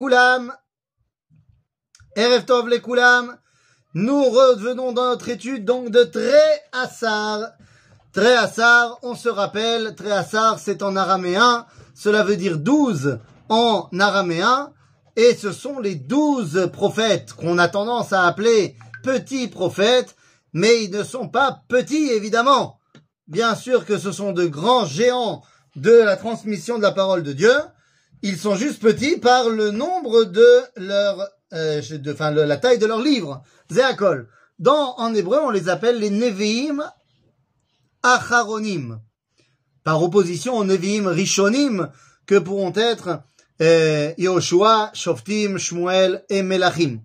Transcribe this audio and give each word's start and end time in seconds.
Koulam, 0.00 0.54
Erev 2.14 2.44
Tov 2.44 2.68
les 2.68 2.80
Koulam, 2.80 3.36
nous 3.94 4.30
revenons 4.30 4.92
dans 4.92 5.06
notre 5.06 5.28
étude 5.28 5.64
donc 5.64 5.90
de 5.90 6.04
Tré 6.04 6.38
Assar. 6.70 7.50
Tré 8.12 8.32
Assar, 8.36 9.00
on 9.02 9.16
se 9.16 9.28
rappelle, 9.28 9.96
Tré 9.96 10.12
Assar 10.12 10.60
c'est 10.60 10.84
en 10.84 10.94
araméen, 10.94 11.66
cela 11.96 12.22
veut 12.22 12.36
dire 12.36 12.58
douze 12.58 13.18
en 13.48 13.88
araméen, 13.98 14.72
et 15.16 15.34
ce 15.34 15.50
sont 15.50 15.80
les 15.80 15.96
douze 15.96 16.70
prophètes 16.72 17.32
qu'on 17.32 17.58
a 17.58 17.66
tendance 17.66 18.12
à 18.12 18.24
appeler 18.24 18.76
petits 19.02 19.48
prophètes, 19.48 20.14
mais 20.52 20.84
ils 20.84 20.92
ne 20.92 21.02
sont 21.02 21.28
pas 21.28 21.64
petits 21.66 22.10
évidemment. 22.10 22.78
Bien 23.26 23.56
sûr 23.56 23.84
que 23.84 23.98
ce 23.98 24.12
sont 24.12 24.30
de 24.30 24.46
grands 24.46 24.86
géants 24.86 25.42
de 25.74 25.90
la 25.90 26.16
transmission 26.16 26.76
de 26.78 26.82
la 26.82 26.92
parole 26.92 27.24
de 27.24 27.32
Dieu, 27.32 27.52
ils 28.22 28.38
sont 28.38 28.56
juste 28.56 28.80
petits 28.80 29.16
par 29.16 29.48
le 29.48 29.70
nombre 29.70 30.24
de 30.24 30.62
leur, 30.76 31.28
euh, 31.52 31.80
de, 31.80 32.12
enfin, 32.12 32.30
la 32.30 32.56
taille 32.56 32.78
de 32.78 32.86
leur 32.86 33.00
livre. 33.00 33.42
Zéakol. 33.70 34.28
Dans, 34.58 34.96
en 34.96 35.14
hébreu, 35.14 35.38
on 35.42 35.50
les 35.50 35.68
appelle 35.68 36.00
les 36.00 36.10
Nevi'im 36.10 36.82
Acharonim. 38.02 39.00
Par 39.84 40.02
opposition 40.02 40.56
aux 40.56 40.64
Nevi'im 40.64 41.08
Rishonim, 41.08 41.90
que 42.26 42.38
pourront 42.38 42.72
être 42.74 43.20
euh, 43.62 44.12
Yoshua, 44.18 44.90
Shoftim, 44.94 45.58
Shmuel 45.58 46.24
et 46.28 46.42
Melachim. 46.42 47.00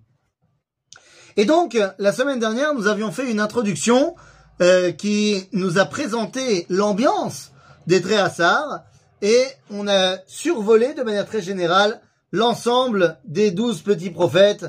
Et 1.37 1.45
donc, 1.45 1.77
la 1.97 2.13
semaine 2.13 2.39
dernière, 2.39 2.73
nous 2.73 2.87
avions 2.87 3.11
fait 3.11 3.29
une 3.29 3.39
introduction 3.39 4.15
euh, 4.61 4.91
qui 4.91 5.47
nous 5.51 5.79
a 5.79 5.85
présenté 5.85 6.67
l'ambiance 6.69 7.51
des 7.87 8.01
Tréhassar, 8.01 8.83
et 9.23 9.47
on 9.69 9.87
a 9.87 10.17
survolé 10.27 10.93
de 10.93 11.01
manière 11.01 11.25
très 11.25 11.41
générale 11.41 12.01
l'ensemble 12.33 13.17
des 13.23 13.51
douze 13.51 13.81
petits 13.81 14.11
prophètes. 14.11 14.65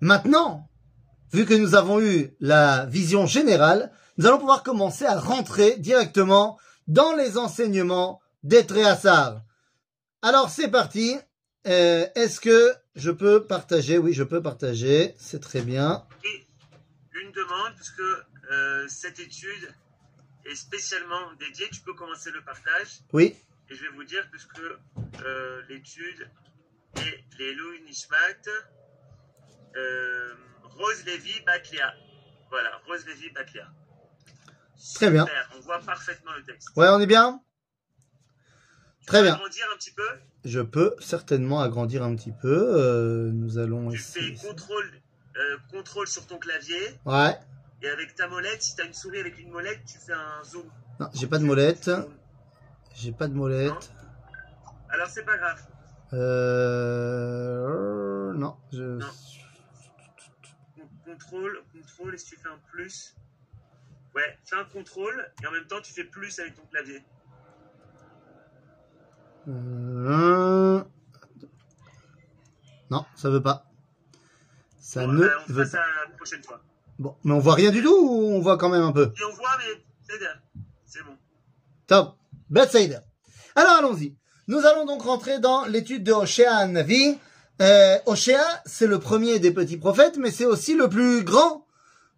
Maintenant, 0.00 0.66
vu 1.30 1.44
que 1.44 1.52
nous 1.52 1.74
avons 1.74 2.00
eu 2.00 2.34
la 2.40 2.86
vision 2.86 3.26
générale, 3.26 3.92
nous 4.16 4.26
allons 4.26 4.38
pouvoir 4.38 4.62
commencer 4.62 5.04
à 5.04 5.20
rentrer 5.20 5.76
directement 5.76 6.58
dans 6.88 7.14
les 7.14 7.36
enseignements 7.36 8.20
des 8.42 8.64
Tréhassar. 8.64 9.42
Alors 10.22 10.48
c'est 10.48 10.68
parti. 10.68 11.14
Euh, 11.66 12.06
Est-ce 12.14 12.40
que 12.40 12.74
je 12.94 13.10
peux 13.10 13.44
partager? 13.44 13.98
Oui, 13.98 14.14
je 14.14 14.22
peux 14.22 14.42
partager. 14.42 15.14
C'est 15.18 15.40
très 15.40 15.60
bien. 15.60 16.06
Une 17.22 17.32
demande, 17.32 17.74
puisque 17.76 18.00
euh, 18.00 18.86
cette 18.88 19.18
étude 19.18 19.68
est 20.50 20.54
spécialement 20.56 21.32
dédiée, 21.38 21.68
tu 21.70 21.80
peux 21.80 21.94
commencer 21.94 22.30
le 22.30 22.42
partage. 22.42 23.00
Oui. 23.12 23.36
Et 23.70 23.74
je 23.74 23.82
vais 23.82 23.88
vous 23.94 24.04
dire, 24.04 24.26
puisque 24.30 24.58
euh, 25.24 25.62
l'étude 25.68 26.28
est 26.96 27.24
les 27.38 27.54
Louis 27.54 27.80
Nishmat, 27.82 28.16
euh, 29.76 30.34
Rose 30.64 31.04
Lévy 31.06 31.40
Batlia. 31.46 31.94
Voilà, 32.50 32.70
Rose 32.86 33.06
Lévy 33.06 33.30
Batlia. 33.30 33.68
Très 34.94 35.10
bien. 35.10 35.26
On 35.56 35.60
voit 35.60 35.78
parfaitement 35.80 36.32
le 36.32 36.42
texte. 36.44 36.68
Ouais, 36.76 36.88
on 36.88 36.98
est 37.00 37.06
bien? 37.06 37.40
Tu 39.00 39.06
Très 39.06 39.18
peux 39.18 39.24
bien. 39.24 39.34
agrandir 39.34 39.66
un 39.72 39.76
petit 39.76 39.92
peu? 39.92 40.08
Je 40.44 40.60
peux 40.60 40.94
certainement 41.00 41.60
agrandir 41.60 42.02
un 42.02 42.16
petit 42.16 42.32
peu. 42.32 42.48
Euh, 42.76 43.30
nous 43.32 43.58
allons 43.58 43.90
Tu 43.90 43.98
fais 43.98 44.20
essayer. 44.20 44.36
contrôle, 44.48 44.90
euh, 45.36 45.56
contrôle 45.70 46.08
sur 46.08 46.26
ton 46.26 46.38
clavier. 46.38 46.80
Ouais. 47.04 47.36
Et 47.82 47.88
avec 47.88 48.14
ta 48.14 48.28
molette, 48.28 48.62
si 48.62 48.74
tu 48.76 48.82
as 48.82 48.84
une 48.84 48.92
souris 48.94 49.20
avec 49.20 49.38
une 49.38 49.50
molette, 49.50 49.82
tu 49.86 49.98
fais 49.98 50.12
un 50.12 50.42
zoom. 50.44 50.66
Non, 50.98 51.08
j'ai 51.14 51.26
pas 51.26 51.38
de 51.38 51.44
molette. 51.44 51.90
J'ai 52.94 53.12
pas 53.12 53.26
de 53.28 53.32
molette. 53.34 53.92
Alors 54.90 55.08
c'est 55.08 55.24
pas 55.24 55.38
grave. 55.38 55.66
Euh... 56.12 57.80
Non, 58.34 58.56
je... 58.72 58.82
Non. 58.82 59.06
Con- 60.76 60.88
Contrôle, 61.04 61.62
contrôle, 61.72 62.14
et 62.14 62.18
si 62.18 62.26
tu 62.26 62.36
fais 62.36 62.48
un 62.48 62.58
plus? 62.70 63.14
Ouais, 64.14 64.38
fais 64.44 64.56
un 64.56 64.64
contrôle, 64.64 65.30
et 65.42 65.46
en 65.46 65.52
même 65.52 65.66
temps 65.66 65.80
tu 65.80 65.92
fais 65.92 66.04
plus 66.04 66.38
avec 66.40 66.54
ton 66.56 66.66
clavier. 66.66 67.02
Euh, 69.48 70.82
Non, 72.90 73.06
ça 73.14 73.30
veut 73.30 73.42
pas. 73.42 73.64
Ça 74.78 75.06
Bon, 75.06 75.12
ne 75.12 75.22
euh, 75.22 75.38
on 75.48 75.52
veut 75.52 75.62
pas. 75.62 75.68
ça 75.70 75.84
la 76.08 76.10
prochaine 76.16 76.42
fois. 76.42 76.60
Bon, 77.00 77.16
mais 77.24 77.32
on 77.32 77.38
voit 77.38 77.54
rien 77.54 77.70
du 77.70 77.82
tout 77.82 77.96
ou 77.96 78.34
on 78.34 78.40
voit 78.40 78.58
quand 78.58 78.68
même 78.68 78.82
un 78.82 78.92
peu? 78.92 79.10
Et 79.18 79.24
on 79.24 79.34
voit, 79.34 79.56
mais 79.58 79.82
c'est 80.06 80.18
bien. 80.18 80.28
C'est 80.84 81.02
bon. 81.02 81.16
Top. 81.86 82.16
Bethsaida. 82.50 83.02
Alors 83.56 83.72
allons-y. 83.78 84.14
Nous 84.48 84.66
allons 84.66 84.84
donc 84.84 85.00
rentrer 85.00 85.38
dans 85.38 85.64
l'étude 85.64 86.04
de 86.04 86.12
Hoshea 86.12 86.66
Navi. 86.66 87.16
Euh, 87.62 87.96
c'est 88.66 88.86
le 88.86 88.98
premier 88.98 89.38
des 89.38 89.50
petits 89.50 89.78
prophètes, 89.78 90.18
mais 90.18 90.30
c'est 90.30 90.44
aussi 90.44 90.74
le 90.74 90.90
plus 90.90 91.24
grand, 91.24 91.66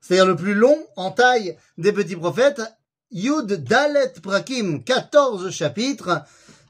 c'est-à-dire 0.01 0.27
le 0.27 0.35
plus 0.35 0.55
long 0.55 0.77
en 0.97 1.13
taille 1.13 1.57
des 1.79 1.93
petits 1.93 2.17
prophètes. 2.17 2.61
Yud 3.13 3.53
Dalet 3.63 4.15
Prakim, 4.21 4.83
14 4.83 5.49
chapitres. 5.51 6.25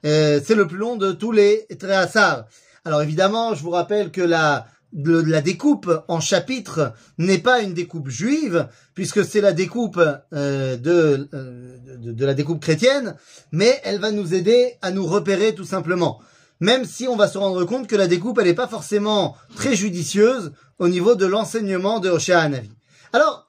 Euh, 0.04 0.38
c'est 0.44 0.54
le 0.54 0.66
plus 0.66 0.76
long 0.76 0.96
de 0.96 1.12
tous 1.12 1.32
les 1.32 1.66
Tréhassar. 1.78 2.44
Alors 2.84 3.00
évidemment, 3.00 3.54
je 3.54 3.62
vous 3.62 3.70
rappelle 3.70 4.10
que 4.10 4.20
la, 4.20 4.66
de- 4.92 5.20
la 5.20 5.40
découpe 5.40 5.90
en 6.08 6.20
chapitres 6.20 6.92
n'est 7.18 7.38
pas 7.38 7.60
une 7.60 7.74
découpe 7.74 8.08
juive, 8.08 8.68
puisque 8.94 9.24
c'est 9.24 9.40
la 9.40 9.52
découpe 9.52 10.00
euh, 10.32 10.76
de, 10.76 11.28
euh, 11.34 11.78
de, 11.98 12.12
de 12.12 12.26
la 12.26 12.34
découpe 12.34 12.60
chrétienne, 12.60 13.16
mais 13.52 13.80
elle 13.84 14.00
va 14.00 14.10
nous 14.10 14.34
aider 14.34 14.74
à 14.82 14.90
nous 14.90 15.06
repérer 15.06 15.54
tout 15.54 15.64
simplement. 15.64 16.20
Même 16.60 16.84
si 16.84 17.08
on 17.08 17.16
va 17.16 17.26
se 17.28 17.38
rendre 17.38 17.64
compte 17.64 17.88
que 17.88 17.96
la 17.96 18.06
découpe, 18.06 18.38
elle 18.38 18.46
n'est 18.46 18.54
pas 18.54 18.68
forcément 18.68 19.36
très 19.56 19.74
judicieuse 19.74 20.52
au 20.78 20.88
niveau 20.88 21.14
de 21.16 21.26
l'enseignement 21.26 21.98
de 21.98 22.08
Hoshea 22.08 22.40
Hanavi. 22.40 22.70
Alors, 23.12 23.48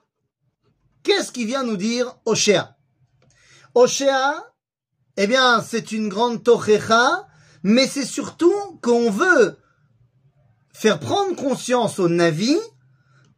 qu'est-ce 1.02 1.30
qui 1.30 1.44
vient 1.44 1.62
nous 1.62 1.76
dire 1.76 2.16
Hoshea? 2.24 2.76
Hoshea, 3.74 4.34
eh 5.16 5.26
bien, 5.26 5.62
c'est 5.62 5.92
une 5.92 6.08
grande 6.08 6.42
tochecha, 6.42 7.26
mais 7.62 7.86
c'est 7.86 8.04
surtout 8.04 8.52
qu'on 8.82 9.10
veut 9.10 9.58
faire 10.74 10.98
prendre 10.98 11.34
conscience 11.36 11.98
au 11.98 12.08
Navi 12.08 12.54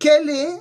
quel 0.01 0.29
est 0.29 0.59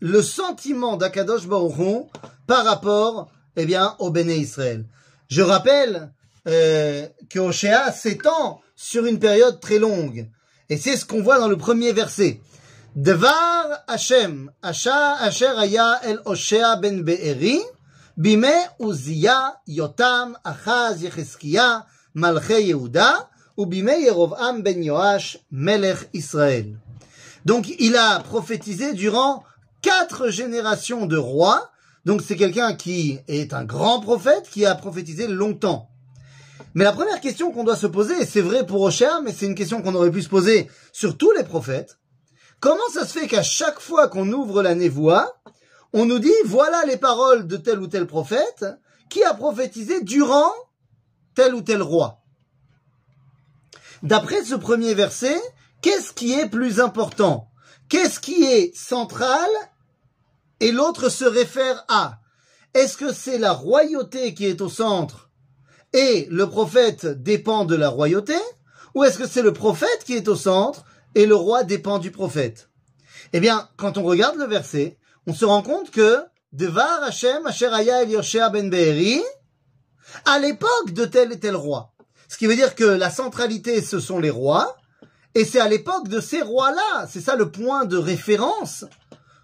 le 0.00 0.22
sentiment 0.22 0.96
d'Akadosh 0.96 1.48
Baruch 1.48 1.78
Hu 1.78 2.02
par 2.46 2.64
rapport, 2.64 3.30
eh 3.56 3.64
bien, 3.64 3.96
au 3.98 4.10
Béné 4.10 4.36
Israël. 4.36 4.86
Je 5.28 5.42
rappelle 5.42 6.12
euh, 6.46 7.08
que 7.30 7.38
Hoshea 7.38 7.90
s'étend 7.90 8.60
sur 8.76 9.06
une 9.06 9.18
période 9.18 9.60
très 9.60 9.78
longue. 9.78 10.30
Et 10.68 10.76
c'est 10.76 10.96
ce 10.96 11.06
qu'on 11.06 11.22
voit 11.22 11.38
dans 11.38 11.48
le 11.48 11.56
premier 11.56 11.92
verset. 11.92 12.40
Devar 12.96 13.82
Hashem, 13.88 14.50
Asha 14.62 15.14
Asher 15.14 15.52
Aya 15.56 16.00
El 16.04 16.20
Hoshea 16.26 16.76
ben 16.76 17.02
Be'eri, 17.02 17.60
Bime 18.16 18.52
Uzia, 18.78 19.56
Yotam, 19.66 20.38
Achaz, 20.44 21.02
Yecheskia, 21.02 21.86
Malchei 22.14 22.66
Yehuda, 22.66 23.28
ben. 25.50 26.78
Donc 27.44 27.68
il 27.78 27.96
a 27.96 28.20
prophétisé 28.20 28.94
durant 28.94 29.44
quatre 29.82 30.28
générations 30.28 31.06
de 31.06 31.16
rois. 31.16 31.70
Donc 32.04 32.22
c'est 32.22 32.36
quelqu'un 32.36 32.74
qui 32.74 33.20
est 33.28 33.54
un 33.54 33.64
grand 33.64 34.00
prophète 34.00 34.48
qui 34.50 34.66
a 34.66 34.74
prophétisé 34.74 35.26
longtemps. 35.28 35.88
Mais 36.74 36.84
la 36.84 36.92
première 36.92 37.20
question 37.20 37.52
qu'on 37.52 37.64
doit 37.64 37.76
se 37.76 37.86
poser, 37.86 38.20
et 38.20 38.26
c'est 38.26 38.40
vrai 38.40 38.66
pour 38.66 38.82
Hoshea, 38.82 39.20
mais 39.22 39.32
c'est 39.32 39.46
une 39.46 39.54
question 39.54 39.80
qu'on 39.80 39.94
aurait 39.94 40.10
pu 40.10 40.22
se 40.22 40.28
poser 40.28 40.68
sur 40.92 41.16
tous 41.16 41.30
les 41.32 41.44
prophètes, 41.44 41.98
comment 42.58 42.88
ça 42.92 43.06
se 43.06 43.18
fait 43.18 43.28
qu'à 43.28 43.44
chaque 43.44 43.78
fois 43.78 44.08
qu'on 44.08 44.30
ouvre 44.32 44.62
la 44.62 44.74
névoie, 44.74 45.36
on 45.92 46.04
nous 46.04 46.18
dit 46.18 46.32
voilà 46.46 46.82
les 46.86 46.96
paroles 46.96 47.46
de 47.46 47.56
tel 47.56 47.78
ou 47.78 47.86
tel 47.86 48.06
prophète 48.06 48.64
qui 49.08 49.22
a 49.22 49.34
prophétisé 49.34 50.02
durant 50.02 50.50
tel 51.36 51.54
ou 51.54 51.62
tel 51.62 51.82
roi? 51.82 52.23
D'après 54.04 54.44
ce 54.44 54.54
premier 54.54 54.92
verset, 54.92 55.40
qu'est-ce 55.80 56.12
qui 56.12 56.34
est 56.34 56.50
plus 56.50 56.78
important? 56.78 57.48
Qu'est-ce 57.88 58.20
qui 58.20 58.44
est 58.44 58.76
central 58.76 59.48
et 60.60 60.72
l'autre 60.72 61.08
se 61.08 61.24
réfère 61.24 61.86
à? 61.88 62.18
Est-ce 62.74 62.98
que 62.98 63.14
c'est 63.14 63.38
la 63.38 63.52
royauté 63.52 64.34
qui 64.34 64.44
est 64.44 64.60
au 64.60 64.68
centre 64.68 65.30
et 65.94 66.28
le 66.30 66.46
prophète 66.46 67.06
dépend 67.06 67.64
de 67.64 67.76
la 67.76 67.88
royauté? 67.88 68.36
Ou 68.94 69.04
est-ce 69.04 69.16
que 69.16 69.26
c'est 69.26 69.40
le 69.40 69.54
prophète 69.54 70.04
qui 70.04 70.12
est 70.12 70.28
au 70.28 70.36
centre 70.36 70.84
et 71.14 71.24
le 71.24 71.34
roi 71.34 71.64
dépend 71.64 71.98
du 71.98 72.10
prophète? 72.10 72.68
Eh 73.32 73.40
bien, 73.40 73.70
quand 73.78 73.96
on 73.96 74.02
regarde 74.02 74.36
le 74.36 74.44
verset, 74.44 74.98
on 75.26 75.32
se 75.32 75.46
rend 75.46 75.62
compte 75.62 75.90
que 75.90 76.22
Devar 76.52 77.04
Hashem 77.04 77.46
Asher 77.46 77.72
Aya 77.72 78.04
Yoshea 78.04 78.50
ben 78.50 78.68
Be'eri, 78.68 79.22
à 80.26 80.38
l'époque 80.38 80.92
de 80.92 81.06
tel 81.06 81.32
et 81.32 81.40
tel 81.40 81.56
roi. 81.56 81.93
Ce 82.34 82.36
qui 82.36 82.48
veut 82.48 82.56
dire 82.56 82.74
que 82.74 82.82
la 82.82 83.10
centralité, 83.10 83.80
ce 83.80 84.00
sont 84.00 84.18
les 84.18 84.28
rois, 84.28 84.76
et 85.36 85.44
c'est 85.44 85.60
à 85.60 85.68
l'époque 85.68 86.08
de 86.08 86.18
ces 86.18 86.42
rois-là, 86.42 87.06
c'est 87.08 87.20
ça 87.20 87.36
le 87.36 87.48
point 87.48 87.84
de 87.84 87.96
référence, 87.96 88.84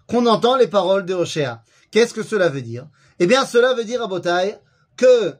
qu'on 0.09 0.25
entend 0.25 0.57
les 0.57 0.67
paroles 0.67 1.05
de 1.05 1.13
Hoshea. 1.13 1.63
Qu'est-ce 1.89 2.13
que 2.13 2.21
cela 2.21 2.49
veut 2.49 2.61
dire? 2.61 2.89
Eh 3.19 3.27
bien, 3.27 3.45
cela 3.45 3.73
veut 3.73 3.85
dire 3.85 4.03
à 4.03 4.07
Botaï 4.07 4.59
que 4.97 5.33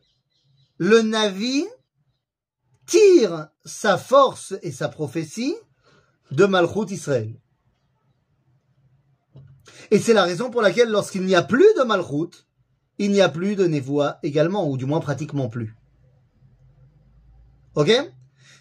le 0.77 1.01
Navi 1.01 1.65
tire 2.85 3.49
sa 3.65 3.97
force 3.97 4.53
et 4.61 4.71
sa 4.71 4.87
prophétie 4.87 5.57
de 6.31 6.45
Malchut 6.45 6.89
Israël. 6.89 7.35
Et 9.91 9.99
c'est 9.99 10.13
la 10.13 10.23
raison 10.23 10.51
pour 10.51 10.61
laquelle 10.61 10.89
lorsqu'il 10.89 11.25
n'y 11.25 11.35
a 11.35 11.43
plus 11.43 11.67
de 11.77 11.83
Malchut, 11.83 12.45
il 12.97 13.11
n'y 13.11 13.19
a 13.19 13.27
plus 13.27 13.57
de 13.57 13.67
Nevoa 13.67 14.19
également, 14.23 14.69
ou 14.69 14.77
du 14.77 14.85
moins 14.85 15.01
pratiquement 15.01 15.49
plus. 15.49 15.75
Ok? 17.75 17.91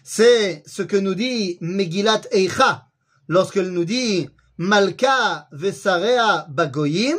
C'est 0.03 0.63
ce 0.65 0.81
que 0.81 0.97
nous 0.97 1.15
dit 1.15 1.57
Megillat 1.61 2.21
Eicha, 2.31 2.87
lorsqu'elle 3.27 3.69
nous 3.69 3.85
dit 3.85 4.29
Malka 4.57 5.47
vesarea 5.51 6.47
bagoyim 6.49 7.17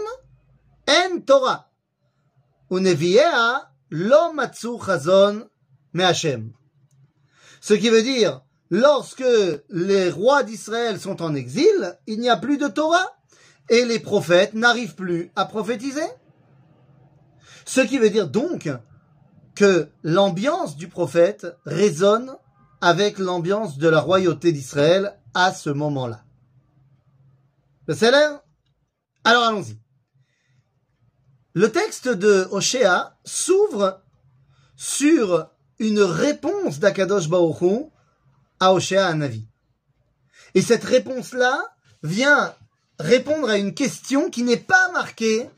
en 0.88 1.20
Torah. 1.20 1.68
Lo 3.90 4.32
matsu 4.32 4.78
chazon. 4.84 5.48
Ce 7.60 7.74
qui 7.74 7.90
veut 7.90 8.02
dire, 8.02 8.42
lorsque 8.70 9.24
les 9.68 10.10
rois 10.10 10.42
d'Israël 10.42 10.98
sont 10.98 11.20
en 11.20 11.34
exil, 11.34 11.98
il 12.06 12.20
n'y 12.20 12.30
a 12.30 12.38
plus 12.38 12.56
de 12.56 12.68
Torah 12.68 13.06
et 13.68 13.84
les 13.84 13.98
prophètes 13.98 14.54
n'arrivent 14.54 14.94
plus 14.94 15.30
à 15.36 15.44
prophétiser. 15.44 16.06
Ce 17.66 17.82
qui 17.82 17.98
veut 17.98 18.10
dire 18.10 18.28
donc 18.28 18.70
que 19.54 19.88
l'ambiance 20.02 20.76
du 20.76 20.88
prophète 20.88 21.46
résonne 21.64 22.36
avec 22.80 23.18
l'ambiance 23.18 23.78
de 23.78 23.88
la 23.88 24.00
royauté 24.00 24.52
d'Israël 24.52 25.18
à 25.34 25.52
ce 25.52 25.70
moment-là. 25.70 26.24
Le 27.86 27.94
salaire 27.94 28.40
Alors 29.24 29.44
allons-y. 29.44 29.78
Le 31.54 31.70
texte 31.70 32.08
de 32.08 32.48
Oshéa 32.50 33.18
s'ouvre 33.24 34.02
sur 34.76 35.48
une 35.78 36.00
réponse 36.00 36.78
d'Akadosh 36.78 37.28
Baruch 37.28 37.90
à 38.58 38.72
Oshéa 38.72 39.12
Navi. 39.14 39.46
Et 40.54 40.62
cette 40.62 40.84
réponse-là 40.84 41.62
vient 42.02 42.54
répondre 42.98 43.48
à 43.48 43.58
une 43.58 43.74
question 43.74 44.30
qui 44.30 44.42
n'est 44.42 44.56
pas 44.56 44.90
marquée 44.92 45.48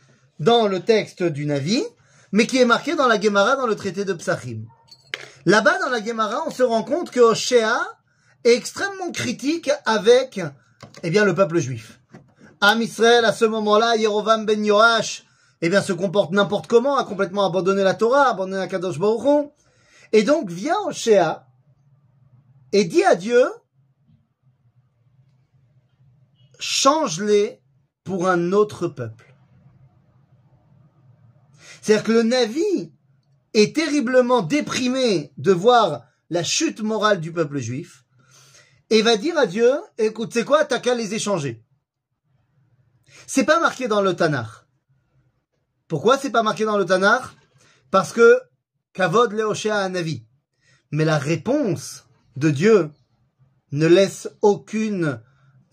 dans 0.41 0.67
le 0.67 0.81
texte 0.81 1.23
du 1.23 1.47
Navi, 1.47 1.83
mais 2.35 2.49
qui 2.49 2.59
est 2.59 2.65
marquée 2.65 2.97
dans 2.97 3.07
la 3.07 3.21
Gemara 3.21 3.55
dans 3.55 3.69
le 3.69 3.77
traité 3.77 4.05
de 4.05 4.13
Psachim. 4.13 4.65
Là-bas, 5.47 5.79
dans 5.79 5.89
la 5.89 6.05
Gemara, 6.05 6.43
on 6.49 6.51
se 6.51 6.65
rend 6.65 6.83
compte 6.83 7.13
que 7.13 7.21
Oshéa 7.21 7.81
est 8.43 8.55
extrêmement 8.55 9.13
critique 9.13 9.71
avec, 9.87 10.41
eh 11.05 11.11
bien, 11.11 11.25
le 11.25 11.33
peuple 11.33 11.61
juif. 11.61 12.01
Am 12.61 12.83
Israël, 12.83 13.25
à 13.25 13.33
ce 13.33 13.45
moment-là, 13.45 13.95
Yerovam 13.95 14.47
ben 14.47 14.65
Yoash, 14.65 15.25
eh 15.63 15.69
bien, 15.69 15.81
se 15.81 15.93
comporte 15.93 16.33
n'importe 16.33 16.67
comment, 16.67 16.97
a 16.97 17.05
complètement 17.05 17.47
abandonné 17.47 17.85
la 17.85 17.95
Torah, 17.95 18.31
abandonné 18.31 18.57
la 18.57 18.67
Kadosh 18.67 18.99
et 20.13 20.25
donc 20.25 20.51
vient 20.51 20.81
Oshéa 20.87 21.47
et 22.73 22.85
dit 22.85 23.05
à 23.05 23.15
Dieu, 23.15 23.47
change-les 26.59 27.63
pour 28.03 28.27
un 28.27 28.51
autre 28.51 28.89
peuple. 28.89 29.24
C'est-à-dire 31.83 32.05
que 32.05 32.13
le 32.13 32.23
Navi 32.23 32.93
est 33.55 33.75
terriblement 33.75 34.43
déprimé 34.43 35.33
de 35.39 35.53
voir 35.53 36.05
la 36.31 36.43
chute 36.43 36.81
morale 36.81 37.21
du 37.21 37.33
peuple 37.33 37.59
juif 37.59 38.05
et 38.91 39.03
va 39.03 39.17
dire 39.17 39.39
à 39.39 39.47
Dieu, 39.47 39.71
écoute, 39.99 40.31
c'est 40.33 40.45
quoi, 40.45 40.65
t'as 40.65 40.81
qu'à 40.81 40.95
les 40.95 41.15
échanger. 41.15 41.63
C'est 43.27 43.45
pas 43.45 43.61
marqué 43.61 43.89
dans 43.89 44.03
le 44.03 44.15
Tanakh. 44.15 44.49
Pourquoi 45.89 46.19
c'est 46.19 46.31
pas 46.31 46.43
marqué 46.43 46.65
dans 46.65 46.79
le 46.79 46.85
Tanakh? 46.85 47.25
Parce 47.91 48.13
que 48.13 48.41
Kavod 48.93 49.33
Leoshea 49.33 49.89
Navi. 49.89 50.25
Mais 50.91 51.05
la 51.05 51.19
réponse 51.19 52.05
de 52.37 52.51
Dieu 52.51 52.91
ne 53.73 53.87
laisse 53.87 54.29
aucune, 54.43 55.21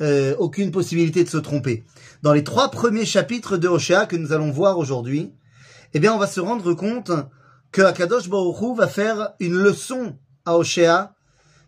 euh, 0.02 0.36
aucune 0.38 0.72
possibilité 0.72 1.24
de 1.24 1.30
se 1.30 1.38
tromper. 1.38 1.84
Dans 2.24 2.34
les 2.34 2.44
trois 2.44 2.72
premiers 2.72 3.06
chapitres 3.06 3.58
de 3.58 3.68
Hoshea 3.68 4.06
que 4.06 4.16
nous 4.16 4.34
allons 4.34 4.52
voir 4.52 4.78
aujourd'hui, 4.78 5.34
eh 5.95 6.01
bien, 6.01 6.13
on 6.13 6.19
va 6.19 6.27
se 6.27 6.41
rendre 6.41 6.75
compte 6.75 7.11
que 7.73 7.83
Akadosh 7.83 8.29
Baruch 8.29 8.77
va 8.77 8.89
faire 8.89 9.35
une 9.41 9.55
leçon 9.55 10.17
à 10.45 10.57
Hoshea 10.57 11.15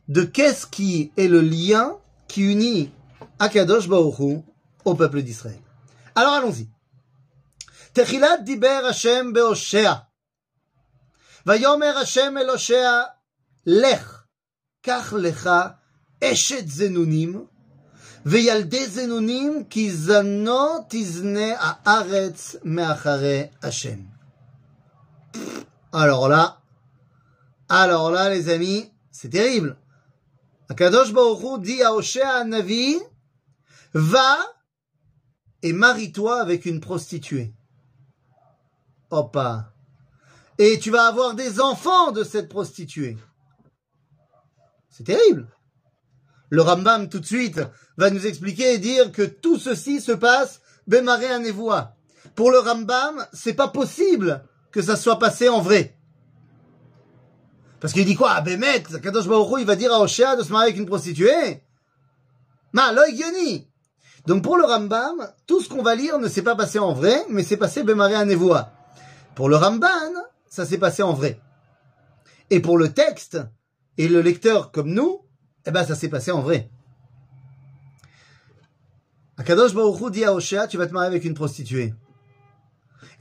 de 0.09 0.23
qu'est-ce 0.23 0.67
qui 0.67 1.13
est 1.17 1.29
le 1.29 1.41
lien 1.41 1.97
qui 2.29 2.43
unit 2.43 2.93
Akadosh 3.39 3.89
Baruch 3.89 4.43
au 4.85 4.95
peuple 4.95 5.23
d'Israël. 5.23 5.61
Alors 6.15 6.33
allons-y. 6.35 6.69
Techilat 7.95 8.39
diber 8.39 8.85
Hashem 8.85 9.33
be'Hoshea. 9.33 10.09
ויאמר 11.47 11.99
השם 11.99 12.35
אל 12.39 12.51
הושע, 12.51 13.03
לך, 13.67 14.23
קח 14.83 15.13
לך 15.13 15.51
אשת 16.25 16.69
זנונים, 16.69 17.47
וילדי 18.27 18.87
זנונים, 18.87 19.65
כי 19.71 19.93
זנו 19.93 20.87
תזנה 20.89 21.55
הארץ 21.59 22.57
מאחרי 22.65 23.43
השם. 23.63 24.12
alors 25.92 26.28
là, 26.28 26.62
alors 27.70 28.12
là, 28.12 28.30
les 28.30 28.50
amis, 28.50 28.92
c'est 29.12 29.30
terrible. 29.30 29.78
Akadosh 30.70 31.14
Baruch 31.14 31.62
dit 31.62 31.84
à 31.84 31.94
Oshéa 31.94 32.44
Navi, 32.44 32.98
va 33.94 34.38
et 35.62 35.74
marie-toi 35.74 36.42
avec 36.42 36.66
une 36.66 36.80
prostituée. 36.80 37.54
Opa 39.10 39.74
et 40.58 40.80
tu 40.80 40.92
vas 40.92 41.08
avoir 41.08 41.34
des 41.34 41.60
enfants 41.60 42.12
de 42.12 42.24
cette 42.24 42.50
prostituée. 42.50 43.18
C'est 44.90 45.06
terrible. 45.06 45.48
Le 46.50 46.62
Rambam, 46.62 47.10
tout 47.10 47.20
de 47.20 47.26
suite, 47.26 47.62
va 47.98 48.12
nous 48.12 48.28
expliquer 48.28 48.74
et 48.74 48.78
dire 48.78 49.12
que 49.12 49.24
tout 49.24 49.58
ceci 49.58 50.02
se 50.02 50.12
passe 50.12 50.62
Bémaré 50.86 51.28
à 51.28 51.40
Nevoa. 51.40 51.96
Pour 52.36 52.52
le 52.52 52.60
Rambam, 52.60 53.26
c'est 53.34 53.54
pas 53.54 53.70
possible 53.70 54.44
que 54.74 54.82
ça 54.82 54.98
soit 54.98 55.20
passé 55.20 55.48
en 55.48 55.62
vrai. 55.62 55.96
Parce 57.80 57.94
qu'il 57.94 58.06
dit 58.06 58.16
quoi? 58.16 58.42
Bémet, 58.42 58.84
Kadosh 59.02 59.28
Baruch 59.28 59.60
il 59.60 59.66
va 59.66 59.76
dire 59.76 59.94
à 59.94 60.00
Oshéa 60.00 60.36
de 60.36 60.44
se 60.44 60.52
marier 60.52 60.70
avec 60.70 60.80
une 60.80 60.88
prostituée? 60.88 61.64
Ma, 62.74 62.92
l'oïgioni. 62.92 63.70
Donc 64.26 64.42
pour 64.42 64.58
le 64.58 64.66
Rambam, 64.66 65.32
tout 65.46 65.62
ce 65.62 65.70
qu'on 65.70 65.84
va 65.84 65.96
lire 65.96 66.18
ne 66.18 66.28
s'est 66.28 66.42
pas 66.42 66.56
passé 66.56 66.80
en 66.80 66.94
vrai, 66.94 67.24
mais 67.30 67.44
c'est 67.44 67.58
passé 67.58 67.84
Bémaré 67.84 68.16
à 68.16 68.26
Nevoa. 68.26 68.74
Pour 69.36 69.48
le 69.48 69.56
Ramban, 69.56 69.88
ça 70.50 70.66
s'est 70.66 70.78
passé 70.78 71.04
en 71.04 71.14
vrai. 71.14 71.40
Et 72.50 72.60
pour 72.60 72.78
le 72.78 72.92
texte, 72.92 73.40
et 73.98 74.08
le 74.08 74.22
lecteur 74.22 74.72
comme 74.72 74.92
nous, 74.92 75.22
eh 75.66 75.72
ben 75.72 75.86
ça 75.86 75.96
s'est 75.96 76.10
passé 76.10 76.32
en 76.32 76.42
vrai. 76.42 76.70
Akadosh 79.38 79.74
Baruch 79.74 80.12
dit 80.12 80.26
à 80.26 80.34
Oshéa, 80.34 80.68
tu 80.68 80.78
vas 80.78 80.88
te 80.88 80.94
marier 80.94 81.08
avec 81.08 81.26
une 81.26 81.34
prostituée. 81.34 81.94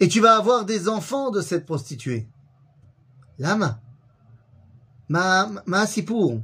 Et 0.01 0.09
tu 0.09 0.21
vas 0.21 0.37
avoir 0.37 0.65
des 0.65 0.89
enfants 0.89 1.31
de 1.31 1.41
cette 1.41 1.67
prostituée. 1.67 2.29
Lama. 3.39 3.81
Ma, 5.09 5.49
ma 5.67 5.87
pour. 6.07 6.41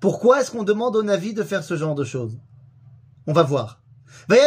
Pourquoi 0.00 0.40
est-ce 0.40 0.50
qu'on 0.50 0.64
demande 0.64 0.96
au 0.96 1.02
Navi 1.02 1.34
de 1.34 1.42
faire 1.42 1.64
ce 1.64 1.76
genre 1.76 1.94
de 1.94 2.04
choses? 2.04 2.38
On 3.26 3.32
va 3.32 3.42
voir. 3.42 3.80
ben 4.28 4.38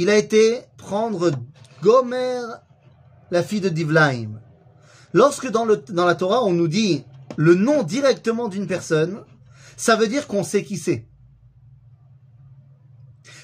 il 0.00 0.08
a 0.08 0.16
été 0.16 0.62
prendre 0.78 1.30
Gomer, 1.82 2.40
la 3.30 3.42
fille 3.42 3.60
de 3.60 3.68
Divlaim. 3.68 4.40
Lorsque 5.12 5.50
dans, 5.50 5.66
le, 5.66 5.76
dans 5.76 6.06
la 6.06 6.14
Torah, 6.14 6.42
on 6.42 6.52
nous 6.52 6.68
dit 6.68 7.04
le 7.36 7.54
nom 7.54 7.82
directement 7.82 8.48
d'une 8.48 8.66
personne, 8.66 9.22
ça 9.76 9.96
veut 9.96 10.08
dire 10.08 10.26
qu'on 10.26 10.42
sait 10.42 10.64
qui 10.64 10.78
c'est. 10.78 11.06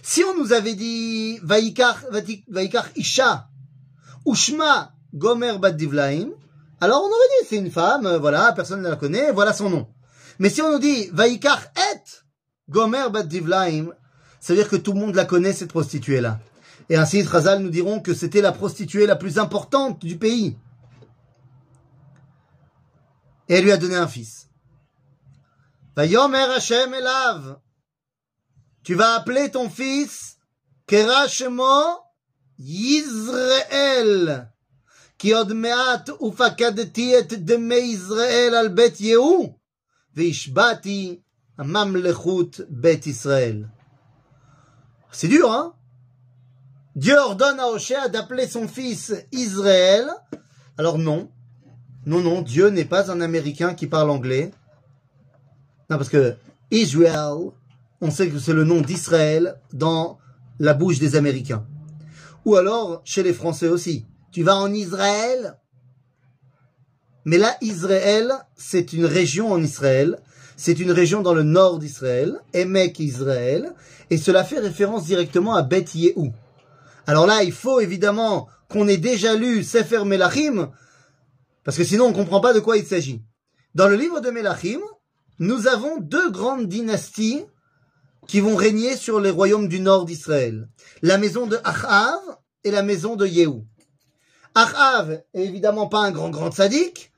Si 0.09 0.23
on 0.23 0.39
nous 0.39 0.53
avait 0.53 0.77
dit 0.77 1.41
Vaikar, 1.43 1.99
Vaikar 2.47 2.87
Isha, 2.95 3.49
Ushma 4.25 4.93
Gomer 5.13 5.59
Bad 5.59 5.77
Divlaim, 5.77 6.29
alors 6.81 7.03
on 7.03 7.09
aurait 7.09 7.41
dit 7.41 7.49
c'est 7.49 7.57
une 7.57 7.73
femme, 7.73 8.07
voilà, 8.19 8.53
personne 8.53 8.83
ne 8.83 8.89
la 8.89 8.95
connaît, 8.95 9.33
voilà 9.33 9.53
son 9.53 9.69
nom. 9.69 9.89
Mais 10.39 10.49
si 10.49 10.63
on 10.63 10.71
nous 10.71 10.79
dit 10.79 11.11
Vaikar 11.13 11.61
et 11.77 12.05
Gomer 12.69 13.11
Bad 13.11 13.27
Divlaim, 13.27 13.89
ça 14.39 14.53
veut 14.53 14.61
dire 14.61 14.69
que 14.69 14.77
tout 14.77 14.93
le 14.93 15.01
monde 15.01 15.17
la 15.17 15.25
connaît, 15.25 15.53
cette 15.53 15.71
prostituée-là. 15.71 16.39
Et 16.89 16.97
ainsi, 16.97 17.25
Razal 17.25 17.61
nous 17.61 17.71
diront 17.71 17.99
que 17.99 18.15
c'était 18.15 18.43
la 18.43 18.53
prostituée 18.53 19.07
la 19.07 19.17
plus 19.17 19.41
importante 19.41 19.99
du 20.05 20.17
pays. 20.17 20.57
Et 23.49 23.55
elle 23.55 23.65
lui 23.65 23.73
a 23.73 23.77
donné 23.77 23.97
un 23.97 24.07
fils. 24.07 24.51
Vayomer 25.97 26.47
Hashem 26.55 26.95
Elav. 26.95 27.59
Tu 28.87 28.95
vas 28.95 29.17
appeler 29.17 29.51
ton 29.51 29.69
fils 29.69 30.39
Kerashemo 30.87 31.99
Yisrael. 32.57 34.49
Et 35.25 35.33
deme 35.33 35.67
Israël 37.73 38.55
al 38.55 38.69
bet 38.69 39.01
Yehu. 39.01 39.49
Veishbati 40.15 41.21
mamlechut 41.59 42.65
bet 42.71 43.01
Israël. 43.07 43.69
C'est 45.11 45.27
dur, 45.27 45.51
hein? 45.51 45.75
Dieu 46.95 47.19
ordonne 47.19 47.59
à 47.59 47.67
Oshéa 47.67 48.09
d'appeler 48.09 48.47
son 48.47 48.69
fils 48.69 49.13
Israël. 49.33 50.09
Alors 50.79 50.99
non, 50.99 51.33
non, 52.05 52.21
non, 52.21 52.41
Dieu 52.41 52.69
n'est 52.69 52.85
pas 52.85 53.11
un 53.11 53.21
Américain 53.21 53.75
qui 53.75 53.89
parle 53.89 54.11
anglais. 54.11 54.53
Non, 55.91 55.97
parce 55.97 56.09
que 56.09 56.37
Israël, 56.71 57.51
on 58.01 58.11
sait 58.11 58.29
que 58.29 58.39
c'est 58.39 58.53
le 58.53 58.65
nom 58.65 58.81
d'Israël 58.81 59.61
dans 59.73 60.19
la 60.59 60.75
bouche 60.75 60.99
des 60.99 61.17
Américains. 61.17 61.67
Ou 62.45 62.57
alors 62.57 63.03
chez 63.05 63.23
les 63.23 63.33
Français 63.33 63.69
aussi. 63.69 64.07
Tu 64.33 64.43
vas 64.43 64.57
en 64.57 64.73
Israël 64.73 65.59
Mais 67.25 67.39
là, 67.39 67.57
Israël, 67.61 68.33
c'est 68.57 68.93
une 68.93 69.07
région 69.07 69.51
en 69.51 69.63
Israël. 69.63 70.21
C'est 70.57 70.79
une 70.79 70.91
région 70.91 71.23
dans 71.23 71.35
le 71.35 71.43
nord 71.43 71.79
d'Israël, 71.79 72.41
Emek 72.55 72.99
Israël, 73.01 73.75
et 74.09 74.17
cela 74.17 74.43
fait 74.43 74.59
référence 74.59 75.05
directement 75.05 75.55
à 75.55 75.63
Beth 75.63 75.95
Yehou. 75.95 76.33
Alors 77.07 77.27
là, 77.27 77.43
il 77.43 77.53
faut 77.53 77.79
évidemment 77.79 78.49
qu'on 78.71 78.89
ait 78.89 78.97
déjà 78.97 79.35
lu 79.35 79.63
Sefer 79.63 80.05
Melachim, 80.05 80.71
parce 81.63 81.77
que 81.77 81.85
sinon 81.85 82.07
on 82.07 82.11
ne 82.11 82.15
comprend 82.15 82.41
pas 82.41 82.55
de 82.55 82.61
quoi 82.61 82.79
il 82.79 82.87
s'agit. 82.87 83.23
Dans 83.75 83.89
le 83.89 83.97
livre 83.97 84.21
de 84.21 84.31
Melachim, 84.31 84.81
nous 85.39 85.67
avons 85.67 85.99
deux 86.01 86.31
grandes 86.31 86.69
dynasties 86.69 87.45
qui 88.27 88.41
vont 88.41 88.57
régner 88.57 88.97
sur 88.97 89.21
les 89.21 89.31
royaumes 89.31 89.69
du 89.69 89.81
nord 89.81 90.05
d'Israël. 90.05 90.69
La 91.03 91.19
maison 91.19 91.47
de 91.47 91.59
Achav 91.65 92.21
et 92.65 92.71
la 92.71 92.83
maison 92.83 93.17
de 93.17 93.27
Yehou. 93.27 93.65
Achav 94.55 95.23
est 95.35 95.45
évidemment 95.45 95.87
pas 95.87 96.01
un 96.01 96.11
grand 96.11 96.31
grand 96.31 96.51
sadique, 96.51 97.13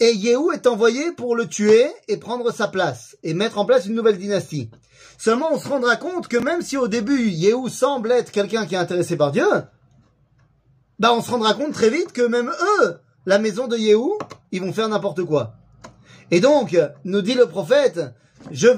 et 0.00 0.12
Yehou 0.12 0.52
est 0.52 0.66
envoyé 0.66 1.12
pour 1.12 1.34
le 1.34 1.46
tuer 1.48 1.90
et 2.06 2.18
prendre 2.18 2.52
sa 2.52 2.68
place, 2.68 3.16
et 3.22 3.34
mettre 3.34 3.58
en 3.58 3.64
place 3.64 3.86
une 3.86 3.94
nouvelle 3.94 4.18
dynastie. 4.18 4.70
Seulement, 5.16 5.48
on 5.52 5.58
se 5.58 5.68
rendra 5.68 5.96
compte 5.96 6.28
que 6.28 6.36
même 6.36 6.62
si 6.62 6.76
au 6.76 6.86
début, 6.86 7.28
Yehou 7.28 7.68
semble 7.68 8.12
être 8.12 8.30
quelqu'un 8.30 8.66
qui 8.66 8.76
est 8.76 8.78
intéressé 8.78 9.16
par 9.16 9.32
Dieu, 9.32 9.48
bah, 11.00 11.12
on 11.12 11.22
se 11.22 11.30
rendra 11.30 11.54
compte 11.54 11.72
très 11.72 11.90
vite 11.90 12.12
que 12.12 12.22
même 12.22 12.52
eux, 12.80 12.98
la 13.26 13.38
maison 13.38 13.66
de 13.66 13.76
Yehou, 13.76 14.16
ils 14.52 14.60
vont 14.60 14.72
faire 14.72 14.88
n'importe 14.88 15.24
quoi. 15.24 15.54
Et 16.30 16.40
donc, 16.40 16.76
nous 17.04 17.22
dit 17.22 17.34
le 17.34 17.46
prophète, 17.46 18.00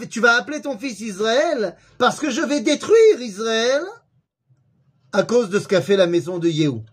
tu 0.08 0.20
vas 0.20 0.36
appeler 0.36 0.60
ton 0.60 0.78
fils 0.78 1.00
Israël 1.00 1.76
parce 1.98 2.18
que 2.18 2.30
je 2.30 2.40
vais 2.40 2.60
détruire 2.60 3.20
Israël 3.20 3.82
à 5.12 5.22
cause 5.22 5.50
de 5.50 5.58
ce 5.58 5.68
qu'a 5.68 5.82
fait 5.82 5.96
la 5.96 6.06
maison 6.06 6.38
de 6.38 6.48
Yehou. 6.48 6.84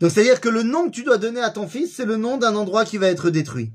Donc, 0.00 0.10
c'est-à-dire 0.10 0.40
que 0.40 0.48
le 0.48 0.62
nom 0.62 0.86
que 0.86 0.94
tu 0.94 1.04
dois 1.04 1.18
donner 1.18 1.40
à 1.40 1.50
ton 1.50 1.68
fils, 1.68 1.94
c'est 1.94 2.04
le 2.04 2.16
nom 2.16 2.36
d'un 2.36 2.56
endroit 2.56 2.84
qui 2.84 2.98
va 2.98 3.06
être 3.06 3.30
détruit. 3.30 3.72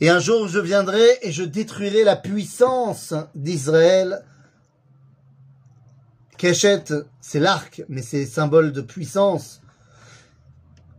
Et 0.00 0.08
un 0.10 0.18
jour 0.18 0.48
je 0.48 0.58
viendrai 0.58 1.18
et 1.22 1.30
je 1.30 1.42
détruirai 1.44 2.04
la 2.04 2.16
puissance 2.16 3.14
d'Israël. 3.34 4.24
Keshet, 6.36 6.84
c'est 7.20 7.40
l'arc, 7.40 7.82
mais 7.88 8.02
c'est 8.02 8.26
symbole 8.26 8.72
de 8.72 8.80
puissance. 8.80 9.60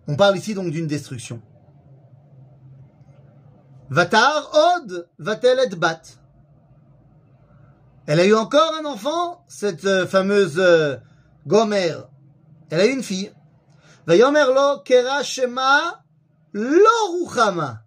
On 0.08 0.16
parle 0.16 0.38
ici 0.38 0.54
donc 0.54 0.72
d'une 0.72 0.88
destruction. 0.88 1.42
Vatar 3.90 4.50
od 4.54 5.10
vatelet 5.20 5.76
bat. 5.76 6.02
Elle 8.08 8.20
a 8.20 8.26
eu 8.26 8.34
encore 8.34 8.74
un 8.82 8.86
enfant, 8.86 9.46
cette 9.48 9.86
euh, 9.86 10.08
fameuse 10.08 10.60
euh, 10.60 10.98
Gomer. 11.46 11.96
Elle 12.70 12.82
a 12.82 12.86
eu 12.86 12.94
une 12.94 13.04
fille. 13.04 13.32
Vayomer 14.08 14.46
lo 14.56 14.80
kera 14.84 15.24
shema 15.24 16.04
lo 16.54 16.90
ruchama. 17.12 17.84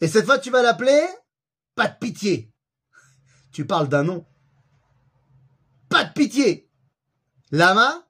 Et 0.00 0.08
cette 0.08 0.26
fois, 0.26 0.38
tu 0.38 0.50
vas 0.50 0.62
l'appeler 0.62 1.06
pas 1.74 1.88
de 1.88 1.96
pitié. 1.98 2.52
Tu 3.52 3.66
parles 3.66 3.88
d'un 3.88 4.04
nom. 4.04 4.26
Pas 5.88 6.04
de 6.04 6.12
pitié. 6.12 6.70
Lama 7.50 8.06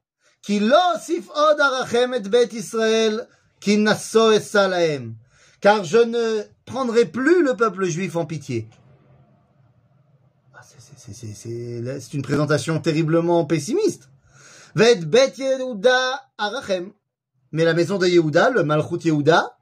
Car 5.61 5.85
je 5.85 5.99
ne 5.99 6.43
prendrai 6.65 7.05
plus 7.05 7.45
le 7.45 7.55
peuple 7.55 7.85
juif 7.87 8.17
en 8.17 8.27
pitié. 8.27 8.69
Ah, 10.55 10.61
c'est 10.63 12.15
une 12.15 12.23
présentation 12.23 12.81
terriblement 12.81 13.45
pessimiste. 13.45 14.09
Arachem. 16.39 16.93
Mais 17.53 17.65
la 17.65 17.75
maison 17.75 17.99
de 17.99 18.07
Yehuda, 18.07 18.51
le 18.51 18.65
Malchut 18.65 19.05
Yehuda, 19.05 19.57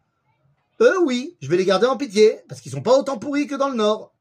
eux, 0.80 0.98
oui, 1.04 1.36
je 1.40 1.48
vais 1.48 1.56
les 1.56 1.64
garder 1.64 1.86
en 1.86 1.96
pitié, 1.96 2.40
parce 2.48 2.60
qu'ils 2.60 2.72
sont 2.72 2.82
pas 2.82 2.96
autant 2.96 3.18
pourris 3.18 3.46
que 3.46 3.56
dans 3.56 3.68
le 3.68 3.76
nord. 3.76 4.14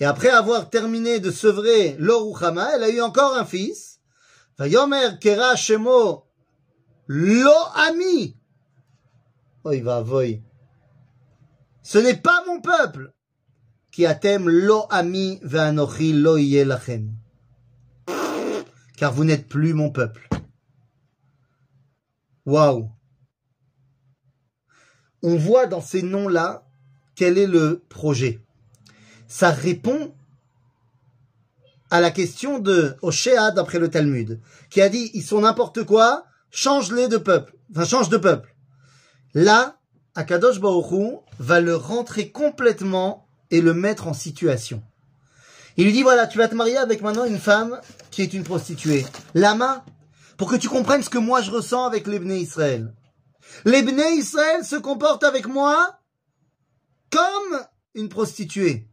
Et 0.00 0.04
après 0.04 0.28
avoir 0.28 0.70
terminé 0.70 1.20
de 1.20 1.30
sevrer 1.30 1.96
loruchama, 1.98 2.74
elle 2.74 2.82
a 2.82 2.90
eu 2.90 3.00
encore 3.00 3.36
un 3.36 3.44
fils. 3.44 4.00
Kera 4.58 5.56
shemo 5.56 6.26
va 9.64 10.02
voy. 10.02 10.42
Ce 11.82 11.98
n'est 11.98 12.16
pas 12.16 12.44
mon 12.46 12.60
peuple. 12.60 13.13
Qui 13.94 14.06
atem 14.06 14.48
lo 14.48 14.86
ami 14.90 15.38
ve'anochi 15.44 16.12
lo. 16.14 16.36
Car 18.96 19.12
vous 19.12 19.22
n'êtes 19.22 19.46
plus 19.46 19.72
mon 19.72 19.90
peuple. 19.90 20.28
Waouh. 22.44 22.90
On 25.22 25.36
voit 25.36 25.66
dans 25.66 25.80
ces 25.80 26.02
noms-là 26.02 26.66
quel 27.14 27.38
est 27.38 27.46
le 27.46 27.84
projet. 27.88 28.40
Ça 29.28 29.52
répond 29.52 30.12
à 31.88 32.00
la 32.00 32.10
question 32.10 32.58
de 32.58 32.96
Oshéa 33.00 33.52
d'après 33.52 33.78
le 33.78 33.90
Talmud, 33.90 34.40
qui 34.70 34.80
a 34.80 34.88
dit 34.88 35.12
ils 35.14 35.22
sont 35.22 35.42
n'importe 35.42 35.84
quoi, 35.84 36.24
change-les 36.50 37.06
de 37.06 37.18
peuple, 37.18 37.54
enfin 37.70 37.84
change 37.84 38.08
de 38.08 38.16
peuple. 38.16 38.56
Là, 39.34 39.78
Akadosh 40.16 40.58
Baruch 40.58 41.20
va 41.38 41.60
le 41.60 41.76
rentrer 41.76 42.32
complètement 42.32 43.23
et 43.54 43.60
le 43.60 43.72
mettre 43.72 44.08
en 44.08 44.14
situation. 44.14 44.82
Il 45.76 45.84
lui 45.84 45.92
dit 45.92 46.02
voilà, 46.02 46.26
tu 46.26 46.38
vas 46.38 46.48
te 46.48 46.56
marier 46.56 46.76
avec 46.76 47.02
maintenant 47.02 47.24
une 47.24 47.38
femme 47.38 47.80
qui 48.10 48.22
est 48.22 48.34
une 48.34 48.42
prostituée. 48.42 49.06
Lama, 49.34 49.84
pour 50.36 50.50
que 50.50 50.56
tu 50.56 50.68
comprennes 50.68 51.04
ce 51.04 51.10
que 51.10 51.18
moi 51.18 51.40
je 51.40 51.52
ressens 51.52 51.84
avec 51.84 52.08
les 52.08 52.18
Israël. 52.40 52.92
Les 53.64 53.80
Israël 53.80 54.64
se 54.64 54.74
comportent 54.74 55.22
avec 55.22 55.46
moi 55.46 56.00
comme 57.10 57.60
une 57.94 58.08
prostituée. 58.08 58.88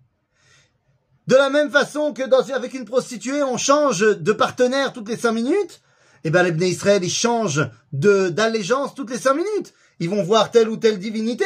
De 1.26 1.36
la 1.36 1.50
même 1.50 1.72
façon 1.72 2.14
que 2.14 2.24
dans, 2.24 2.48
avec 2.52 2.76
une 2.76 2.86
prostituée, 2.86 3.42
on 3.42 3.58
change 3.58 4.02
de 4.02 4.32
partenaire 4.32 4.94
toutes 4.94 5.10
les 5.10 5.18
cinq 5.18 5.32
minutes, 5.32 5.82
eh 6.24 6.30
bien 6.30 6.44
les 6.44 6.70
Israël, 6.70 7.04
ils 7.04 7.10
changent 7.10 7.68
d'allégeance 7.94 8.94
toutes 8.94 9.10
les 9.10 9.18
cinq 9.18 9.34
minutes. 9.34 9.74
Ils 10.00 10.10
vont 10.10 10.22
voir 10.22 10.52
telle 10.52 10.70
ou 10.70 10.78
telle 10.78 11.00
divinité. 11.00 11.46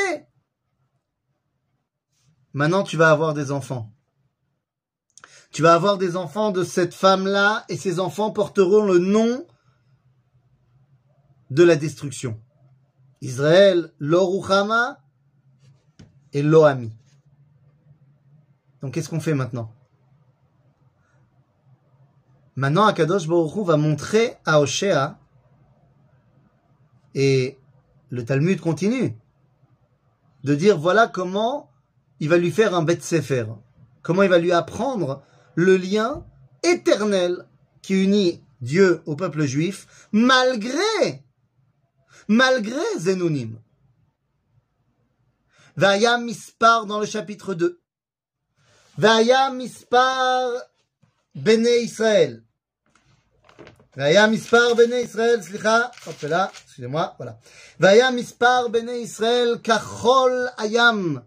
Maintenant, 2.56 2.84
tu 2.84 2.96
vas 2.96 3.12
avoir 3.12 3.34
des 3.34 3.52
enfants. 3.52 3.92
Tu 5.52 5.62
vas 5.62 5.74
avoir 5.74 5.98
des 5.98 6.16
enfants 6.16 6.52
de 6.52 6.64
cette 6.64 6.94
femme-là 6.94 7.66
et 7.68 7.76
ces 7.76 8.00
enfants 8.00 8.32
porteront 8.32 8.86
le 8.86 8.98
nom 8.98 9.46
de 11.52 11.64
la 11.64 11.76
destruction. 11.76 12.40
Israël, 13.20 13.92
Loruchama 14.00 15.02
et 16.32 16.42
Loami. 16.42 16.94
Donc 18.82 18.94
qu'est-ce 18.94 19.10
qu'on 19.10 19.20
fait 19.20 19.34
maintenant? 19.34 19.74
Maintenant, 22.56 22.86
Akadosh 22.86 23.28
Baruch 23.28 23.66
va 23.66 23.76
montrer 23.76 24.38
à 24.46 24.62
Oshéa, 24.62 25.20
et 27.16 27.60
le 28.10 28.24
Talmud 28.24 28.62
continue, 28.62 29.18
de 30.46 30.56
dire 30.56 30.78
voilà 30.78 31.10
comment 31.10 31.70
il 32.20 32.30
va 32.30 32.38
lui 32.38 32.52
faire 32.52 32.76
un 32.76 32.84
bet 32.84 33.00
sefer. 33.02 33.46
Comment 34.02 34.24
il 34.24 34.30
va 34.30 34.38
lui 34.38 34.52
apprendre 34.52 35.24
le 35.56 35.78
lien 35.78 36.26
éternel 36.64 37.46
qui 37.82 38.04
unit 38.04 38.42
Dieu 38.62 39.02
au 39.06 39.16
peuple 39.16 39.46
juif, 39.46 40.08
malgré, 40.12 41.24
malgré 42.28 42.82
Zénonim. 42.98 43.60
Vaya 45.78 46.18
mispar 46.18 46.86
dans 46.86 47.00
le 47.00 47.06
chapitre 47.06 47.54
2. 47.54 47.80
Vaya 48.98 49.52
mispar 49.52 50.52
bene 51.36 51.68
Israël. 51.82 52.44
Vaya 53.96 54.28
mispar 54.28 54.76
bene 54.76 55.02
Israël, 55.04 55.44
slicha, 55.44 55.92
hop 56.08 56.22
là, 56.24 56.52
excusez-moi, 56.64 57.14
voilà. 57.18 57.38
Vaya 57.80 58.10
mispar 58.12 58.70
bene 58.70 59.02
Israël, 59.02 59.62
kachol 59.62 60.50
ayam. 60.58 61.24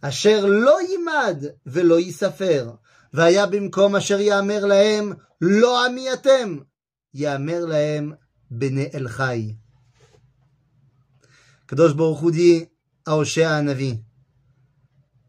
אשר 0.00 0.46
לא 0.46 0.78
יימד 0.82 1.44
ולא 1.66 2.00
ייספר. 2.00 2.70
והיה 3.14 3.46
במקום 3.46 3.96
אשר 3.96 4.20
יאמר 4.20 4.64
להם, 4.64 5.12
לא 5.40 5.86
עמי 5.86 6.12
אתם, 6.12 6.58
יאמר 7.14 7.64
להם, 7.64 8.12
בני 8.50 8.88
אל 8.94 9.08
חי. 9.08 9.54
הקדוש 11.64 11.92
ברוך 11.92 12.20
הוא 12.20 12.30
dit 12.30 12.64
à 13.08 13.12
Hoshea 13.12 13.48
Hanavi, 13.48 14.02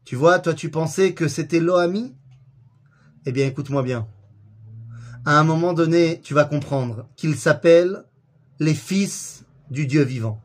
tu 0.03 0.15
vois, 0.15 0.39
toi 0.39 0.53
tu 0.53 0.69
pensais 0.69 1.13
que 1.13 1.27
c'était 1.27 1.59
l'Oami 1.59 2.15
Eh 3.25 3.31
bien 3.31 3.47
écoute-moi 3.47 3.83
bien. 3.83 4.07
À 5.25 5.39
un 5.39 5.43
moment 5.43 5.73
donné, 5.73 6.21
tu 6.21 6.33
vas 6.33 6.45
comprendre 6.45 7.07
qu'ils 7.15 7.37
s'appellent 7.37 8.05
les 8.59 8.75
fils 8.75 9.43
du 9.69 9.87
Dieu 9.87 10.03
vivant. 10.03 10.39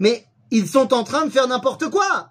Mais 0.00 0.26
ils 0.50 0.68
sont 0.68 0.92
en 0.94 1.04
train 1.04 1.26
de 1.26 1.30
faire 1.30 1.48
n'importe 1.48 1.90
quoi 1.90 2.30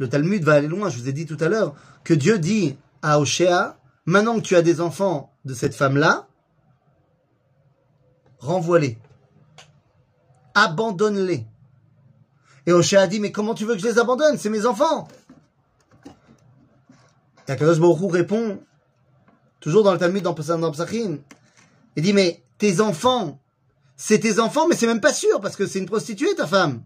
le 0.00 0.08
Talmud 0.08 0.42
va 0.42 0.54
aller 0.54 0.66
loin. 0.66 0.88
Je 0.88 0.98
vous 0.98 1.08
ai 1.08 1.12
dit 1.12 1.26
tout 1.26 1.36
à 1.40 1.48
l'heure 1.48 1.74
que 2.02 2.14
Dieu 2.14 2.38
dit 2.38 2.76
à 3.02 3.20
Oshéa, 3.20 3.78
maintenant 4.06 4.36
que 4.36 4.40
tu 4.40 4.56
as 4.56 4.62
des 4.62 4.80
enfants 4.80 5.32
de 5.44 5.52
cette 5.54 5.74
femme-là, 5.74 6.26
renvoie-les. 8.38 8.98
Abandonne-les. 10.54 11.46
Et 12.66 12.72
Oshéa 12.72 13.06
dit, 13.06 13.20
mais 13.20 13.30
comment 13.30 13.54
tu 13.54 13.66
veux 13.66 13.74
que 13.74 13.80
je 13.80 13.86
les 13.86 13.98
abandonne? 13.98 14.38
C'est 14.38 14.48
mes 14.48 14.64
enfants. 14.64 15.06
Et 17.46 17.52
Akadosh 17.52 17.78
Baruch 17.78 18.10
répond, 18.10 18.58
toujours 19.60 19.82
dans 19.82 19.92
le 19.92 19.98
Talmud, 19.98 20.22
dans 20.22 20.34
Psachim, 20.34 21.18
il 21.96 22.02
dit, 22.02 22.14
mais 22.14 22.42
tes 22.56 22.80
enfants, 22.80 23.38
c'est 23.96 24.20
tes 24.20 24.40
enfants, 24.40 24.66
mais 24.66 24.76
c'est 24.76 24.86
même 24.86 25.02
pas 25.02 25.12
sûr, 25.12 25.42
parce 25.42 25.56
que 25.56 25.66
c'est 25.66 25.78
une 25.78 25.86
prostituée, 25.86 26.34
ta 26.34 26.46
femme. 26.46 26.84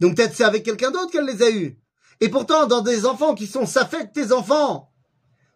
Donc 0.00 0.16
peut-être 0.16 0.34
c'est 0.34 0.44
avec 0.44 0.62
quelqu'un 0.62 0.90
d'autre 0.90 1.10
qu'elle 1.10 1.26
les 1.26 1.42
a 1.42 1.50
eus. 1.50 1.78
Et 2.20 2.28
pourtant, 2.28 2.66
dans 2.66 2.80
des 2.80 3.06
enfants 3.06 3.34
qui 3.34 3.46
sont 3.46 3.66
ça 3.66 3.84
tes 3.84 4.32
enfants, 4.32 4.90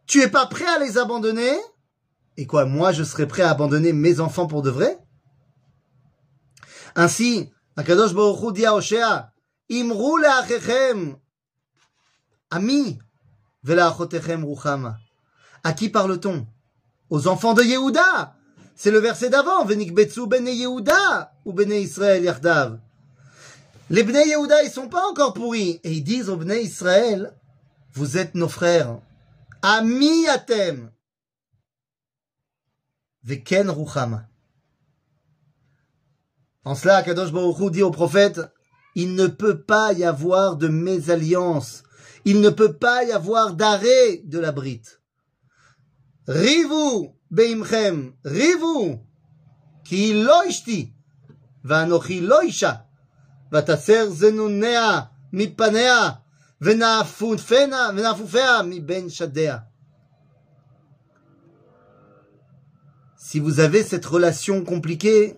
tu 0.06 0.20
es 0.20 0.28
pas 0.28 0.46
prêt 0.46 0.66
à 0.66 0.78
les 0.78 0.98
abandonner? 0.98 1.56
Et 2.36 2.46
quoi, 2.46 2.64
moi 2.64 2.92
je 2.92 3.02
serais 3.02 3.26
prêt 3.26 3.42
à 3.42 3.50
abandonner 3.50 3.92
mes 3.92 4.20
enfants 4.20 4.46
pour 4.46 4.62
de 4.62 4.70
vrai? 4.70 4.98
Ainsi, 6.94 7.50
Akadosh 7.76 8.14
Baruch 8.14 8.54
dit 8.54 8.66
à 8.66 8.74
Hoshea, 8.74 9.32
Imru 9.70 10.24
ami, 12.50 12.98
ve'la'achotechem 13.64 14.44
ruchama. 14.44 14.98
À 15.64 15.72
qui 15.72 15.88
parle-t-on? 15.88 16.46
Aux 17.10 17.28
enfants 17.28 17.54
de 17.54 17.62
Yehuda. 17.62 18.34
C'est 18.74 18.90
le 18.90 18.98
verset 18.98 19.30
d'avant, 19.30 19.64
Venikbetsu 19.64 20.26
bene 20.26 20.48
Yehuda 20.48 21.32
ou 21.44 21.52
bene 21.52 21.72
Israël 21.72 22.24
yardav. 22.24 22.78
Les 23.90 24.04
Bnei 24.04 24.28
Yehuda, 24.28 24.62
ils 24.62 24.70
sont 24.70 24.88
pas 24.88 25.06
encore 25.08 25.34
pourris. 25.34 25.80
Et 25.84 25.92
ils 25.92 26.04
disent 26.04 26.28
aux 26.28 26.36
Bnei 26.36 26.62
Israël, 26.62 27.34
vous 27.92 28.16
êtes 28.16 28.34
nos 28.34 28.48
frères. 28.48 29.00
Ami 29.62 30.26
atem. 30.28 30.90
Veken 33.22 33.70
ruchama. 33.70 34.28
En 36.64 36.74
cela, 36.74 37.02
Kadosh 37.02 37.32
Baruch 37.32 37.58
Hu 37.58 37.70
dit 37.70 37.82
au 37.82 37.90
prophète, 37.90 38.40
il 38.94 39.14
ne 39.14 39.26
peut 39.26 39.62
pas 39.62 39.92
y 39.92 40.04
avoir 40.04 40.56
de 40.56 40.68
mésalliance. 40.68 41.82
Il 42.24 42.40
ne 42.40 42.50
peut 42.50 42.74
pas 42.74 43.04
y 43.04 43.12
avoir 43.12 43.54
d'arrêt 43.54 44.22
de 44.24 44.38
la 44.38 44.52
brite. 44.52 45.00
Rivu 46.28 47.10
beimchem, 47.30 48.14
rivu, 48.24 49.00
ki 49.84 50.22
lo 50.22 50.42
ishti, 50.46 50.94
vanochi 51.64 52.20
lo 52.20 52.42
isha. 52.42 52.86
ותסר 53.51 54.09
זנוניה 54.09 55.01
מפניה, 55.33 56.09
ונאפופיה, 56.61 57.89
ונאפופיה 57.95 58.61
מבין 58.63 59.09
שדיה. 59.09 59.57
Si 63.29 63.39
vous 63.39 63.59
avez 63.59 63.83
cette 63.83 64.05
relation 64.05 64.63
compliquée, 64.63 65.37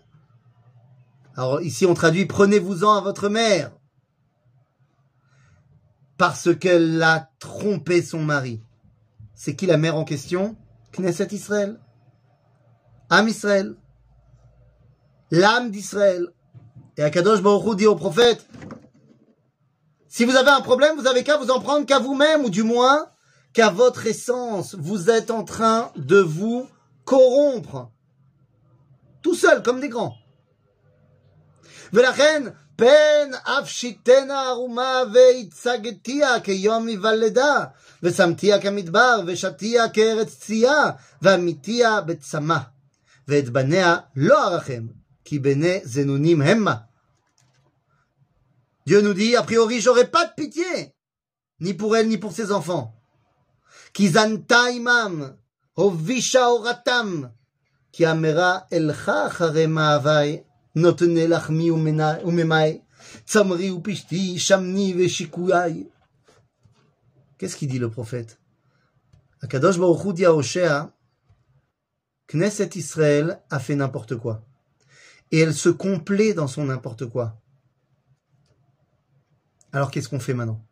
alors 1.36 1.60
ici 1.62 1.88
on 1.88 1.96
traduit 1.96 2.28
prenez-vous-en 2.28 2.94
à 2.98 3.02
votre 3.02 3.30
mère, 3.30 3.72
parce 6.18 6.54
qu'elle 6.56 7.02
a 7.02 7.32
trompé 7.40 8.04
son 8.04 8.22
mari. 8.22 8.62
C'est 9.34 9.56
qui 9.56 9.66
la 9.66 9.78
mère 9.78 9.96
en 9.96 10.04
question 10.04 10.56
Knesset 10.92 11.30
Israël. 11.32 11.80
Am 13.10 13.28
Israël. 13.28 13.76
L'âme 15.32 15.72
d'Israël. 15.72 16.28
Et 16.98 17.04
Akadosh 17.04 17.42
Baruch 17.42 17.66
Hu 17.66 17.76
dit 17.76 17.88
au 17.88 17.96
prophète, 17.96 18.46
si 20.08 20.26
vous 20.26 20.36
avez 20.36 20.50
un 20.50 20.62
problème, 20.62 20.98
vous 20.98 21.08
avez 21.08 21.24
qu'à 21.24 21.38
vous 21.38 21.52
en 21.52 21.60
prendre 21.60 21.86
qu'à 21.86 22.00
vous-même, 22.00 22.44
ou 22.44 22.50
du 22.50 22.64
moins 22.64 23.08
qu'à 23.54 23.70
votre 23.70 24.08
essence. 24.08 24.76
Vous 24.76 25.10
êtes 25.10 25.32
en 25.32 25.44
train 25.44 25.92
de 25.96 26.20
vous 26.20 26.68
corrompre. 27.06 27.92
Tout 29.22 29.36
seul, 29.36 29.62
comme 29.64 29.80
des 29.80 29.90
grands. 29.90 30.16
ולכן, 31.94 32.44
פן 32.76 33.32
אף 33.44 33.70
שיתנה 33.70 34.42
ערומה 34.42 35.02
והצגתיה 35.14 36.40
כיום 36.40 36.88
היוולדה, 36.88 37.66
ושמתיה 38.04 38.62
כמדבר, 38.62 39.20
ושתיה 39.26 39.90
כארץ 39.90 40.38
צייה, 40.40 40.92
ועמיתיה 41.22 42.02
בצמא. 42.02 42.58
ואת 43.28 43.50
בניה 43.50 43.98
לא 44.16 44.48
ארחם, 44.48 44.88
qui 45.25 45.39
bene 45.39 45.83
zenunim 45.85 46.43
hemma. 46.43 46.89
Dieu 48.87 49.01
nous 49.01 49.15
dit, 49.15 49.35
a 49.35 49.43
priori, 49.43 49.81
j'aurai 49.81 50.07
pas 50.11 50.27
de 50.27 50.35
pitié, 50.35 50.95
ni 51.61 51.73
pour 51.75 51.97
elle, 51.97 52.09
ni 52.09 52.19
pour 52.19 52.33
ses 52.33 52.53
enfants. 52.53 52.95
Kizanta 53.95 54.71
imam, 54.71 55.37
hovisha 55.77 56.51
oratam, 56.51 57.33
ki 57.93 58.05
amera 58.05 58.67
elcha 58.71 59.27
achare 59.27 59.67
ma'avai, 59.67 60.45
notene 60.75 61.27
lachmi 61.27 61.71
umemai, 61.71 62.83
tzamri 63.27 63.71
upishti, 63.71 64.39
shamni 64.39 64.93
veshikuyai. 64.93 65.89
Qu'est-ce 67.39 67.57
qu'il 67.57 67.69
dit 67.69 67.79
le 67.79 67.91
prophète? 67.91 68.39
Akadosh 69.41 69.79
Baruch 69.79 70.05
Hu 70.05 70.13
dit 70.13 70.27
à 70.27 70.91
Knesset 72.27 72.71
Israël 72.77 73.43
a 73.51 73.59
fait 73.59 73.77
n'importe 73.77 74.17
quoi 74.17 74.43
et 75.31 75.41
elle 75.41 75.55
se 75.55 75.69
complaît 75.69 76.35
dans 76.35 76.47
son 76.47 76.67
n'importe 76.67 77.07
quoi. 77.07 77.41
Alors 79.73 79.91
qu'est-ce 79.91 80.09
qu'on 80.09 80.21
fait 80.21 80.35
maintenant? 80.35 80.65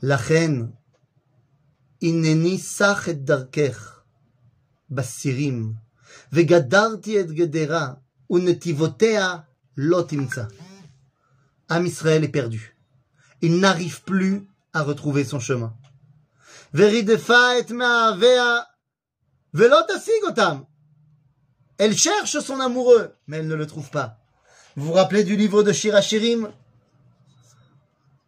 La 0.00 0.16
reine, 0.16 0.72
sach 2.58 3.06
et 3.06 3.14
darkech, 3.14 3.76
basirim, 4.90 5.76
vegadarti 6.32 7.16
et 7.16 7.36
gedera, 7.36 8.02
unetivotea 8.28 9.46
lotimza. 9.76 10.48
Am 11.68 11.86
Israël 11.86 12.24
est 12.24 12.28
perdu. 12.28 12.76
Il 13.40 13.60
n'arrive 13.60 14.02
plus 14.02 14.46
à 14.72 14.82
retrouver 14.82 15.24
son 15.24 15.38
chemin. 15.38 15.76
Veridefa 16.72 17.58
et 17.58 17.72
ma'avea, 17.72 18.66
velot 19.52 19.86
asigotam. 19.94 20.66
Elle 21.81 21.95
cherche 21.95 22.39
son 22.39 22.59
amoureux, 22.59 23.13
mais 23.27 23.37
elle 23.37 23.47
ne 23.47 23.55
le 23.55 23.67
trouve 23.67 23.89
pas. 23.89 24.17
Vous 24.75 24.87
vous 24.87 24.93
rappelez 24.93 25.23
du 25.23 25.35
livre 25.35 25.63
de 25.63 25.71
Shirachirim 25.71 26.51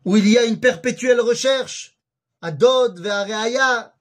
Où 0.06 0.18
il 0.18 0.28
y 0.28 0.38
a 0.38 0.46
une 0.46 0.60
perpétuelle 0.60 1.22
recherche 1.22 2.00
à 2.42 2.52
Dod 2.52 3.00
vers 3.00 3.26
Reaya. 3.26 3.94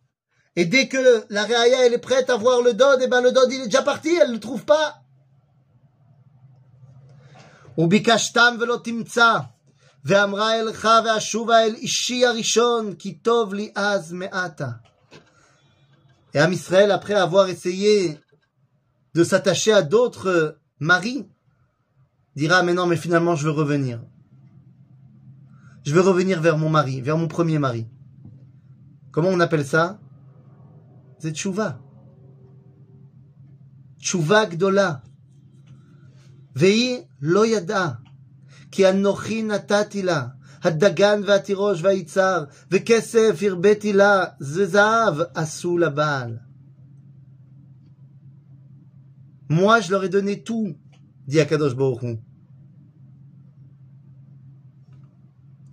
Et 0.56 0.64
dès 0.64 0.88
que 0.88 1.24
la 1.30 1.44
Reaya 1.44 1.86
elle 1.86 1.94
est 1.94 1.98
prête 1.98 2.30
à 2.30 2.36
voir 2.36 2.62
le 2.62 2.74
Dod, 2.74 3.00
et 3.02 3.08
ben 3.08 3.20
le 3.20 3.32
Dod 3.32 3.50
il 3.52 3.62
est 3.62 3.66
déjà 3.66 3.82
parti, 3.82 4.14
elle 4.20 4.28
ne 4.28 4.34
le 4.34 4.40
trouve 4.40 4.64
pas. 4.64 5.02
וביקשתם 7.78 8.56
ולא 8.60 8.78
תמצא, 8.84 9.38
ואמרה 10.04 10.60
אלך 10.60 10.88
ואשובה 11.04 11.64
אל 11.64 11.74
אישי 11.74 12.26
הראשון, 12.26 12.94
כי 12.94 13.14
טוב 13.14 13.54
לי 13.54 13.72
אז 13.74 14.12
מעתה. 14.12 14.68
Et 16.34 16.40
Am 16.40 16.52
Israël, 16.52 16.90
après 16.90 17.14
avoir 17.14 17.48
essayé 17.48 18.18
de 19.14 19.24
s'attacher 19.24 19.72
à 19.72 19.82
d'autres 19.82 20.58
maris, 20.80 21.26
dira 22.36 22.62
mais 22.62 22.74
non, 22.74 22.86
mais 22.86 22.96
finalement 22.96 23.34
je 23.34 23.44
veux 23.44 23.52
revenir. 23.52 24.02
Je 25.84 25.94
veux 25.94 26.00
revenir 26.00 26.40
vers 26.40 26.58
mon 26.58 26.68
mari, 26.68 27.00
vers 27.00 27.16
mon 27.16 27.28
premier 27.28 27.58
mari. 27.58 27.86
Comment 29.10 29.30
on 29.30 29.40
appelle 29.40 29.64
ça 29.64 29.98
C'est 31.18 31.34
tchouva. 31.34 31.80
Tchouva 33.98 34.46
gdola. 34.46 35.02
Vei 36.54 37.06
lo 37.20 37.44
yada. 37.44 38.00
Ki 38.70 38.84
anochi 38.84 39.42
natati 39.42 40.02
la. 40.02 40.38
הדגן 40.62 41.20
והתירוש 41.26 41.82
והיצהר, 41.82 42.44
וכסף 42.70 43.40
הרביתי 43.46 43.92
לה, 43.92 44.24
זהב 44.40 45.20
עשו 45.34 45.78
לבעל. 45.78 46.36
Moi, 49.49 49.81
je 49.81 49.91
leur 49.91 50.03
ai 50.03 50.09
donné 50.09 50.41
tout, 50.43 50.75
dit 51.27 51.39
Akadosh 51.39 51.75
Baruch 51.75 52.19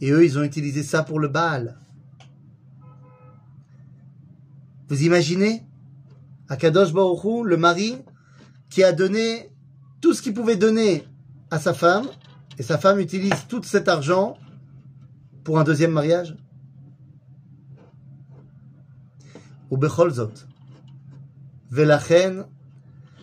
Et 0.01 0.11
eux, 0.11 0.25
ils 0.25 0.39
ont 0.39 0.43
utilisé 0.43 0.83
ça 0.83 1.03
pour 1.03 1.21
le 1.21 1.29
Baal. 1.29 1.79
Vous 4.89 5.03
imaginez? 5.03 5.63
Akadosh 6.49 6.93
Baruch 6.93 7.45
le 7.45 7.57
mari, 7.57 7.97
qui 8.71 8.83
a 8.83 8.93
donné 8.93 9.51
tout 10.01 10.15
ce 10.15 10.23
qu'il 10.23 10.35
pouvait 10.35 10.57
donner 10.57 11.05
à 11.51 11.59
sa 11.59 11.75
femme, 11.75 12.07
et 12.59 12.63
sa 12.63 12.79
femme 12.79 13.01
utilise 13.01 13.47
tout 13.49 13.63
cet 13.63 13.89
argent 13.89 14.37
pour 15.45 15.59
un 15.59 15.65
deuxième 15.65 15.93
mariage? 15.93 16.37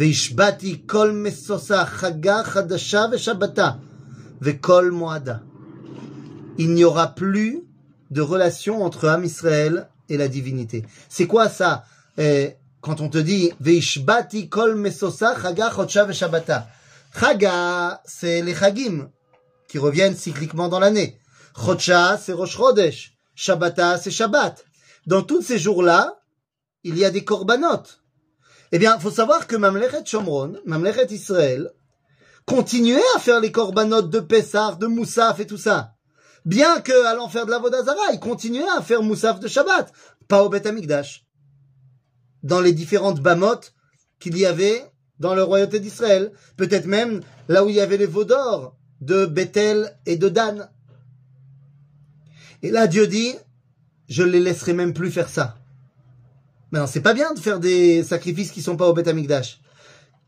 והשבעתי 0.00 0.82
כל 0.86 1.10
משושה, 1.12 1.84
חגה 1.84 2.44
חדשה 2.44 3.04
ושבתה, 3.12 3.70
וכל 4.42 4.90
מועדה. 4.90 5.36
Il 6.58 6.72
n'y 6.72 6.84
aura 6.84 7.08
plus 7.08 7.64
de 8.10 8.22
relation 8.22 8.82
entre 8.82 9.08
Am 9.08 9.24
Israël 9.24 9.88
et 10.08 10.16
la 10.16 10.28
divinité. 10.28 10.84
C'est 11.08 11.26
quoi 11.26 11.50
ça 11.50 11.84
eh, 12.18 12.54
quand 12.80 13.00
on 13.00 13.08
te 13.08 13.18
dit 13.18 13.52
Veishbati 13.60 14.48
kol 14.48 14.76
mesosa 14.76 15.34
chaga 15.34 15.70
chodsha 15.70 16.04
veshabata 16.04 16.68
Chaga, 17.18 18.00
c'est 18.04 18.42
les 18.42 18.54
chagim 18.54 19.10
qui 19.68 19.78
reviennent 19.78 20.14
cycliquement 20.14 20.68
dans 20.68 20.78
l'année. 20.78 21.18
Chodsha, 21.54 22.18
c'est 22.18 22.32
Rosh 22.32 22.56
Chodesh. 22.56 23.14
Shabbata, 23.34 23.98
c'est 23.98 24.10
Shabbat. 24.10 24.64
Dans 25.06 25.22
tous 25.22 25.42
ces 25.42 25.58
jours-là, 25.58 26.18
il 26.84 26.96
y 26.96 27.04
a 27.04 27.10
des 27.10 27.24
korbanot. 27.24 27.82
Eh 28.71 28.79
bien, 28.79 28.97
faut 28.99 29.11
savoir 29.11 29.47
que 29.47 29.55
Mamlechet 29.55 30.05
Shomron, 30.05 30.53
Mamlechet 30.65 31.07
Israël, 31.11 31.71
continuait 32.45 33.01
à 33.15 33.19
faire 33.19 33.39
les 33.39 33.51
korbanot 33.51 34.01
de 34.01 34.19
Pessah, 34.19 34.77
de 34.79 34.87
Moussaf 34.87 35.39
et 35.39 35.47
tout 35.47 35.57
ça. 35.57 35.95
Bien 36.45 36.81
que, 36.81 37.05
allant 37.05 37.29
faire 37.29 37.45
de 37.45 37.51
la 37.51 37.59
Vodazara, 37.59 38.13
il 38.13 38.19
continuait 38.19 38.67
à 38.77 38.81
faire 38.81 39.03
Moussaf 39.03 39.39
de 39.39 39.47
Shabbat, 39.47 39.91
pas 40.27 40.43
au 40.43 40.49
Bet 40.49 40.67
Amikdash. 40.67 41.25
Dans 42.43 42.61
les 42.61 42.73
différentes 42.73 43.19
bamot 43.19 43.59
qu'il 44.19 44.37
y 44.37 44.45
avait 44.45 44.91
dans 45.21 45.35
le 45.35 45.43
royauté 45.43 45.79
d'Israël. 45.79 46.31
Peut-être 46.57 46.87
même 46.87 47.21
là 47.47 47.63
où 47.63 47.69
il 47.69 47.75
y 47.75 47.79
avait 47.79 47.97
les 47.97 48.07
vaudors 48.07 48.75
de 48.99 49.25
Bethel 49.25 49.97
et 50.05 50.17
de 50.17 50.27
Dan. 50.27 50.69
Et 52.63 52.71
là, 52.71 52.87
Dieu 52.87 53.07
dit, 53.07 53.35
je 54.09 54.23
les 54.23 54.39
laisserai 54.39 54.73
même 54.73 54.93
plus 54.93 55.11
faire 55.11 55.29
ça. 55.29 55.57
Maintenant, 56.71 56.87
c'est 56.87 57.01
pas 57.01 57.13
bien 57.13 57.33
de 57.33 57.39
faire 57.39 57.59
des 57.59 58.03
sacrifices 58.03 58.51
qui 58.51 58.61
sont 58.61 58.77
pas 58.77 58.87
au 58.87 58.93
Beth 58.93 59.07
Amikdash. 59.07 59.59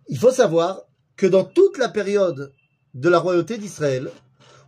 Il 0.09 0.17
faut 0.17 0.31
savoir 0.31 0.81
que 1.15 1.25
dans 1.25 1.45
toute 1.45 1.77
la 1.77 1.87
période 1.87 2.53
de 2.93 3.09
la 3.09 3.19
royauté 3.19 3.57
d'Israël, 3.57 4.09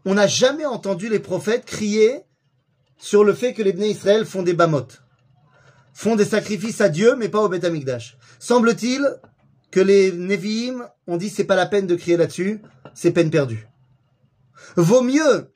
on 0.05 0.13
n'a 0.13 0.27
jamais 0.27 0.65
entendu 0.65 1.09
les 1.09 1.19
prophètes 1.19 1.65
crier 1.65 2.21
sur 2.97 3.23
le 3.23 3.33
fait 3.33 3.53
que 3.53 3.61
les 3.61 3.73
Bnei 3.73 3.91
Israël 3.91 4.25
font 4.25 4.43
des 4.43 4.53
bamot, 4.53 4.87
font 5.93 6.15
des 6.15 6.25
sacrifices 6.25 6.79
à 6.79 6.87
Dieu, 6.87 7.15
mais 7.17 7.27
pas 7.27 7.41
au 7.41 7.49
Beth 7.49 7.65
Amikdash. 7.65 8.17
Semble-t-il 8.39 9.05
que 9.71 9.81
les 9.81 10.13
Nevi'im 10.13 10.87
ont 11.07 11.17
dit 11.17 11.29
c'est 11.29 11.43
pas 11.43 11.57
la 11.57 11.65
peine 11.65 11.87
de 11.87 11.95
crier 11.95 12.15
là-dessus, 12.15 12.61
c'est 12.93 13.11
peine 13.11 13.29
perdue. 13.29 13.67
Vaut 14.77 15.01
mieux 15.01 15.51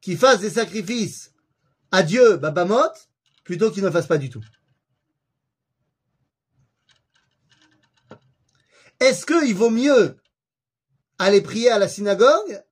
qu'ils 0.00 0.18
fassent 0.18 0.40
des 0.40 0.50
sacrifices 0.50 1.32
à 1.90 2.04
Dieu, 2.04 2.36
Babamot, 2.36 2.76
plutôt 3.42 3.70
qu'ils 3.70 3.82
ne 3.82 3.90
fassent 3.90 4.06
pas 4.06 4.18
du 4.18 4.30
tout. 4.30 4.44
Est-ce 9.02 9.26
qu'il 9.26 9.56
vaut 9.56 9.70
mieux 9.70 10.16
aller 11.18 11.40
prier 11.40 11.70
à 11.70 11.80
la 11.80 11.88
synagogue 11.88 12.62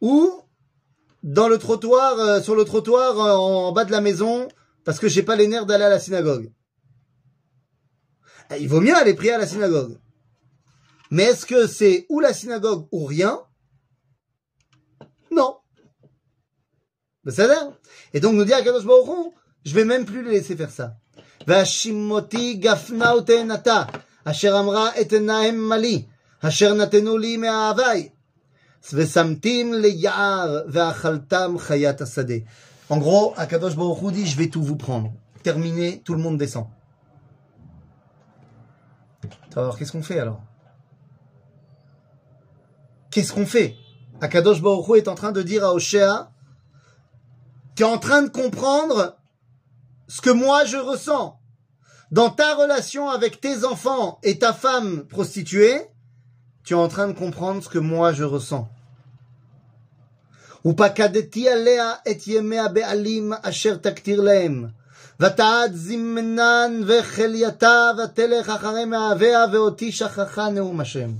ou 0.00 0.40
dans 1.24 1.48
le 1.48 1.58
trottoir, 1.58 2.16
euh, 2.20 2.40
sur 2.40 2.54
le 2.54 2.64
trottoir 2.64 3.18
euh, 3.18 3.34
en, 3.34 3.72
bas 3.72 3.84
de 3.84 3.90
la 3.90 4.00
maison 4.00 4.46
parce 4.84 5.00
que 5.00 5.08
j'ai 5.08 5.24
pas 5.24 5.34
les 5.34 5.48
nerfs 5.48 5.66
d'aller 5.66 5.82
à 5.82 5.88
la 5.88 5.98
synagogue? 5.98 6.52
Eh, 8.52 8.62
il 8.62 8.68
vaut 8.68 8.80
mieux 8.80 8.94
aller 8.94 9.14
prier 9.14 9.32
à 9.32 9.38
la 9.38 9.48
synagogue. 9.48 9.98
Mais 11.10 11.24
est-ce 11.24 11.44
que 11.44 11.66
c'est 11.66 12.06
ou 12.08 12.20
la 12.20 12.32
synagogue 12.32 12.86
ou 12.92 13.04
rien? 13.04 13.40
Non. 15.32 15.56
Ben, 17.24 17.32
ça 17.32 17.52
a 17.52 17.72
Et 18.14 18.20
donc 18.20 18.34
nous 18.34 18.44
dire 18.44 18.58
à 18.58 18.62
Kadosh 18.62 18.84
Baruch 18.84 19.34
je 19.64 19.74
vais 19.74 19.84
même 19.84 20.04
plus 20.04 20.22
les 20.22 20.30
laisser 20.30 20.54
faire 20.54 20.70
ça. 20.70 20.96
Vashimoti. 21.48 22.60
אשר 24.25 24.59
אמרה 24.59 24.89
אתנהם 25.01 25.69
מלי, 25.69 26.05
אשר 26.41 26.73
נתנו 26.73 27.17
לי 27.17 27.37
מאהבי, 27.37 28.09
ושמתים 28.93 29.73
ליער, 29.73 30.61
ואכלתם 30.67 31.55
חיית 31.59 32.01
השדה. 32.01 32.33
En 32.91 32.97
gros, 32.97 33.33
Akadosh 33.37 33.75
Baruch 33.75 34.01
Hu 34.01 34.11
dit, 34.11 34.27
je 34.27 34.35
vais 34.35 34.49
tout 34.49 34.61
vous 34.61 34.75
prendre. 34.75 35.13
Terminé, 35.43 36.01
tout 36.03 36.13
le 36.13 36.19
monde 36.19 36.37
descend. 36.37 36.67
Alors, 39.55 39.77
qu'est-ce 39.77 39.93
qu'on 39.93 40.03
fait 40.03 40.19
alors 40.19 40.41
Qu'est-ce 43.09 43.31
qu'on 43.31 43.45
fait 43.45 43.75
Akadosh 44.19 44.61
Baruch 44.61 44.89
Hu 44.89 44.97
est 44.97 45.07
en 45.07 45.15
train 45.15 45.31
de 45.31 45.41
dire 45.41 45.63
à 45.63 45.73
Oshéa, 45.73 46.31
qui 47.75 47.83
est 47.83 47.85
en 47.85 47.97
train 47.97 48.23
de 48.23 48.29
comprendre 48.29 49.17
ce 50.09 50.19
que 50.19 50.29
moi 50.29 50.65
je 50.65 50.75
ressens 50.75 51.34
dans 52.11 52.29
ta 52.29 52.55
relation 52.55 53.09
avec 53.09 53.39
tes 53.39 53.63
enfants 53.65 54.19
et 54.23 54.37
ta 54.37 54.53
femme 54.53 55.05
prostituée, 55.07 55.81
tu 56.63 56.73
es 56.73 56.77
en 56.77 56.87
train 56.87 57.07
de 57.07 57.13
comprendre 57.13 57.63
ce 57.63 57.69
que 57.69 57.79
moi 57.79 58.13
je 58.13 58.23
ressens. 58.23 58.67
ופקדתי 60.65 61.49
עליה 61.49 61.93
את 62.11 62.27
ימי 62.27 62.59
הבעלים 62.59 63.33
אשר 63.43 63.75
תקטיר 63.75 64.21
להם. 64.21 64.67
ותעד 65.19 65.75
זמנן 65.75 66.81
וחלייתה 66.87 67.89
ותלך 67.97 68.49
אחרי 68.49 68.85
מאהביה 68.85 69.45
ואותי 69.53 69.91
שכחה 69.91 70.49
נאום 70.49 70.79
השם. 70.81 71.11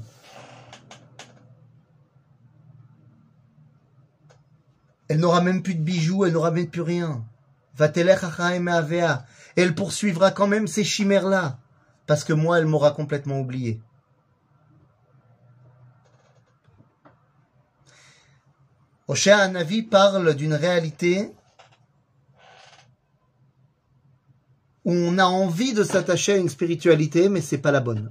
Elle 5.09 5.19
n'aura 5.19 5.41
même 5.41 5.61
plus 5.61 5.75
de 5.75 5.81
bijoux, 5.81 6.25
elle 6.25 6.31
n'aura 6.31 6.51
même 6.51 6.69
plus 6.69 6.81
rien. 6.81 7.21
Va-t-elle 7.77 8.09
Elle 9.56 9.74
poursuivra 9.74 10.30
quand 10.30 10.46
même 10.46 10.66
ces 10.66 10.84
chimères-là. 10.84 11.58
Parce 12.06 12.22
que 12.24 12.32
moi, 12.32 12.58
elle 12.58 12.66
m'aura 12.66 12.92
complètement 12.92 13.40
oublié. 13.40 13.80
Oshéa 19.08 19.38
Anavi 19.38 19.82
parle 19.82 20.34
d'une 20.34 20.54
réalité 20.54 21.32
où 24.84 24.92
on 24.92 25.18
a 25.18 25.24
envie 25.24 25.74
de 25.74 25.84
s'attacher 25.84 26.34
à 26.34 26.36
une 26.36 26.48
spiritualité, 26.48 27.28
mais 27.28 27.40
c'est 27.40 27.58
pas 27.58 27.72
la 27.72 27.80
bonne. 27.80 28.10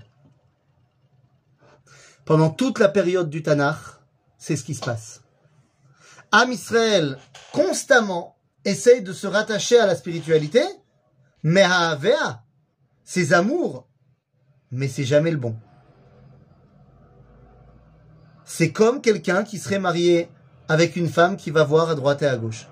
Pendant 2.26 2.50
toute 2.50 2.80
la 2.80 2.90
période 2.90 3.30
du 3.30 3.44
Tanakh, 3.44 3.78
c'est 4.38 4.56
ce 4.56 4.64
qui 4.64 4.74
se 4.74 4.84
passe. 4.84 5.22
Am 6.32 6.52
Israël, 6.52 7.18
constamment, 7.52 8.36
essaye 8.66 9.02
de 9.02 9.14
se 9.14 9.28
rattacher 9.28 9.80
à 9.80 9.86
la 9.86 9.96
spiritualité, 9.96 10.64
mais 11.45 11.63
à 11.63 11.91
Avea, 11.91 12.43
ses 13.05 13.33
amours, 13.33 13.89
mais 14.71 14.89
c'est 14.89 15.05
jamais 15.05 15.31
le 15.31 15.37
bon. 15.37 15.57
c'est 18.51 18.73
comme 18.73 19.01
quelqu'un 19.01 19.45
qui 19.45 19.59
serait 19.59 19.79
marié 19.79 20.29
avec 20.67 20.97
une 20.97 21.09
femme 21.09 21.37
qui 21.37 21.53
va 21.53 21.63
voir 21.63 21.89
à 21.89 21.95
droite 21.95 22.21
et 22.23 22.27
à 22.27 22.37
gauche. 22.37 22.67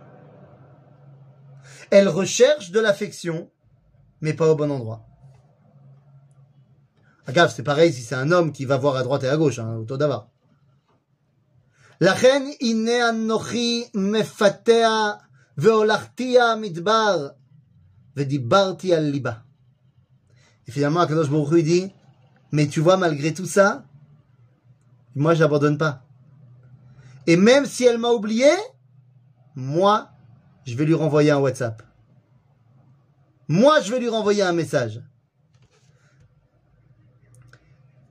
Elle 1.90 2.08
recherche 2.08 2.72
de 2.72 2.80
l'affection, 2.80 3.48
mais 4.20 4.34
pas 4.34 4.50
au 4.50 4.56
bon 4.56 4.72
endroit. 4.72 5.06
Agave, 7.28 7.52
c'est 7.54 7.62
pareil 7.62 7.92
si 7.92 8.02
c'est 8.02 8.16
un 8.16 8.32
homme 8.32 8.50
qui 8.50 8.64
va 8.64 8.76
voir 8.76 8.96
à 8.96 9.04
droite 9.04 9.22
et 9.22 9.28
à 9.28 9.36
gauche, 9.36 9.60
hein, 9.60 9.76
au 9.76 9.96
d'abord. 9.96 10.28
לכן 12.00 12.42
הנה 12.60 13.08
אנוכי 13.08 13.88
מפתח 13.94 15.12
והולכתי 15.58 16.40
המדבר 16.40 17.28
ודיברתי 18.16 18.94
על 18.94 19.02
ליבה. 19.02 19.32
Et 20.68 20.70
finalement, 20.70 21.00
Akadosh 21.00 21.30
Baruch 21.30 21.50
Hu, 21.52 21.58
il 21.60 21.64
dit, 21.64 21.92
mais 22.52 22.66
tu 22.68 22.80
vois, 22.80 22.98
malgré 22.98 23.32
tout 23.32 23.46
ça, 23.46 23.84
moi, 25.14 25.32
j'abandonne 25.34 25.78
pas. 25.78 26.04
Et 27.26 27.36
même 27.36 27.64
si 27.64 27.84
elle 27.84 27.98
m'a 27.98 28.10
oublié, 28.10 28.50
moi, 29.54 30.10
je 30.66 30.74
vais 30.76 30.84
lui 30.84 30.94
renvoyer 30.94 31.30
un 31.30 31.38
WhatsApp. 31.38 31.82
Moi, 33.48 33.80
je 33.80 33.90
vais 33.90 34.00
lui 34.00 34.10
renvoyer 34.10 34.42
un 34.42 34.52
message. 34.52 35.00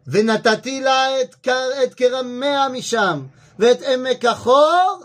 ונתתי 0.07 0.81
לה 0.81 1.21
את, 1.21 1.47
את 1.83 1.93
כרמיה 1.93 2.69
משם, 2.69 3.27
ואת 3.59 3.77
עמק 3.81 4.25
החור 4.25 5.03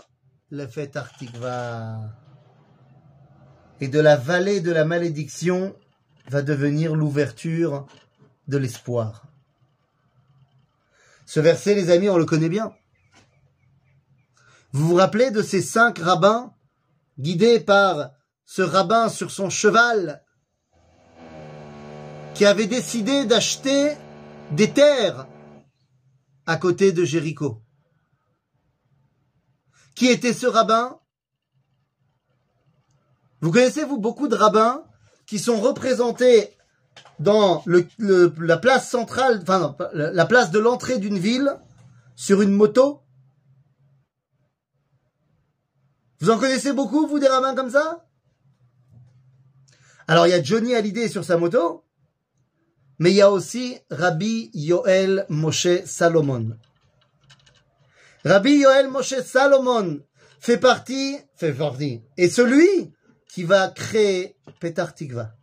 לפתח 0.51 1.07
תקווה. 1.19 1.95
Et 3.80 3.88
de 3.88 4.00
la 4.00 4.16
vallée 4.16 4.60
de 4.60 4.72
la 4.72 4.84
malédiction 4.84 5.74
va 6.28 6.42
devenir 6.42 6.94
l'ouverture 6.94 7.86
de 8.48 8.58
l'espoir. 8.58 9.26
Ce 11.26 11.40
verset, 11.40 11.74
les 11.74 11.90
amis, 11.90 12.08
on 12.08 12.18
le 12.18 12.24
connaît 12.24 12.48
bien. 12.48 12.74
Vous 14.72 14.88
vous 14.88 14.94
rappelez 14.94 15.30
de 15.30 15.42
ces 15.42 15.62
cinq 15.62 15.98
rabbins 15.98 16.54
guidés 17.18 17.60
par 17.60 18.10
ce 18.44 18.62
rabbin 18.62 19.08
sur 19.08 19.30
son 19.30 19.50
cheval 19.50 20.24
qui 22.34 22.44
avait 22.44 22.66
décidé 22.66 23.26
d'acheter 23.26 23.96
des 24.52 24.72
terres 24.72 25.26
à 26.46 26.56
côté 26.56 26.92
de 26.92 27.04
Jéricho? 27.04 27.62
Qui 29.94 30.06
était 30.08 30.32
ce 30.32 30.46
rabbin? 30.46 30.98
Vous 33.40 33.52
connaissez, 33.52 33.84
vous, 33.84 33.98
beaucoup 33.98 34.28
de 34.28 34.34
rabbins 34.34 34.84
qui 35.26 35.38
sont 35.38 35.60
représentés 35.60 36.56
dans 37.20 37.62
la 37.66 38.56
place 38.56 38.90
centrale, 38.90 39.40
enfin, 39.42 39.76
la 39.92 40.26
place 40.26 40.50
de 40.50 40.58
l'entrée 40.58 40.98
d'une 40.98 41.18
ville 41.18 41.56
sur 42.16 42.42
une 42.42 42.52
moto? 42.52 43.02
Vous 46.20 46.30
en 46.30 46.38
connaissez 46.38 46.72
beaucoup, 46.72 47.06
vous, 47.06 47.20
des 47.20 47.28
rabbins 47.28 47.54
comme 47.54 47.70
ça? 47.70 48.04
Alors, 50.08 50.26
il 50.26 50.30
y 50.30 50.34
a 50.34 50.42
Johnny 50.42 50.74
Hallyday 50.74 51.08
sur 51.08 51.24
sa 51.24 51.36
moto, 51.36 51.84
mais 52.98 53.10
il 53.10 53.16
y 53.16 53.22
a 53.22 53.30
aussi 53.30 53.78
Rabbi 53.90 54.50
Yoel 54.54 55.26
Moshe 55.28 55.84
Salomon. 55.84 56.56
Rabbi 58.24 58.54
Yoel 58.54 58.88
Moshe 58.88 59.20
Salomon 59.20 60.00
fait 60.40 60.58
partie, 60.58 61.18
fait 61.36 61.52
partie, 61.52 62.02
et 62.16 62.28
celui 62.28 62.92
qui 63.28 63.44
va 63.44 63.68
créer 63.68 64.36
Petar 64.60 64.94
Tikva. 64.94 65.34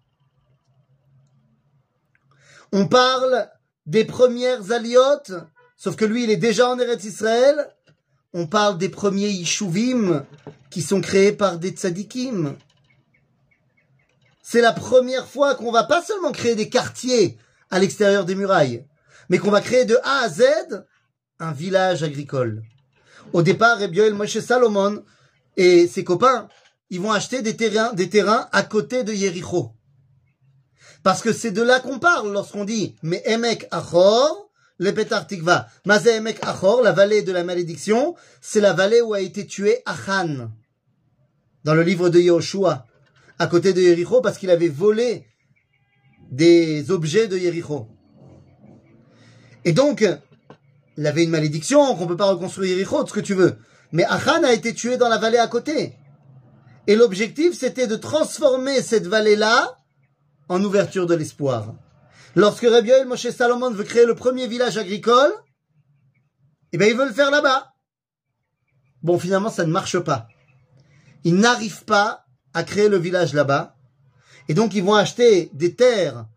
On 2.71 2.87
parle 2.87 3.49
des 3.85 4.03
premières 4.03 4.71
aliotes, 4.71 5.33
sauf 5.77 5.95
que 5.95 6.05
lui, 6.05 6.23
il 6.23 6.29
est 6.29 6.37
déjà 6.37 6.69
en 6.69 6.79
Eretz 6.79 7.05
Israël. 7.05 7.73
On 8.33 8.47
parle 8.47 8.77
des 8.77 8.89
premiers 8.89 9.29
Yishuvim 9.29 10.25
qui 10.69 10.81
sont 10.81 10.99
créés 10.99 11.31
par 11.31 11.57
des 11.57 11.69
tzadikim. 11.69 12.57
C'est 14.41 14.61
la 14.61 14.73
première 14.73 15.27
fois 15.27 15.55
qu'on 15.55 15.71
va 15.71 15.83
pas 15.83 16.01
seulement 16.01 16.31
créer 16.31 16.55
des 16.55 16.69
quartiers 16.69 17.37
à 17.71 17.79
l'extérieur 17.79 18.25
des 18.25 18.35
murailles, 18.35 18.85
mais 19.29 19.37
qu'on 19.37 19.51
va 19.51 19.61
créer 19.61 19.85
de 19.85 19.97
A 20.03 20.23
à 20.23 20.29
Z 20.29 20.43
un 21.39 21.51
village 21.51 22.03
agricole. 22.03 22.63
Au 23.33 23.41
départ, 23.41 23.79
Rebioel 23.79 24.13
Moshe 24.13 24.39
Salomon 24.39 25.03
et 25.57 25.87
ses 25.87 26.03
copains, 26.03 26.47
ils 26.89 27.01
vont 27.01 27.11
acheter 27.11 27.41
des 27.41 27.55
terrains, 27.55 27.93
des 27.93 28.09
terrains 28.09 28.47
à 28.51 28.63
côté 28.63 29.03
de 29.03 29.13
Yericho. 29.13 29.71
Parce 31.03 31.21
que 31.21 31.33
c'est 31.33 31.51
de 31.51 31.61
là 31.61 31.79
qu'on 31.79 31.99
parle 31.99 32.31
lorsqu'on 32.31 32.65
dit, 32.65 32.95
mais 33.03 33.21
Emek 33.25 33.67
Achor, 33.71 34.49
le 34.77 34.91
Petar 34.93 35.27
Tikva. 35.27 35.67
Mazé 35.85 36.15
Emek 36.15 36.39
Achor, 36.41 36.81
la 36.81 36.91
vallée 36.91 37.21
de 37.21 37.31
la 37.31 37.43
malédiction, 37.43 38.15
c'est 38.41 38.61
la 38.61 38.73
vallée 38.73 39.01
où 39.01 39.13
a 39.13 39.21
été 39.21 39.45
tué 39.45 39.81
Achan. 39.85 40.49
Dans 41.63 41.73
le 41.73 41.83
livre 41.83 42.09
de 42.09 42.19
Yahushua, 42.19 42.85
à 43.39 43.47
côté 43.47 43.73
de 43.73 43.81
Yericho, 43.81 44.21
parce 44.21 44.37
qu'il 44.37 44.49
avait 44.49 44.67
volé 44.67 45.25
des 46.31 46.91
objets 46.91 47.27
de 47.27 47.37
Yericho. 47.37 47.87
Et 49.63 49.73
donc, 49.73 50.05
il 50.97 51.07
avait 51.07 51.23
une 51.23 51.31
malédiction, 51.31 51.95
qu'on 51.95 52.07
peut 52.07 52.17
pas 52.17 52.31
reconstruire 52.31 52.71
Yericho, 52.71 53.05
ce 53.05 53.13
que 53.13 53.19
tu 53.19 53.33
veux. 53.33 53.57
Mais 53.91 54.05
Achan 54.05 54.43
a 54.43 54.53
été 54.53 54.73
tué 54.73 54.97
dans 54.97 55.09
la 55.09 55.17
vallée 55.17 55.37
à 55.37 55.47
côté. 55.47 55.93
Et 56.87 56.95
l'objectif, 56.95 57.57
c'était 57.57 57.87
de 57.87 57.95
transformer 57.95 58.81
cette 58.81 59.07
vallée-là 59.07 59.79
en 60.49 60.63
ouverture 60.63 61.07
de 61.07 61.15
l'espoir. 61.15 61.73
Lorsque 62.35 62.65
Rabbi 62.65 62.89
Yoel 62.89 63.07
Moshe 63.07 63.29
Salomon 63.29 63.71
veut 63.71 63.83
créer 63.83 64.05
le 64.05 64.15
premier 64.15 64.47
village 64.47 64.77
agricole, 64.77 65.31
eh 66.71 66.77
bien, 66.77 66.87
il 66.87 66.97
veut 66.97 67.07
le 67.07 67.13
faire 67.13 67.31
là-bas. 67.31 67.73
Bon, 69.01 69.17
finalement, 69.17 69.49
ça 69.49 69.65
ne 69.65 69.71
marche 69.71 69.99
pas. 69.99 70.27
Ils 71.23 71.35
n'arrivent 71.35 71.85
pas 71.85 72.25
à 72.53 72.63
créer 72.63 72.89
le 72.89 72.97
village 72.97 73.33
là-bas. 73.33 73.75
Et 74.47 74.53
donc, 74.53 74.75
ils 74.75 74.83
vont 74.83 74.93
acheter 74.95 75.49
des 75.53 75.75
terres 75.75 76.27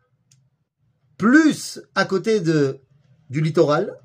plus 1.19 1.81
à 1.95 2.05
côté 2.05 2.41
de, 2.41 2.81
du 3.29 3.41
littoral 3.41 3.99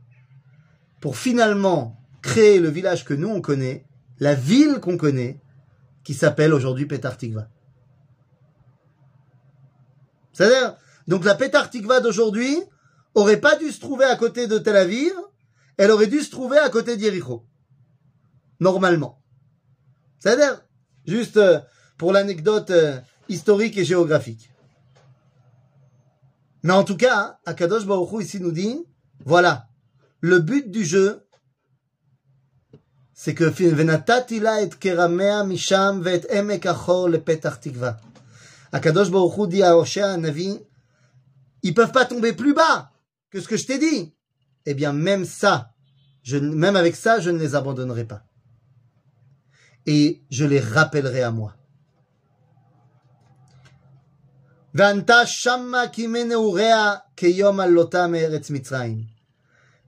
pour 1.00 1.16
finalement 1.18 2.02
créer 2.22 2.60
le 2.60 2.70
village 2.70 3.06
que 3.06 3.14
nous 3.14 3.30
on 3.30 3.42
connaît, 3.42 3.86
la 4.20 4.34
ville 4.34 4.80
qu'on 4.82 4.98
connaît, 4.98 5.40
qui 6.04 6.14
s'appelle 6.14 6.54
aujourd'hui 6.54 6.86
Petar 6.86 7.18
Tikva. 7.18 7.48
C'est-à-dire, 10.34 10.76
donc 11.08 11.24
la 11.26 11.36
Petar 11.36 11.70
Tikva 11.70 12.02
d'aujourd'hui 12.02 12.58
aurait 13.16 13.40
pas 13.40 13.56
dû 13.56 13.72
se 13.72 13.80
trouver 13.80 14.06
à 14.06 14.16
côté 14.16 14.48
de 14.48 14.58
Tel 14.58 14.76
Aviv, 14.76 15.14
elle 15.78 15.92
aurait 15.92 16.08
dû 16.08 16.20
se 16.22 16.32
trouver 16.32 16.58
à 16.58 16.70
côté 16.70 16.98
d'Yericho. 16.98 17.46
Normalement. 18.60 19.22
C'est-à-dire, 20.20 20.64
juste 21.06 21.38
euh, 21.38 21.60
pour 21.98 22.14
l'anecdote 22.14 22.72
euh, 22.72 23.00
historique 23.30 23.78
et 23.78 23.86
géographique. 23.86 24.52
Mais 26.64 26.74
en 26.74 26.84
tout 26.84 26.96
cas, 26.96 27.40
Akadosh 27.46 27.86
Baruch 27.86 28.24
ici 28.24 28.40
nous 28.40 28.52
dit, 28.52 28.86
voilà, 29.26 29.68
le 30.22 30.40
but 30.40 30.72
du 30.72 30.86
jeu, 30.86 31.26
c'est 33.14 33.36
que 33.36 33.44
Venatatila 33.44 34.62
et 34.62 34.70
Keramea 34.70 35.44
Misham 35.44 36.02
vet 36.02 36.26
Emek 36.30 36.66
Achor 36.66 37.10
le 37.10 37.20
Petach 37.20 37.60
Tikva. 37.60 37.98
Akadosh 38.72 39.12
Baruch 39.12 39.38
Hu 39.38 39.48
dit 39.48 39.64
à 39.64 39.78
Hoshea, 39.78 40.18
Navi, 40.18 40.60
ils 41.62 41.74
peuvent 41.74 41.92
pas 41.92 42.06
tomber 42.06 42.34
plus 42.34 42.54
bas 42.54 42.92
que 43.30 43.40
ce 43.40 43.48
que 43.48 43.58
je 43.58 43.66
t'ai 43.66 43.78
dit. 43.78 44.14
Eh 44.66 44.74
bien, 44.74 44.94
même 44.94 45.26
ça, 45.26 45.74
je, 46.24 46.38
même 46.38 46.76
avec 46.76 46.96
ça, 46.96 47.20
je 47.20 47.30
ne 47.30 47.38
les 47.38 47.56
abandonnerai 47.56 48.06
pas. 48.06 48.24
Et 49.86 50.24
je 50.30 50.46
les 50.46 50.60
rappellerai 50.60 51.22
à 51.22 51.32
moi. 51.32 51.56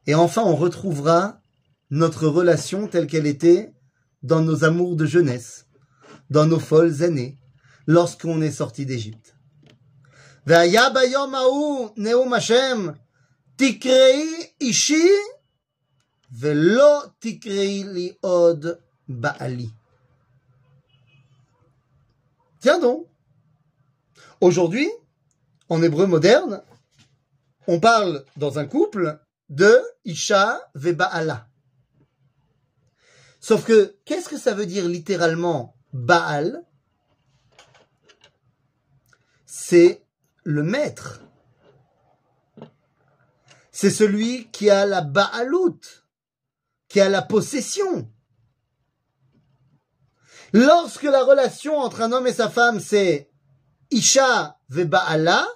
Et 0.08 0.14
enfin, 0.14 0.44
on 0.44 0.56
retrouvera 0.56 1.42
notre 1.96 2.28
relation 2.28 2.90
telle 2.90 3.08
qu'elle 3.08 3.26
était 3.26 3.74
dans 4.22 4.42
nos 4.42 4.66
amours 4.66 4.98
de 4.98 5.06
jeunesse, 5.06 5.66
dans 6.30 6.46
nos 6.46 6.60
folles 6.60 7.04
années, 7.04 7.40
lorsqu'on 7.88 8.42
est 8.42 8.52
sorti 8.52 8.86
d'Égypte. 8.86 9.38
Tiens 22.60 22.80
donc, 22.80 23.08
Aujourd'hui, 24.42 24.90
en 25.70 25.82
hébreu 25.82 26.08
moderne, 26.08 26.62
on 27.68 27.80
parle 27.80 28.26
dans 28.36 28.60
un 28.60 28.66
couple 28.66 29.18
de 29.48 29.82
Isha 30.04 30.60
Ve'Ba'ala. 30.76 31.48
Sauf 33.48 33.64
que, 33.64 33.96
qu'est-ce 34.06 34.28
que 34.28 34.40
ça 34.40 34.56
veut 34.56 34.66
dire 34.66 34.88
littéralement 34.88 35.78
Baal? 35.94 36.66
C'est 39.46 40.04
le 40.44 40.64
maître. 40.64 41.22
C'est 43.72 43.92
celui 43.92 44.50
qui 44.50 44.72
a 44.72 44.88
la 44.88 45.02
Baalout 45.02 45.80
qui 46.88 47.00
à 47.00 47.08
la 47.08 47.22
possession. 47.22 48.12
Lorsque 50.52 51.04
la 51.04 51.24
relation 51.24 51.78
entre 51.78 52.02
un 52.02 52.14
homme 52.14 52.26
et 52.26 52.34
sa 52.34 52.50
femme, 52.50 52.80
c'est 52.80 53.30
Isha 53.92 54.60
Allah, 54.92 55.48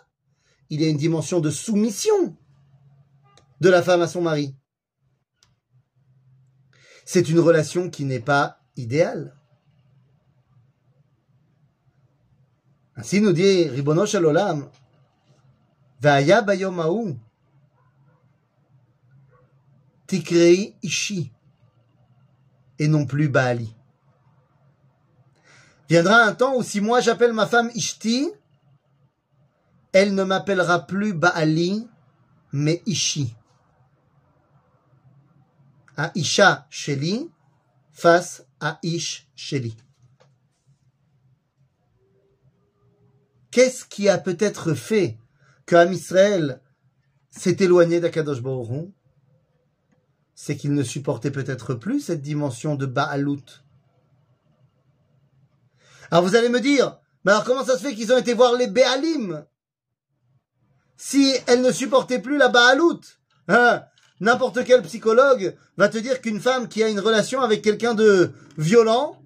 il 0.70 0.80
y 0.80 0.86
a 0.86 0.90
une 0.90 0.98
dimension 0.98 1.40
de 1.40 1.50
soumission 1.50 2.38
de 3.62 3.70
la 3.70 3.82
femme 3.82 4.04
à 4.04 4.08
son 4.08 4.22
mari. 4.22 4.56
C'est 7.12 7.28
une 7.28 7.40
relation 7.40 7.90
qui 7.90 8.06
n'est 8.06 8.20
pas 8.20 8.60
idéale. 8.78 9.36
Ainsi 12.96 13.20
nous 13.20 13.34
dit 13.34 13.68
Ribono 13.68 14.06
Shalolam, 14.06 14.70
Vaya 16.02 16.44
Bayomaou, 16.44 17.18
Tikrei 20.06 20.76
Ishi, 20.84 21.32
et 22.78 22.88
non 22.88 23.08
plus 23.08 23.28
Baali. 23.28 23.74
Viendra 25.90 26.26
un 26.26 26.36
temps 26.36 26.58
où 26.58 26.62
si 26.62 26.80
moi 26.80 27.02
j'appelle 27.02 27.34
ma 27.34 27.48
femme 27.48 27.72
Ishti, 27.74 28.30
elle 29.94 30.14
ne 30.14 30.24
m'appellera 30.24 30.86
plus 30.86 31.14
Baali, 31.14 31.88
mais 32.52 32.84
Ishi. 32.86 33.36
À 36.00 36.14
Isha 36.16 36.66
Sheli 36.70 37.30
face 37.92 38.46
à 38.62 38.80
Ish 38.84 39.28
Sheli. 39.36 39.76
Qu'est-ce 43.52 43.84
qui 43.84 44.08
a 44.08 44.18
peut-être 44.18 44.76
fait 44.76 45.18
que 45.66 45.92
Israël 45.92 46.62
s'est 47.32 47.58
éloigné 47.60 48.00
d'Akadosh 48.00 48.42
Baruch 48.42 48.90
C'est 50.36 50.56
qu'il 50.56 50.74
ne 50.74 50.84
supportait 50.84 51.32
peut-être 51.32 51.74
plus 51.74 52.00
cette 52.00 52.22
dimension 52.22 52.76
de 52.76 52.86
Baalout 52.86 53.44
alors 56.12 56.24
vous 56.24 56.36
allez 56.36 56.50
me 56.50 56.60
dire, 56.60 56.98
mais 57.24 57.32
alors 57.32 57.44
comment 57.44 57.64
ça 57.64 57.78
se 57.78 57.84
fait 57.84 57.94
qu'ils 57.94 58.12
ont 58.12 58.18
été 58.18 58.34
voir 58.34 58.54
les 58.54 58.68
Béalim 58.68 59.46
Si 60.98 61.36
elles 61.46 61.62
ne 61.62 61.72
supportaient 61.72 62.22
plus 62.22 62.38
la 62.38 62.48
Baalout 62.48 63.02
hein? 63.48 63.84
N'importe 64.22 64.66
quel 64.66 64.82
psychologue 64.82 65.56
va 65.78 65.88
te 65.88 65.98
dire 65.98 66.22
qu'une 66.22 66.42
femme 66.42 66.68
qui 66.68 66.84
a 66.84 66.90
une 66.90 67.00
relation 67.00 67.42
avec 67.42 67.62
quelqu'un 67.62 67.94
de 67.94 68.34
violent, 68.58 69.22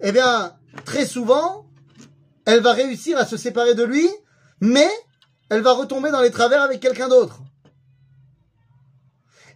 eh 0.00 0.10
bien, 0.10 0.54
très 0.84 1.06
souvent, 1.06 1.66
elle 2.44 2.60
va 2.60 2.72
réussir 2.72 3.16
à 3.16 3.26
se 3.26 3.36
séparer 3.36 3.74
de 3.74 3.84
lui, 3.84 4.08
mais 4.60 4.88
elle 5.48 5.62
va 5.62 5.72
retomber 5.72 6.10
dans 6.10 6.20
les 6.20 6.30
travers 6.30 6.62
avec 6.62 6.80
quelqu'un 6.80 7.08
d'autre. 7.08 7.40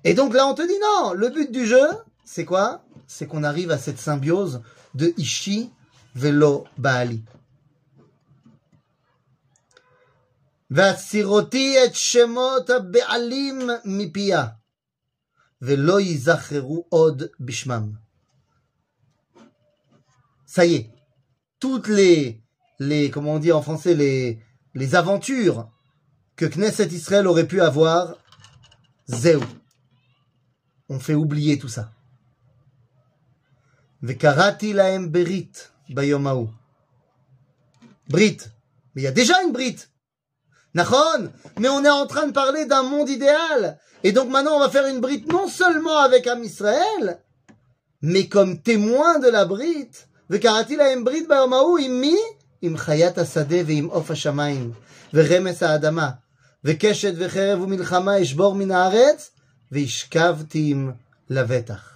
Et 0.05 0.15
donc 0.15 0.33
là, 0.33 0.47
on 0.47 0.55
te 0.55 0.63
dit 0.63 0.79
non, 0.81 1.13
le 1.13 1.29
but 1.29 1.51
du 1.51 1.67
jeu, 1.67 1.89
c'est 2.25 2.45
quoi? 2.45 2.85
C'est 3.07 3.27
qu'on 3.27 3.43
arrive 3.43 3.71
à 3.71 3.79
cette 3.79 3.99
symbiose 3.99 4.63
de 4.95 5.13
Ishi 5.17 5.71
velo 6.15 6.65
Baali. 6.77 7.25
Vatsiroti 10.71 11.77
et 11.77 11.93
Shemot 11.93 12.65
Velo 15.61 15.99
yizacheru 15.99 16.85
od 16.91 17.33
bishmam. 17.39 17.99
Ça 20.47 20.65
y 20.65 20.75
est. 20.75 20.91
Toutes 21.59 21.89
les, 21.89 22.41
les, 22.79 23.11
comment 23.11 23.35
on 23.35 23.39
dit 23.39 23.53
en 23.53 23.63
français, 23.63 23.95
les, 23.95 24.95
aventures 24.95 25.69
que 26.37 26.47
Knesset 26.47 26.87
Israël 26.87 27.27
aurait 27.27 27.49
pu 27.49 27.61
avoir, 27.61 28.17
Zéou. 29.09 29.43
On 30.89 31.01
fait 31.01 31.15
oublier 31.15 31.59
tout 31.59 31.69
ça. 31.69 31.93
Vekarati 34.03 34.73
laem 34.73 35.09
berit 35.09 35.51
bayomaou. 35.89 36.51
Brit. 38.09 38.39
Mais 38.95 39.03
il 39.03 39.05
y 39.05 39.09
a 39.09 39.13
déjà 39.13 39.43
une 39.43 39.53
brit. 39.53 39.77
Nachon. 40.74 41.32
Mais 41.60 41.70
on 41.70 41.84
est 41.84 41.90
en 41.90 42.08
train 42.08 42.28
de 42.28 42.32
parler 42.32 42.66
d'un 42.66 42.84
monde 42.84 43.10
idéal. 43.10 43.78
Et 44.04 44.12
donc 44.12 44.30
maintenant, 44.30 44.56
on 44.56 44.60
va 44.60 44.70
faire 44.70 44.88
une 44.88 45.02
Brit 45.02 45.26
non 45.32 45.48
seulement 45.48 45.98
avec 45.98 46.28
Am 46.28 46.44
Israël, 46.44 47.20
mais 48.02 48.28
comme 48.28 48.62
témoin 48.62 49.20
de 49.20 49.30
la 49.30 49.46
Brit. 49.46 49.92
וקראתי 50.30 50.76
להם 50.76 51.04
ברית 51.04 51.28
ביום 51.28 51.54
ההוא 51.54 51.78
עם 51.78 52.02
מי? 52.02 52.18
עם 52.62 52.78
חיית 52.78 53.18
השדה 53.18 53.58
ועם 53.66 53.86
עוף 53.86 54.12
השמיים, 54.12 54.72
ורמס 55.14 55.64
האדמה, 55.64 56.10
וקשת 56.66 57.14
וחרב 57.18 57.62
ומלחמה 57.62 58.22
אשבור 58.22 58.56
מן 58.56 58.72
הארץ, 58.72 59.32
והשכבתי 59.72 60.72
עם 60.72 60.92
לבטח 61.30 61.94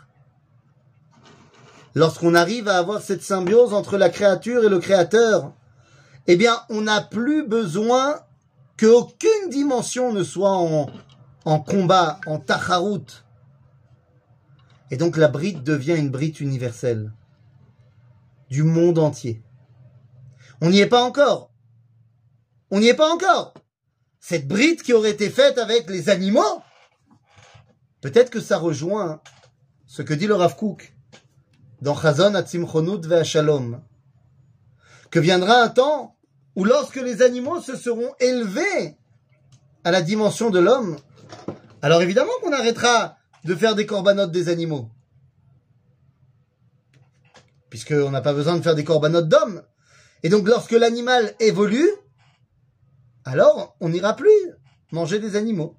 lorsqu'on 1.98 2.36
arrive 2.36 2.68
à 2.68 2.78
avoir 2.78 3.02
cette 3.02 3.24
symbiose 3.24 3.74
entre 3.74 3.98
la 3.98 4.10
créature 4.10 4.64
et 4.64 4.70
le 4.70 4.78
créateur, 4.78 5.52
eh 6.28 6.36
bien, 6.36 6.56
on 6.70 6.82
n'a 6.82 7.02
plus 7.02 7.42
besoin 7.48 8.20
qu'aucune 8.83 9.49
dimension 9.49 10.13
ne 10.13 10.25
soit 10.25 10.51
en, 11.45 11.61
combat, 11.61 12.19
en 12.27 12.41
tacharout. 12.41 13.23
Et 14.91 14.97
donc 14.97 15.17
la 15.17 15.29
brite 15.29 15.63
devient 15.63 15.95
une 15.97 16.11
brite 16.11 16.41
universelle 16.41 17.13
du 18.51 18.65
monde 18.65 18.99
entier. 18.99 19.41
On 20.61 20.71
n'y 20.71 20.81
est 20.81 20.89
pas 20.89 21.05
encore. 21.05 21.53
On 22.73 22.81
n'y 22.81 22.89
est 22.89 22.95
pas 22.95 23.13
encore. 23.15 23.55
Cette 24.19 24.49
brite 24.49 24.83
qui 24.83 24.93
aurait 24.93 25.13
été 25.13 25.31
faite 25.31 25.59
avec 25.59 25.89
les 25.89 26.09
animaux, 26.09 26.63
peut-être 28.01 28.31
que 28.31 28.41
ça 28.41 28.59
rejoint 28.59 29.23
ce 29.87 30.03
que 30.03 30.15
dit 30.15 30.27
le 30.27 30.35
Rav 30.35 30.57
Kook 30.57 30.93
dans 31.83 31.95
Chazon 31.95 32.35
Atzimchonut 32.35 33.23
Shalom, 33.23 33.81
que 35.11 35.21
viendra 35.21 35.63
un 35.63 35.69
temps 35.69 36.17
où 36.57 36.65
lorsque 36.65 36.97
les 36.97 37.23
animaux 37.23 37.61
se 37.61 37.77
seront 37.77 38.15
élevés 38.21 38.97
à 39.85 39.91
la 39.91 40.03
dimension 40.03 40.51
de 40.51 40.59
l'homme, 40.59 40.97
alors 41.81 42.03
évidemment 42.03 42.33
qu'on 42.43 42.53
arrêtera 42.53 43.17
de 43.45 43.55
faire 43.55 43.75
des 43.75 43.87
corbanotes 43.87 44.33
des 44.33 44.49
animaux. 44.49 44.89
Puisqu'on 47.71 48.11
n'a 48.11 48.21
pas 48.21 48.35
besoin 48.35 48.57
de 48.57 48.63
faire 48.63 48.75
des 48.75 48.85
corbanotes 48.85 49.29
d'hommes. 49.29 49.63
Et 50.23 50.29
donc 50.29 50.47
lorsque 50.47 50.73
l'animal 50.73 51.35
évolue, 51.41 51.91
alors 53.25 53.77
on 53.81 53.89
n'ira 53.89 54.15
plus 54.15 54.31
manger 54.93 55.19
des 55.19 55.37
animaux. 55.37 55.75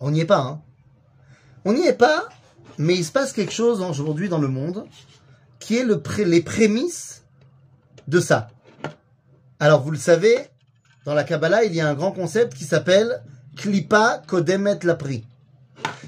On 0.00 0.10
n'y 0.10 0.20
est 0.20 0.26
pas, 0.26 0.40
hein. 0.40 0.62
On 1.64 1.72
n'y 1.72 1.86
est 1.86 1.92
pas 1.92 2.28
mais 2.78 2.94
il 2.94 3.04
se 3.04 3.12
passe 3.12 3.32
quelque 3.32 3.52
chose 3.52 3.80
aujourd'hui 3.80 4.28
dans 4.28 4.38
le 4.38 4.48
monde 4.48 4.86
qui 5.58 5.76
est 5.76 5.84
le 5.84 6.02
les 6.24 6.42
prémices 6.42 7.24
de 8.08 8.20
ça. 8.20 8.48
Alors 9.58 9.82
vous 9.82 9.90
le 9.90 9.98
savez, 9.98 10.36
dans 11.04 11.14
la 11.14 11.24
Kabbalah, 11.24 11.64
il 11.64 11.74
y 11.74 11.80
a 11.80 11.88
un 11.88 11.94
grand 11.94 12.12
concept 12.12 12.54
qui 12.54 12.64
s'appelle 12.64 13.22
Klipa 13.56 14.22
Kodemet 14.26 14.80
Lapri. 14.82 15.24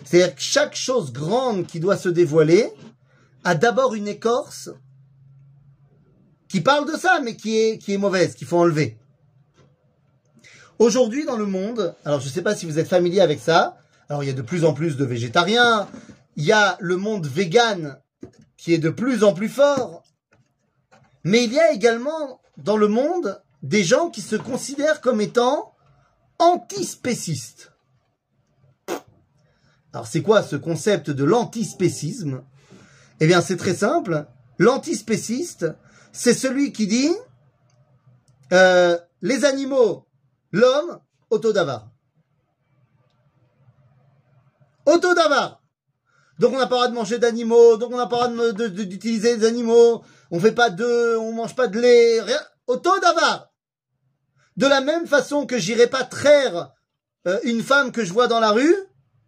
C'est-à-dire 0.05 0.35
que 0.35 0.41
chaque 0.41 0.75
chose 0.75 1.13
grande 1.13 1.67
qui 1.67 1.81
doit 1.81 1.97
se 1.97 2.09
dévoiler 2.09 2.73
a 3.45 3.55
d'abord 3.55 3.95
une 3.95 4.09
écorce 4.09 4.71
qui 6.49 6.61
parle 6.61 6.91
de 6.91 6.97
ça, 6.97 7.21
mais 7.23 7.37
qui 7.37 7.59
est, 7.59 7.79
qui 7.79 7.93
est 7.93 7.99
mauvaise, 7.99 8.35
qu'il 8.35 8.47
faut 8.47 8.59
enlever. 8.59 8.99
Aujourd'hui, 10.79 11.25
dans 11.25 11.37
le 11.37 11.47
monde, 11.47 11.95
alors 12.05 12.21
je 12.21 12.27
ne 12.27 12.31
sais 12.31 12.43
pas 12.43 12.55
si 12.55 12.65
vous 12.65 12.79
êtes 12.79 12.89
familier 12.89 13.21
avec 13.21 13.41
ça, 13.41 13.79
alors 14.09 14.25
il 14.25 14.29
y 14.29 14.31
a 14.31 14.35
de 14.35 14.43
plus 14.43 14.65
en 14.65 14.73
plus 14.73 14.97
de 14.97 15.05
végétariens, 15.05 15.89
il 16.37 16.45
y 16.45 16.53
a 16.53 16.77
le 16.81 16.97
monde 16.97 17.27
vegan 17.27 17.99
qui 18.57 18.73
est 18.73 18.79
de 18.79 18.91
plus 18.91 19.25
en 19.25 19.35
plus 19.35 19.49
fort, 19.49 20.03
mais 21.29 21.45
il 21.45 21.53
y 21.53 21.61
a 21.61 21.73
également 21.73 22.41
dans 22.57 22.79
le 22.79 22.89
monde 22.89 23.43
des 23.63 23.85
gens 23.85 24.09
qui 24.09 24.23
se 24.23 24.35
considèrent 24.35 25.03
comme 25.03 25.21
étant 25.21 25.75
antispécistes. 26.39 27.73
Alors 29.93 30.07
c'est 30.07 30.23
quoi 30.23 30.43
ce 30.43 30.57
concept 30.57 31.11
de 31.11 31.25
l'antispécisme? 31.25 32.43
Eh 33.21 33.27
bien 33.27 33.43
c'est 33.43 33.59
très 33.59 33.75
simple. 33.75 34.27
L'antispéciste, 34.57 35.67
c'est 36.13 36.33
celui 36.33 36.73
qui 36.73 36.87
dit 36.87 37.13
euh, 38.55 38.97
les 39.21 39.45
animaux, 39.45 40.07
l'homme, 40.51 40.99
autodavar. 41.29 41.91
Autodavar. 44.87 45.63
Donc 46.39 46.55
on 46.55 46.59
n'a 46.59 46.69
pas 46.69 46.77
le 46.77 46.79
droit 46.79 46.89
de 46.89 46.95
manger 46.95 47.19
d'animaux, 47.19 47.77
donc 47.77 47.93
on 47.93 47.99
n'a 47.99 48.07
pas 48.07 48.29
le 48.29 48.53
droit 48.55 48.69
d'utiliser 48.69 49.37
des 49.37 49.45
animaux, 49.45 50.05
on 50.31 50.41
fait 50.41 50.53
pas 50.53 50.71
de, 50.71 51.17
on 51.17 51.33
mange 51.33 51.55
pas 51.55 51.69
de 51.69 51.81
lait, 51.81 52.21
rien. 52.21 52.41
Auto 52.67 52.99
d'avar. 53.01 53.53
De 54.57 54.67
la 54.67 54.81
même 54.81 55.07
façon 55.07 55.47
que 55.47 55.59
j'irai 55.59 55.87
pas 55.87 56.05
traire 56.05 56.73
euh, 57.27 57.39
une 57.45 57.63
femme 57.63 57.93
que 57.93 58.05
je 58.05 58.13
vois 58.13 58.29
dans 58.29 58.41
la 58.41 58.51
rue, 58.51 58.75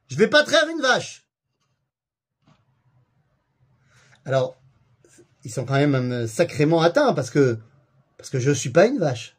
je 0.09 0.17
vais 0.17 0.29
pas 0.29 0.43
traire 0.43 0.69
une 0.69 0.83
vache. 0.83 1.27
Alors, 4.25 4.61
ils 5.45 5.51
sont 5.51 5.65
quand 5.65 5.75
même 5.75 5.95
euh, 5.95 6.27
sacrément 6.27 6.83
atteints 6.83 7.15
parce 7.15 7.31
que 7.31 7.59
parce 8.19 8.29
que 8.29 8.39
je 8.39 8.51
suis 8.51 8.71
pas 8.71 8.87
une 8.87 8.99
vache. 8.99 9.37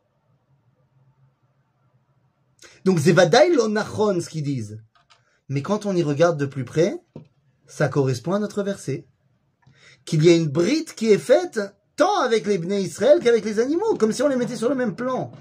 Donc 2.84 3.00
c'est 3.00 3.12
vadaï 3.12 3.54
l'onachon 3.54 4.20
ce 4.20 4.30
qu'ils 4.30 4.44
disent. 4.44 4.82
Mais 5.50 5.62
quand 5.62 5.86
on 5.86 5.96
y 5.96 6.02
regarde 6.02 6.40
de 6.40 6.46
plus 6.46 6.66
près, 6.66 6.98
ça 7.68 7.90
correspond 7.90 8.34
à 8.34 8.40
notre 8.40 8.64
verset. 8.64 9.06
Qu'il 10.06 10.24
y 10.24 10.30
a 10.30 10.36
une 10.36 10.48
brite 10.48 10.96
qui 10.96 11.12
est 11.12 11.18
faite 11.18 11.60
tant 11.96 12.22
avec 12.22 12.48
les 12.48 12.58
Bnei 12.58 12.82
Israël 12.82 13.20
qu'avec 13.22 13.46
les 13.46 13.60
animaux, 13.60 13.96
comme 13.96 14.12
si 14.12 14.24
on 14.24 14.28
les 14.28 14.36
mettait 14.36 14.56
sur 14.56 14.70
le 14.70 14.76
même 14.76 14.96
plan. 14.96 15.32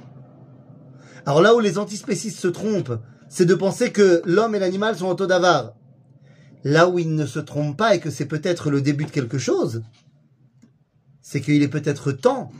Alors 1.26 1.40
là 1.40 1.54
où 1.54 1.60
les 1.60 1.78
antispécistes 1.78 2.38
se 2.38 2.48
trompent, 2.48 2.98
c'est 3.28 3.46
de 3.46 3.54
penser 3.54 3.92
que 3.92 4.22
l'homme 4.24 4.54
et 4.54 4.58
l'animal 4.58 4.96
sont 4.96 5.08
autodavars. 5.08 5.74
Là 6.64 6.88
où 6.88 6.98
ils 6.98 7.14
ne 7.14 7.26
se 7.26 7.38
trompent 7.38 7.76
pas 7.76 7.94
et 7.94 8.00
que 8.00 8.10
c'est 8.10 8.26
peut-être 8.26 8.70
le 8.70 8.82
début 8.82 9.04
de 9.04 9.10
quelque 9.10 9.38
chose, 9.38 9.82
c'est 11.22 11.40
qu'il 11.40 11.62
est 11.62 11.68
peut-être 11.68 12.12
temps 12.12 12.50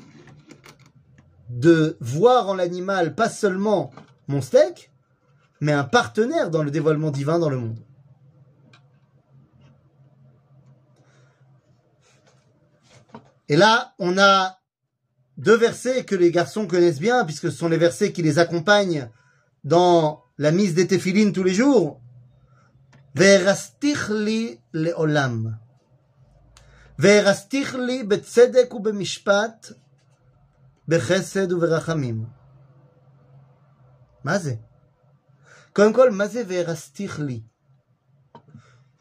de 1.48 1.96
voir 2.00 2.48
en 2.48 2.54
l'animal 2.54 3.14
pas 3.14 3.28
seulement 3.28 3.90
mon 4.28 4.40
steak, 4.40 4.92
mais 5.60 5.72
un 5.72 5.84
partenaire 5.84 6.50
dans 6.50 6.62
le 6.62 6.70
dévoilement 6.70 7.10
divin 7.10 7.38
dans 7.38 7.50
le 7.50 7.58
monde. 7.58 7.80
Et 13.50 13.56
là, 13.56 13.94
on 13.98 14.16
a 14.16 14.60
deux 15.36 15.56
versets 15.56 16.04
que 16.04 16.14
les 16.14 16.30
garçons 16.30 16.68
connaissent 16.68 17.00
bien, 17.00 17.24
puisque 17.24 17.50
ce 17.50 17.56
sont 17.56 17.68
les 17.68 17.78
versets 17.78 18.12
qui 18.12 18.22
les 18.22 18.38
accompagnent 18.38 19.10
dans 19.64 20.22
la 20.38 20.52
mise 20.52 20.74
des 20.74 20.86
téphilines 20.86 21.32
tous 21.32 21.42
les 21.42 21.52
jours. 21.52 22.00
li 23.16 24.60
leolam. 24.72 25.58
li 26.96 28.04
betzedek 28.04 28.72
ou 28.72 28.78
bemishpat 28.78 29.72
bechesed 30.86 31.50
ou 31.50 31.58
berachamim. 31.58 32.28
Mazé. 34.22 34.60
Comme 35.72 35.92
quoi, 35.92 36.08
mazé 36.12 36.44
li. 37.18 37.44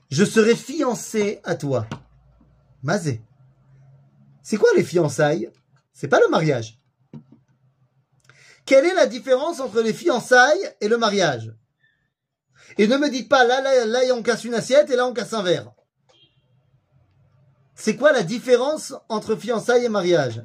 Je 0.10 0.26
serai 0.26 0.56
fiancé 0.56 1.40
à 1.44 1.54
toi. 1.54 1.86
Mazé. 2.82 3.22
C'est 4.50 4.58
quoi 4.58 4.74
les 4.76 4.84
fiançailles? 4.84 5.52
C'est 5.94 6.08
pas 6.08 6.20
le 6.20 6.28
mariage. 6.28 6.80
Quelle 8.66 8.84
est 8.84 8.96
la 8.96 9.06
différence 9.06 9.60
entre 9.60 9.80
les 9.80 9.94
fiançailles 9.94 10.74
et 10.82 10.88
le 10.88 10.98
mariage? 10.98 11.54
Et 12.80 12.88
ne 12.88 12.98
me 12.98 13.12
dites 13.12 13.30
pas 13.30 13.44
là, 13.44 13.62
là, 13.62 13.86
là, 13.86 14.00
on 14.12 14.24
casse 14.24 14.46
une 14.46 14.56
assiette 14.56 14.90
et 14.90 14.96
là, 14.96 15.06
on 15.06 15.14
casse 15.14 15.34
un 15.34 15.44
verre. 15.44 15.72
C'est 17.76 17.96
quoi 17.96 18.12
la 18.12 18.24
différence 18.24 18.96
entre 19.08 19.36
fiançailles 19.36 19.86
et 19.86 19.90
mariage? 19.90 20.42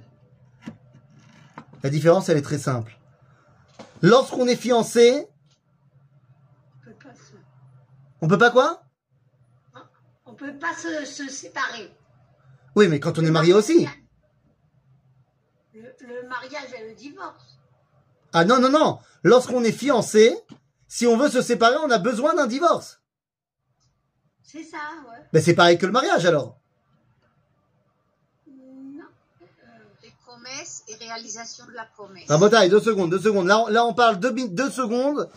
La 1.83 1.89
différence, 1.89 2.29
elle 2.29 2.37
est 2.37 2.43
très 2.43 2.59
simple. 2.59 2.99
Lorsqu'on 4.03 4.47
est 4.47 4.57
fiancé, 4.57 5.27
on 8.21 8.29
peut 8.29 8.37
pas 8.37 8.51
quoi? 8.51 8.83
On 10.27 10.35
peut 10.35 10.59
pas 10.59 10.75
se 10.75 11.27
séparer. 11.31 11.91
Oui, 12.77 12.89
mais 12.89 13.01
quand 13.01 13.19
on 13.19 13.25
est 13.25 13.31
marié 13.31 13.53
aussi. 13.53 13.87
Le, 15.75 16.29
mariage 16.29 16.73
et 16.79 16.89
le 16.89 16.95
divorce. 16.95 17.59
Ah 18.33 18.45
non, 18.45 18.59
non, 18.59 18.71
non. 18.71 18.99
Lorsqu'on 19.23 19.63
est 19.63 19.73
fiancé, 19.73 20.35
si 20.89 21.07
on 21.07 21.17
veut 21.17 21.31
se 21.31 21.41
séparer, 21.41 21.77
on 21.85 21.91
a 21.91 21.99
besoin 21.99 22.35
d'un 22.35 22.47
divorce. 22.47 23.01
C'est 24.43 24.65
ça, 24.65 24.79
ouais. 25.09 25.19
Mais 25.33 25.41
c'est 25.41 25.55
pareil 25.55 25.79
que 25.79 25.87
le 25.87 25.93
mariage 25.93 26.27
alors. 26.27 26.59
Non. 28.49 29.05
Les 30.03 30.13
promesses 30.25 30.83
et 30.89 30.97
réalisation 30.97 31.65
de 31.67 31.73
la 31.73 31.85
promesse. 31.85 32.29
Rabotaille, 32.29 32.71
deux 32.71 32.81
secondes, 32.81 33.11
deux 33.11 33.21
secondes. 33.21 33.47
Là, 33.47 33.61
on, 33.61 33.69
là, 33.69 33.85
on 33.85 33.95
parle 33.95 34.19
deux, 34.19 34.33
deux 34.49 34.71
secondes, 34.71 35.31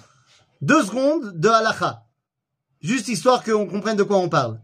deux 0.61 0.83
secondes 0.83 1.39
de 1.39 1.49
halacha. 1.49 2.03
Juste 2.81 3.07
histoire 3.07 3.43
qu'on 3.43 3.67
comprenne 3.67 3.97
de 3.97 4.03
quoi 4.03 4.17
on 4.17 4.29
parle. 4.29 4.59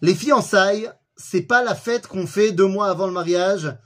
Les 0.00 0.14
fiançailles, 0.14 0.92
c'est 1.18 1.42
pas 1.42 1.62
la 1.62 1.74
fête 1.74 2.06
qu'on 2.06 2.26
fait 2.26 2.52
deux 2.52 2.66
mois 2.66 2.88
avant 2.88 3.06
le 3.06 3.12
mariage 3.12 3.76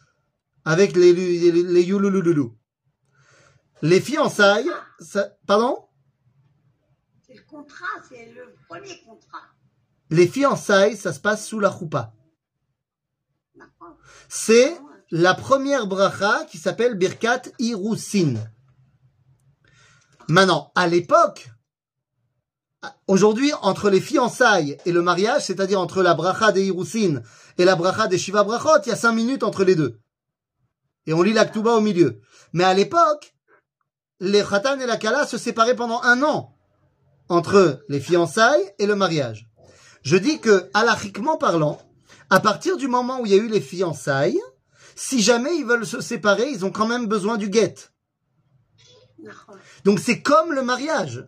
avec 0.65 0.95
les, 0.95 1.13
les, 1.13 1.51
les 1.51 2.51
Les 3.83 4.01
fiançailles, 4.01 4.71
ça, 5.01 5.31
pardon? 5.47 5.89
C'est 7.27 7.35
le 7.35 7.43
contrat, 7.43 7.87
c'est 8.09 8.33
le 8.33 8.55
premier 8.69 9.01
contrat. 9.01 9.43
Les 10.11 10.29
fiançailles, 10.29 10.97
ça 10.97 11.13
se 11.13 11.21
passe 11.21 11.47
sous 11.47 11.59
la 11.59 11.77
choupa. 11.77 12.13
C'est 14.29 14.79
la 15.11 15.35
première 15.35 15.87
bracha 15.87 16.45
qui 16.45 16.59
s'appelle 16.59 16.95
Birkat 16.95 17.43
Irusin. 17.59 18.35
Maintenant, 20.29 20.71
à 20.75 20.87
l'époque, 20.87 21.52
Aujourd'hui, 23.07 23.53
entre 23.63 23.91
les 23.91 24.01
fiançailles 24.01 24.77
et 24.87 24.93
le 24.93 25.03
mariage, 25.03 25.47
c'est-à-dire 25.47 25.81
entre 25.81 26.03
la 26.03 26.15
bracha 26.15 26.51
des 26.53 26.65
Hirousin 26.65 27.23
et 27.59 27.65
la 27.65 27.77
bracha 27.77 28.09
des 28.09 28.19
Shiva 28.19 28.43
Brachot, 28.43 28.83
il 28.85 28.89
y 28.89 28.93
a 28.93 28.97
cinq 28.97 29.13
minutes 29.13 29.45
entre 29.45 29.65
les 29.65 29.77
deux. 29.77 30.01
Et 31.07 31.13
on 31.13 31.23
lit 31.23 31.33
la 31.33 31.45
Ktuba 31.45 31.73
au 31.73 31.81
milieu. 31.81 32.21
Mais 32.53 32.65
à 32.65 32.75
l'époque, 32.75 33.35
les 34.21 34.43
Khatan 34.43 34.81
et 34.81 34.87
la 34.87 34.97
Kala 34.97 35.27
se 35.27 35.39
séparaient 35.39 35.77
pendant 35.77 36.01
un 36.03 36.23
an 36.23 36.57
entre 37.29 37.85
les 37.89 38.01
fiançailles 38.01 38.73
et 38.79 38.87
le 38.87 38.95
mariage. 38.95 39.49
Je 40.03 40.17
dis 40.17 40.41
que, 40.41 40.71
alachiquement 40.75 41.37
parlant, 41.37 41.81
à 42.31 42.41
partir 42.41 42.77
du 42.77 42.89
moment 42.89 43.21
où 43.21 43.27
il 43.27 43.33
y 43.33 43.35
a 43.35 43.43
eu 43.43 43.49
les 43.49 43.61
fiançailles, 43.61 44.41
si 44.95 45.23
jamais 45.23 45.57
ils 45.57 45.65
veulent 45.65 45.87
se 45.87 46.01
séparer, 46.01 46.49
ils 46.51 46.65
ont 46.65 46.71
quand 46.71 46.87
même 46.87 47.07
besoin 47.07 47.37
du 47.37 47.49
guet. 47.49 47.75
Donc 49.85 50.01
c'est 50.01 50.23
comme 50.23 50.53
le 50.53 50.63
mariage. 50.63 51.27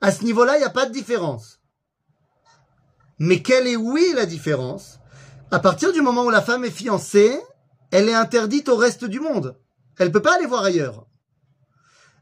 À 0.00 0.12
ce 0.12 0.24
niveau-là, 0.24 0.56
il 0.56 0.60
n'y 0.60 0.66
a 0.66 0.70
pas 0.70 0.86
de 0.86 0.92
différence. 0.92 1.60
Mais 3.18 3.42
quelle 3.42 3.66
est, 3.66 3.76
oui, 3.76 4.12
la 4.14 4.26
différence? 4.26 4.98
À 5.50 5.60
partir 5.60 5.92
du 5.92 6.02
moment 6.02 6.24
où 6.24 6.30
la 6.30 6.42
femme 6.42 6.64
est 6.64 6.70
fiancée, 6.70 7.38
elle 7.90 8.08
est 8.08 8.14
interdite 8.14 8.68
au 8.68 8.76
reste 8.76 9.04
du 9.04 9.20
monde. 9.20 9.58
Elle 9.98 10.08
ne 10.08 10.12
peut 10.12 10.22
pas 10.22 10.34
aller 10.34 10.46
voir 10.46 10.64
ailleurs. 10.64 11.06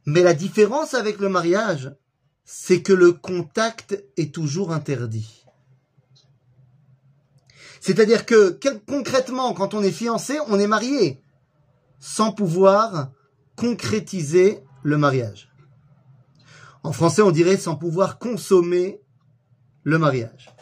Mais 0.04 0.22
la 0.22 0.34
différence 0.34 0.94
avec 0.94 1.18
le 1.18 1.28
mariage, 1.28 1.94
c'est 2.44 2.82
que 2.82 2.92
le 2.92 3.12
contact 3.12 4.02
est 4.16 4.34
toujours 4.34 4.72
interdit. 4.72 5.44
C'est-à-dire 7.80 8.26
que 8.26 8.58
concrètement, 8.86 9.54
quand 9.54 9.74
on 9.74 9.82
est 9.82 9.90
fiancé, 9.90 10.38
on 10.48 10.58
est 10.58 10.66
marié, 10.66 11.22
sans 11.98 12.32
pouvoir 12.32 13.10
concrétiser 13.56 14.62
le 14.82 14.98
mariage. 14.98 15.51
En 16.82 16.92
français, 16.92 17.22
on 17.22 17.30
dirait 17.30 17.56
sans 17.56 17.76
pouvoir 17.76 18.18
consommer 18.18 19.00
le 19.84 19.98
mariage. 19.98 20.54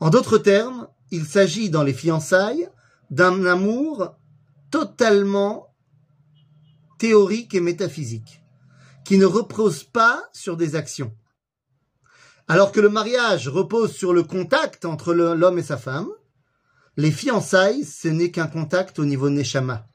En 0.00 0.10
d'autres 0.10 0.38
termes, 0.38 0.88
il 1.10 1.24
s'agit 1.24 1.70
dans 1.70 1.82
les 1.82 1.94
fiançailles 1.94 2.68
d'un 3.10 3.44
amour 3.46 4.16
totalement 4.70 5.74
théorique 6.98 7.54
et 7.54 7.60
métaphysique, 7.60 8.42
qui 9.04 9.18
ne 9.18 9.26
repose 9.26 9.84
pas 9.84 10.24
sur 10.32 10.56
des 10.56 10.74
actions. 10.74 11.14
Alors 12.48 12.72
que 12.72 12.80
le 12.80 12.88
mariage 12.88 13.48
repose 13.48 13.92
sur 13.92 14.12
le 14.12 14.22
contact 14.22 14.84
entre 14.84 15.14
l'homme 15.14 15.58
et 15.58 15.62
sa 15.62 15.76
femme, 15.76 16.08
les 16.96 17.10
fiançailles, 17.10 17.84
ce 17.84 18.08
n'est 18.08 18.30
qu'un 18.30 18.46
contact 18.46 18.98
au 18.98 19.04
niveau 19.04 19.30
neshama. 19.30 19.86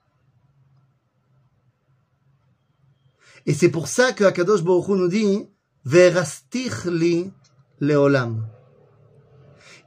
Et 3.45 3.53
c'est 3.53 3.69
pour 3.69 3.87
ça 3.87 4.13
que 4.13 4.23
Akadosh 4.23 4.63
Baruch 4.63 4.87
Hu 4.89 4.91
nous 4.93 5.07
dit 5.07 5.49
Verastich 5.85 6.85
li 6.85 7.31
leolam. 7.79 8.47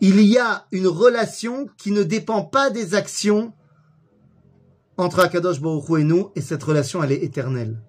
Il 0.00 0.20
y 0.20 0.38
a 0.38 0.66
une 0.72 0.88
relation 0.88 1.68
qui 1.76 1.92
ne 1.92 2.02
dépend 2.02 2.42
pas 2.42 2.70
des 2.70 2.94
actions 2.94 3.52
entre 4.96 5.20
Akadosh 5.20 5.60
Baruch 5.60 5.88
Hu 5.88 6.00
et 6.00 6.04
nous, 6.04 6.32
et 6.34 6.40
cette 6.40 6.62
relation, 6.62 7.02
elle 7.02 7.12
est 7.12 7.22
éternelle. 7.22 7.80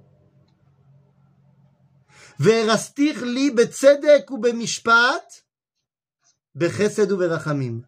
Verastich 2.40 3.22
li 3.22 3.52
betzedek 3.52 4.30
ou 4.32 4.38
bemishpat, 4.38 5.46
bechesed 6.56 7.12
ou 7.12 7.18
berachamim. 7.18 7.84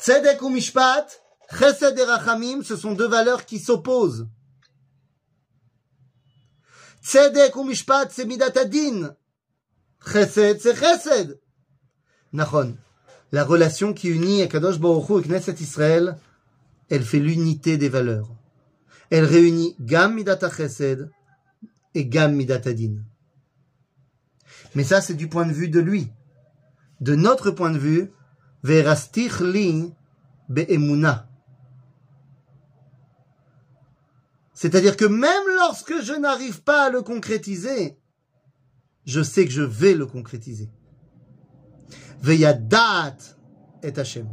Tzedek 0.00 0.42
ou 0.42 0.50
mishpat, 0.50 1.06
chesed 1.58 1.98
et 1.98 2.04
rachamim, 2.04 2.62
ce 2.62 2.76
sont 2.76 2.92
deux 2.92 3.08
valeurs 3.08 3.46
qui 3.46 3.58
s'opposent. 3.58 4.26
Chesed, 7.04 7.36
c'est 10.60 10.74
chesed. 10.74 11.38
Nachon. 12.32 12.76
La 13.30 13.44
relation 13.44 13.92
qui 13.92 14.08
unit 14.08 14.40
Akadosh 14.40 14.78
Baruch 14.78 15.10
Hu 15.10 15.20
et 15.20 15.28
Knesset 15.28 15.56
Israël, 15.60 16.16
elle 16.88 17.04
fait 17.04 17.18
l'unité 17.18 17.76
des 17.76 17.90
valeurs. 17.90 18.34
Elle 19.10 19.26
réunit 19.26 19.76
Gam 19.80 20.14
midat 20.14 20.38
chesed 20.50 21.10
et 21.94 22.06
Gam 22.06 22.34
midat 22.34 22.62
adin. 22.64 22.96
Mais 24.74 24.84
ça, 24.84 25.02
c'est 25.02 25.14
du 25.14 25.28
point 25.28 25.44
de 25.44 25.52
vue 25.52 25.68
de 25.68 25.80
lui. 25.80 26.10
De 27.00 27.14
notre 27.14 27.50
point 27.50 27.70
de 27.70 27.78
vue, 27.78 28.12
be'emuna. 30.48 31.28
C'est-à-dire 34.54 34.96
que 34.96 35.04
même 35.04 35.42
lorsque 35.56 36.00
je 36.02 36.12
n'arrive 36.12 36.62
pas 36.62 36.84
à 36.84 36.90
le 36.90 37.02
concrétiser, 37.02 37.98
je 39.04 39.20
sais 39.22 39.44
que 39.44 39.50
je 39.50 39.62
vais 39.62 39.94
le 39.94 40.06
concrétiser. 40.06 40.70
Veyadat 42.22 43.16
et 43.82 43.98
Hashem. 43.98 44.28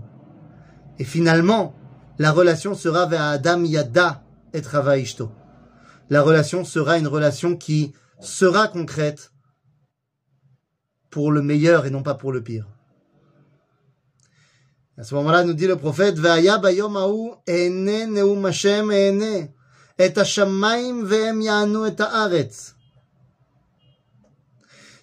Et 0.99 1.03
finalement, 1.03 1.75
la 2.19 2.31
relation 2.31 2.75
sera 2.75 3.07
vers 3.07 3.23
Adam 3.23 3.63
Yada 3.63 4.23
et 4.53 4.61
Ishto. 4.99 5.31
La 6.09 6.21
relation 6.21 6.63
sera 6.63 6.97
une 6.99 7.07
relation 7.07 7.57
qui 7.57 7.93
sera 8.19 8.67
concrète 8.67 9.31
pour 11.09 11.31
le 11.31 11.41
meilleur 11.41 11.85
et 11.85 11.89
non 11.89 12.03
pas 12.03 12.13
pour 12.13 12.31
le 12.31 12.43
pire. 12.43 12.67
À 14.97 15.03
ce 15.03 15.15
moment-là, 15.15 15.43
nous 15.43 15.53
dit 15.53 15.67
le 15.67 15.77
prophète, 15.77 16.19
bayom 16.19 17.35
ene 17.47 18.05
neum 18.05 18.45
Hashem 18.45 18.91
ene 18.91 19.49
et 20.00 20.16
hashamayim 20.16 21.04
ve'em 21.04 21.40
ya'anu 21.40 21.86
et 21.86 22.00
ha'aretz. 22.00 22.74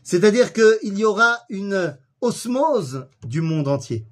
C'est-à-dire 0.03 0.51
qu'il 0.53 0.97
y 0.97 1.05
aura 1.05 1.39
une 1.49 1.97
osmose 2.21 3.07
du 3.23 3.41
monde 3.41 3.67
entier. 3.67 4.05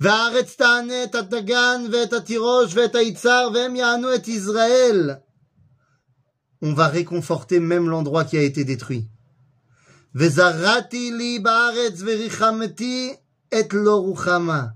והארץ 0.00 0.54
תענה 0.56 1.04
את 1.04 1.14
הדגן 1.14 1.86
ואת 1.92 2.12
התירוש 2.12 2.74
ואת 2.74 2.94
היצהר 2.94 3.48
והם 3.54 3.76
יענו 3.76 4.14
את 4.14 4.28
ישראל. 4.28 5.10
On 6.64 6.72
va 6.72 6.88
réconforter 6.88 7.60
même 7.60 7.88
l'endroit 7.88 8.24
qui 8.24 8.36
a 8.36 8.42
été 8.42 8.64
détruit. 8.64 9.08
וזרעתי 10.14 11.10
לי 11.10 11.38
בארץ 11.38 12.02
וריחמתי 12.06 13.14
et 13.54 13.68
l'oruchama. 13.72 14.74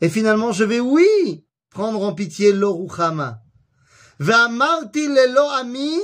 Et 0.00 0.08
finalement, 0.08 0.52
je 0.52 0.64
vais, 0.64 0.80
oui, 0.80 1.44
prendre 1.70 2.02
en 2.02 2.12
pitié 2.12 2.52
l'oruchama. 2.52 3.42
Ve'amarti 4.21 5.07
le 5.07 5.59
ami, 5.59 5.99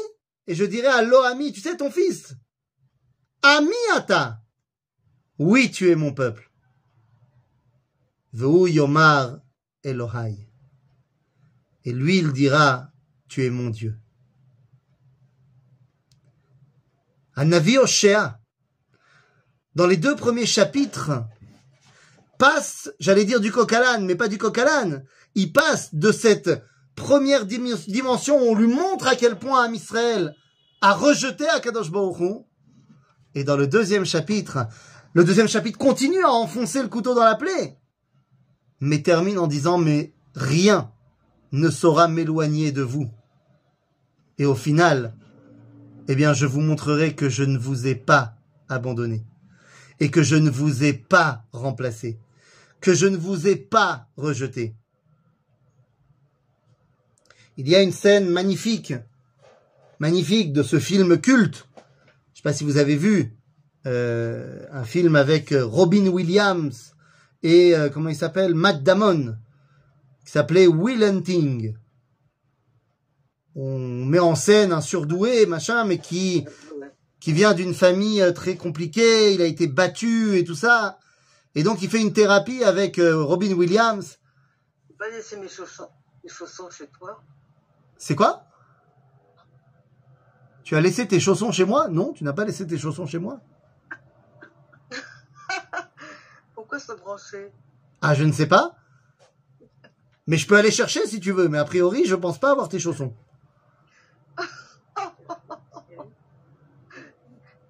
et 0.48 0.56
je 0.56 0.64
dirais 0.66 0.88
à 0.88 1.04
lo 1.04 1.20
ami, 1.20 1.52
tu 1.52 1.62
sais, 1.62 1.78
ton 1.78 1.92
fils. 1.92 2.34
Ami 3.44 3.76
ata. 3.94 4.42
Oui, 5.38 5.70
tu 5.70 5.92
es 5.92 5.96
mon 5.96 6.16
peuple. 6.16 6.50
Ve'u 8.34 8.72
yomar. 8.72 9.40
Et 9.84 9.94
lui, 11.94 12.18
il 12.18 12.34
dira, 12.34 12.92
tu 13.30 13.46
es 13.46 13.52
mon 13.52 13.70
Dieu. 13.70 13.96
Anavi 17.36 17.78
Oshea, 17.78 18.42
dans 19.76 19.86
les 19.86 19.98
deux 19.98 20.16
premiers 20.16 20.48
chapitres, 20.48 21.24
passe, 22.40 22.90
j'allais 23.00 23.26
dire 23.26 23.40
du 23.40 23.52
coq 23.52 23.72
mais 24.02 24.16
pas 24.16 24.28
du 24.28 24.40
coq 24.40 24.60
Il 25.36 25.54
passe 25.54 25.94
de 25.94 26.12
cette 26.12 26.50
première 26.98 27.46
dimension 27.46 28.38
on 28.38 28.54
lui 28.54 28.68
montre 28.68 29.08
à 29.08 29.16
quel 29.16 29.40
point 29.40 29.64
Am 29.64 29.74
Israël 29.74 30.36
a 30.82 30.94
rejeté 30.94 31.48
Akadosh 31.48 31.90
Baruch 31.90 32.44
Et 33.36 33.46
dans 33.46 33.56
le 33.56 33.68
deuxième 33.68 34.06
chapitre, 34.06 34.68
le 35.14 35.24
deuxième 35.24 35.48
chapitre 35.48 35.78
continue 35.78 36.24
à 36.24 36.32
enfoncer 36.32 36.82
le 36.82 36.90
couteau 36.90 37.16
dans 37.16 37.24
la 37.24 37.36
plaie, 37.36 37.80
mais 38.82 39.02
termine 39.02 39.40
en 39.40 39.48
disant 39.48 39.78
mais 39.78 40.14
rien 40.36 40.92
ne 41.54 41.70
saura 41.70 42.10
m'éloigner 42.10 42.74
de 42.74 42.82
vous. 42.82 43.10
Et 44.38 44.46
au 44.46 44.56
final, 44.56 45.16
eh 46.10 46.16
bien, 46.16 46.34
je 46.34 46.46
vous 46.46 46.60
montrerai 46.60 47.16
que 47.16 47.30
je 47.30 47.44
ne 47.44 47.58
vous 47.58 47.88
ai 47.88 47.96
pas 47.96 48.36
abandonné 48.68 49.26
et 50.02 50.12
que 50.12 50.22
je 50.22 50.36
ne 50.36 50.50
vous 50.50 50.84
ai 50.84 50.94
pas 50.94 51.46
remplacé 51.54 52.20
que 52.82 52.94
je 52.94 53.08
ne 53.08 53.18
vous 53.18 53.48
ai 53.48 53.56
pas 53.56 54.08
rejeté. 54.18 54.76
Il 57.58 57.68
y 57.68 57.76
a 57.76 57.82
une 57.82 57.92
scène 57.92 58.30
magnifique, 58.30 58.94
magnifique 60.00 60.54
de 60.54 60.64
ce 60.64 60.80
film 60.80 61.20
culte. 61.20 61.68
Je 61.76 61.80
ne 61.80 62.36
sais 62.36 62.44
pas 62.44 62.54
si 62.54 62.64
vous 62.64 62.78
avez 62.78 62.96
vu 62.96 63.36
euh, 63.86 64.66
un 64.72 64.84
film 64.84 65.16
avec 65.16 65.54
Robin 65.54 66.08
Williams 66.08 66.94
et 67.44 67.76
euh, 67.76 67.90
comment 67.90 68.10
il 68.10 68.16
s'appelle 68.16 68.56
Matt 68.56 68.84
Damon, 68.84 69.36
qui 70.26 70.32
s'appelait 70.32 70.68
Will 70.68 71.04
Hunting. 71.04 71.76
On 73.56 74.06
met 74.06 74.20
en 74.20 74.36
scène 74.36 74.72
un 74.72 74.82
surdoué, 74.82 75.48
machin, 75.48 75.84
mais 75.84 75.98
qui 75.98 76.46
qui 77.20 77.34
vient 77.34 77.54
d'une 77.54 77.74
famille 77.74 78.22
euh, 78.22 78.32
très 78.32 78.56
compliquée. 78.56 79.34
Il 79.34 79.42
a 79.42 79.46
été 79.46 79.68
battu 79.68 80.38
et 80.38 80.44
tout 80.44 80.56
ça. 80.56 81.00
Et 81.56 81.64
donc, 81.64 81.82
il 81.82 81.90
fait 81.90 82.02
une 82.02 82.14
thérapie 82.14 82.64
avec 82.64 83.00
euh, 83.00 83.24
Robin 83.24 83.52
Williams. 83.54 84.18
Pas 84.98 85.10
laisser 85.10 85.38
mes 85.38 85.48
chaussons 85.50 86.70
chez 86.70 86.88
toi. 86.98 87.22
C'est 87.98 88.16
quoi? 88.16 88.44
Tu 90.64 90.76
as 90.76 90.82
laissé 90.82 91.08
tes 91.08 91.20
chaussons 91.20 91.52
chez 91.52 91.66
moi? 91.66 91.88
Non, 91.88 92.14
tu 92.14 92.24
n'as 92.24 92.34
pas 92.34 92.46
laissé 92.46 92.68
tes 92.68 92.78
chaussons 92.78 93.06
chez 93.06 93.20
moi. 93.20 93.40
Pourquoi 96.56 96.80
se 96.80 96.92
brancher? 96.94 97.52
Ah, 98.02 98.14
je 98.14 98.24
ne 98.24 98.32
sais 98.32 98.48
pas. 98.48 98.76
Mais 100.28 100.38
je 100.38 100.46
peux 100.46 100.58
aller 100.58 100.72
chercher 100.72 101.08
si 101.08 101.20
tu 101.20 101.32
veux, 101.32 101.48
mais 101.48 101.58
a 101.58 101.66
priori, 101.66 102.06
je 102.06 102.16
pense 102.16 102.38
pas 102.38 102.52
avoir 102.52 102.68
tes 102.68 102.80
chaussons. 102.80 103.14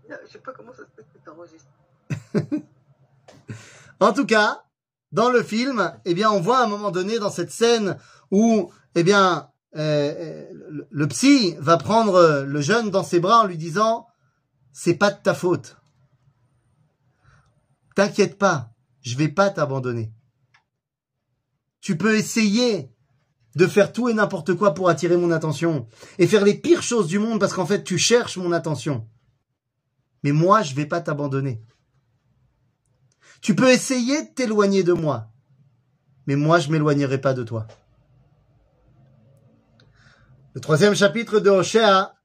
je 0.09 0.31
sais 0.31 0.39
pas 0.39 0.53
comment 0.53 0.73
ça 0.73 0.83
se 0.85 0.91
fait 0.95 1.03
que 1.03 1.19
tu 1.23 1.29
enregistres. 1.29 1.69
En 3.99 4.13
tout 4.13 4.27
cas, 4.27 4.63
dans 5.11 5.31
le 5.31 5.41
film, 5.41 5.91
eh 6.05 6.13
bien, 6.13 6.29
on 6.29 6.39
voit 6.39 6.59
à 6.59 6.63
un 6.63 6.67
moment 6.67 6.91
donné 6.91 7.17
dans 7.17 7.31
cette 7.31 7.49
scène 7.49 7.97
où, 8.29 8.71
eh 8.93 9.03
bien, 9.03 9.49
euh, 9.77 10.45
le, 10.89 11.07
psy 11.07 11.55
va 11.59 11.77
prendre 11.77 12.43
le 12.45 12.61
jeune 12.61 12.89
dans 12.89 13.03
ses 13.03 13.19
bras 13.19 13.41
en 13.41 13.47
lui 13.47 13.57
disant, 13.57 14.07
c'est 14.71 14.95
pas 14.95 15.11
de 15.11 15.21
ta 15.21 15.33
faute. 15.33 15.77
T'inquiète 17.95 18.37
pas, 18.37 18.71
je 19.01 19.15
vais 19.17 19.29
pas 19.29 19.49
t'abandonner. 19.49 20.11
Tu 21.81 21.97
peux 21.97 22.15
essayer 22.15 22.91
de 23.55 23.67
faire 23.67 23.91
tout 23.91 24.09
et 24.09 24.13
n'importe 24.13 24.53
quoi 24.53 24.73
pour 24.73 24.89
attirer 24.89 25.17
mon 25.17 25.31
attention 25.31 25.87
et 26.19 26.27
faire 26.27 26.43
les 26.43 26.53
pires 26.53 26.83
choses 26.83 27.07
du 27.07 27.17
monde 27.17 27.39
parce 27.39 27.53
qu'en 27.53 27.65
fait 27.65 27.83
tu 27.83 27.97
cherches 27.97 28.37
mon 28.37 28.51
attention. 28.51 29.07
Mais 30.23 30.31
moi, 30.31 30.61
je 30.61 30.75
vais 30.75 30.85
pas 30.85 31.01
t'abandonner. 31.01 31.63
Tu 33.41 33.55
peux 33.55 33.69
essayer 33.69 34.23
de 34.23 34.33
t'éloigner 34.33 34.83
de 34.83 34.93
moi, 34.93 35.31
mais 36.25 36.35
moi 36.35 36.59
je 36.59 36.69
m'éloignerai 36.69 37.21
pas 37.21 37.33
de 37.33 37.43
toi. 37.43 37.67
Le 40.57 40.61
troisième 40.61 40.95
chapitre 40.95 41.39
de 41.39 41.51
Hoshea 41.51 42.15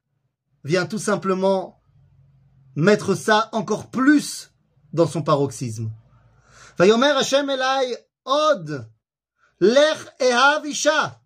vient 0.63 0.87
tout 0.87 0.97
simplement 0.97 1.83
mettre 2.75 3.13
ça 3.13 3.47
encore 3.51 3.91
plus 3.91 4.49
dans 4.91 5.05
son 5.05 5.21
paroxysme. 5.21 5.91
Vayomer 6.79 7.11
Hashem 7.11 7.47
Elai 7.47 7.95
Od 8.25 8.89
Lech 9.59 9.99
Ehav 10.19 10.65
Isha. 10.65 11.21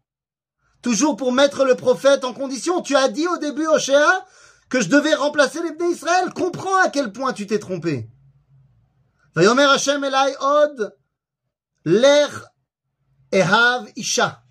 Toujours 0.81 1.15
pour 1.15 1.31
mettre 1.31 1.63
le 1.63 1.75
prophète 1.75 2.25
en 2.25 2.33
condition. 2.33 2.81
Tu 2.81 2.93
as 2.93 3.07
dit 3.07 3.25
au 3.25 3.37
début, 3.37 3.67
Oshéa, 3.67 4.25
que 4.67 4.81
je 4.81 4.89
devais 4.89 5.15
remplacer 5.15 5.63
les 5.63 5.77
d'Israël. 5.77 6.33
Comprends 6.33 6.83
à 6.83 6.89
quel 6.89 7.13
point 7.13 7.31
tu 7.31 7.47
t'es 7.47 7.59
trompé. 7.59 8.09
Vayomer 9.33 9.63
Hashem 9.63 10.03
Elai 10.03 10.35
Od 10.41 10.93
Lech 11.85 12.33
Ehav 13.31 13.87
Isha. 13.95 14.43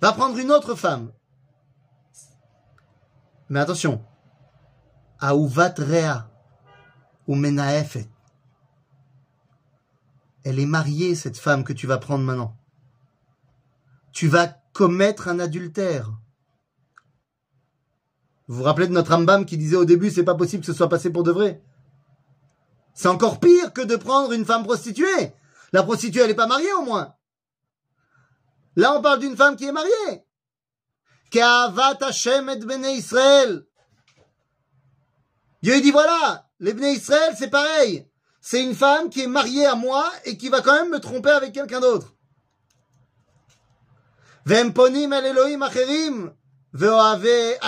Va 0.00 0.12
prendre 0.12 0.36
une 0.36 0.50
autre 0.50 0.74
femme. 0.74 1.12
Mais 3.48 3.60
attention. 3.60 4.04
Aouvat 5.20 5.74
rea 5.78 6.30
ou 7.26 7.34
menaefet. 7.34 8.08
Elle 10.44 10.58
est 10.60 10.66
mariée, 10.66 11.14
cette 11.14 11.38
femme 11.38 11.64
que 11.64 11.72
tu 11.72 11.86
vas 11.86 11.98
prendre 11.98 12.24
maintenant. 12.24 12.56
Tu 14.12 14.28
vas 14.28 14.46
commettre 14.72 15.28
un 15.28 15.40
adultère. 15.40 16.12
Vous 18.48 18.58
vous 18.58 18.62
rappelez 18.62 18.86
de 18.86 18.92
notre 18.92 19.12
Rambam 19.12 19.44
qui 19.44 19.58
disait 19.58 19.76
au 19.76 19.84
début, 19.84 20.10
c'est 20.10 20.24
pas 20.24 20.36
possible 20.36 20.60
que 20.60 20.66
ce 20.66 20.72
soit 20.72 20.88
passé 20.88 21.10
pour 21.10 21.24
de 21.24 21.32
vrai. 21.32 21.62
C'est 22.94 23.08
encore 23.08 23.40
pire 23.40 23.72
que 23.72 23.82
de 23.82 23.96
prendre 23.96 24.32
une 24.32 24.44
femme 24.44 24.62
prostituée. 24.62 25.34
La 25.72 25.82
prostituée, 25.82 26.22
elle 26.22 26.28
n'est 26.28 26.34
pas 26.34 26.46
mariée 26.46 26.72
au 26.74 26.82
moins. 26.82 27.14
Là, 28.76 28.94
on 28.96 29.02
parle 29.02 29.20
d'une 29.20 29.36
femme 29.36 29.56
qui 29.56 29.64
est 29.64 29.72
mariée. 29.72 30.25
Ke'avat 31.30 31.98
Hashem 32.02 32.48
et 32.48 32.56
Bnei 32.56 32.96
Israël. 32.96 33.64
Dieu 35.62 35.80
dit 35.80 35.90
voilà, 35.90 36.48
les 36.60 36.72
Bnei 36.72 36.94
Israël, 36.94 37.34
c'est 37.36 37.50
pareil. 37.50 38.06
C'est 38.40 38.62
une 38.62 38.74
femme 38.74 39.10
qui 39.10 39.22
est 39.22 39.26
mariée 39.26 39.66
à 39.66 39.74
moi 39.74 40.08
et 40.24 40.36
qui 40.36 40.48
va 40.48 40.60
quand 40.60 40.74
même 40.74 40.90
me 40.90 41.00
tromper 41.00 41.30
avec 41.30 41.52
quelqu'un 41.52 41.80
d'autre. 41.80 42.14
Vemponim 44.44 45.12
el 45.12 45.26
Elohim 45.26 45.62
acherim, 45.62 46.32
ve'oave 46.72 47.58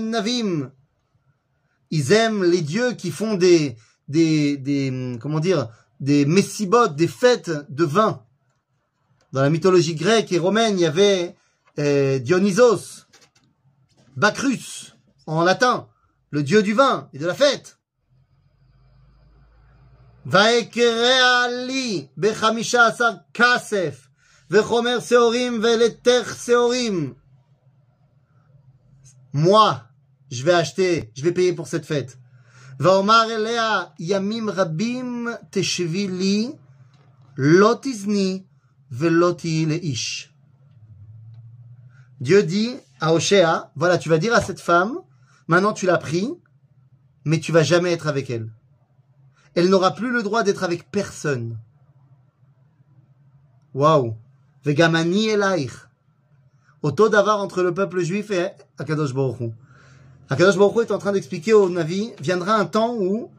navim. 0.00 0.72
Ils 1.90 2.12
aiment 2.12 2.44
les 2.44 2.62
dieux 2.62 2.92
qui 2.92 3.10
font 3.10 3.34
des, 3.34 3.76
des, 4.08 4.56
des 4.56 5.18
comment 5.20 5.40
dire, 5.40 5.68
des 6.00 6.24
messibotes, 6.24 6.96
des 6.96 7.08
fêtes 7.08 7.50
de 7.68 7.84
vin. 7.84 8.24
Dans 9.32 9.42
la 9.42 9.50
mythologie 9.50 9.94
grecque 9.94 10.32
et 10.32 10.38
romaine, 10.38 10.78
il 10.78 10.82
y 10.82 10.86
avait 10.86 11.36
euh, 11.79 12.19
Dionysos, 12.19 13.05
Bacchus, 14.15 14.93
en 15.27 15.43
latin, 15.43 15.87
le 16.31 16.43
dieu 16.43 16.63
du 16.63 16.73
vin 16.73 17.09
et 17.13 17.19
de 17.19 17.25
la 17.25 17.33
fête. 17.33 17.77
ויקרע 20.25 21.47
לי 21.67 22.07
בחמישה 22.17 22.87
עשר 22.87 23.09
כסף, 23.33 24.07
וחומר 24.51 24.99
שעורים 24.99 25.61
ולתך 25.63 26.35
שעורים. 26.45 27.13
Moi, 29.33 29.81
je 30.31 30.43
vais 30.43 30.53
acheter, 30.53 31.11
je 31.15 31.23
vais 31.23 31.31
payer 31.31 31.53
pour 31.53 31.67
cette 31.67 31.85
fête. 31.85 32.17
ואומר 32.79 33.25
אליה, 33.35 33.83
ימים 33.99 34.49
רבים 34.49 35.27
תשבי 35.49 36.07
לי, 36.07 36.51
לא 37.37 37.75
תזני 37.81 38.43
ולא 38.91 39.35
תהיי 39.37 39.65
לאיש. 39.65 40.28
Dieu 42.20 42.42
dit 42.42 42.76
à 43.00 43.14
Oshéa, 43.14 43.72
voilà, 43.76 43.96
tu 43.96 44.08
vas 44.08 44.18
dire 44.18 44.34
à 44.34 44.42
cette 44.42 44.60
femme, 44.60 44.98
maintenant 45.48 45.72
tu 45.72 45.86
l'as 45.86 45.98
pris, 45.98 46.30
mais 47.24 47.40
tu 47.40 47.50
vas 47.50 47.62
jamais 47.62 47.92
être 47.92 48.06
avec 48.06 48.28
elle. 48.28 48.50
Elle 49.54 49.68
n'aura 49.68 49.94
plus 49.94 50.10
le 50.10 50.22
droit 50.22 50.42
d'être 50.42 50.62
avec 50.62 50.90
personne. 50.90 51.58
Waouh. 53.74 54.16
Vegamani 54.64 55.28
elaich. 55.28 55.72
Auto 56.82 57.08
d'avoir 57.08 57.40
entre 57.40 57.62
le 57.62 57.74
peuple 57.74 58.00
juif 58.00 58.30
et 58.30 58.50
Akadosh 58.78 59.14
Baruch. 59.14 59.52
Akadosh 60.28 60.56
Baruch 60.56 60.88
est 60.88 60.92
en 60.92 60.98
train 60.98 61.12
d'expliquer 61.12 61.52
au 61.52 61.68
Navi, 61.68 62.12
viendra 62.20 62.54
un 62.54 62.66
temps 62.66 62.94
où, 62.94 63.30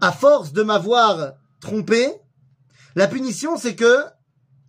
à 0.00 0.12
force 0.12 0.52
de 0.52 0.62
m'avoir 0.62 1.34
trompé, 1.60 2.12
la 2.94 3.06
punition 3.06 3.56
c'est 3.56 3.76
que 3.76 4.04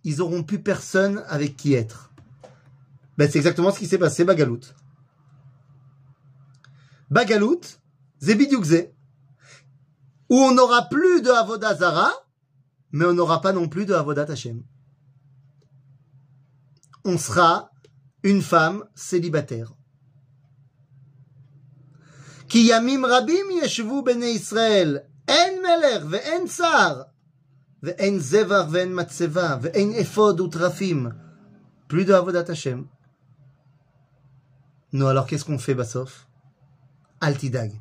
ils 0.04 0.20
auront 0.20 0.42
plus 0.42 0.60
personne 0.60 1.22
avec 1.28 1.56
qui 1.56 1.74
être. 1.74 2.11
Ben, 3.18 3.30
c'est 3.30 3.38
exactement 3.38 3.70
ce 3.70 3.78
qui 3.78 3.86
s'est 3.86 3.98
passé, 3.98 4.24
Bagalout. 4.24 4.60
Bagalout, 7.10 7.60
Zebidiukze, 8.20 8.88
où 10.30 10.36
on 10.36 10.54
n'aura 10.54 10.88
plus 10.88 11.20
de 11.20 11.30
Avodah 11.30 11.74
Zara, 11.74 12.10
mais 12.90 13.04
on 13.04 13.12
n'aura 13.12 13.40
pas 13.40 13.52
non 13.52 13.68
plus 13.68 13.84
de 13.84 13.94
Avodat 13.94 14.30
Hashem. 14.30 14.62
On 17.04 17.18
sera 17.18 17.70
une 18.22 18.40
femme 18.40 18.84
célibataire. 18.94 19.74
Ki 22.48 22.64
yamim 22.66 23.04
rabim 23.04 23.50
yeshvu 23.50 24.02
bnei 24.02 24.34
Israël, 24.34 25.08
en 25.28 25.60
melech 25.62 26.04
ve'en 26.04 26.46
tsar, 26.46 27.06
ve'en 27.82 28.18
zevar 28.18 28.70
ve'en 28.70 28.90
matseva, 28.90 29.56
ve'en 29.56 29.92
ephod 29.92 30.40
utrafim. 30.40 31.14
Plus 31.88 32.04
de 32.04 32.12
Avodat 32.12 32.44
Hashem. 32.48 32.86
Non, 34.92 35.06
alors 35.06 35.26
qu'est-ce 35.26 35.44
qu'on 35.44 35.58
fait, 35.58 35.74
Bassof 35.74 36.26
Altidag. 37.20 37.72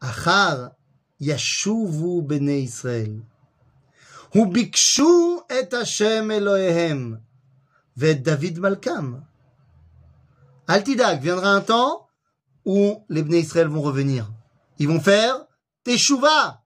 Achar 0.00 0.72
yashuvu 1.20 2.22
bene 2.22 2.60
Israël. 2.60 3.22
Ubikshu 4.34 5.40
et 5.48 5.72
Hashem 5.72 6.30
elohem 6.30 7.20
Ved 7.96 8.22
David 8.22 8.58
Malkam. 8.58 9.24
Altidag, 10.68 11.22
viendra 11.22 11.52
un 11.52 11.60
temps 11.60 12.06
où 12.64 13.04
les 13.08 13.22
Bnei 13.22 13.40
Israël 13.40 13.68
vont 13.68 13.80
revenir. 13.80 14.30
Ils 14.78 14.88
vont 14.88 15.00
faire 15.00 15.46
Teshuvah. 15.84 16.64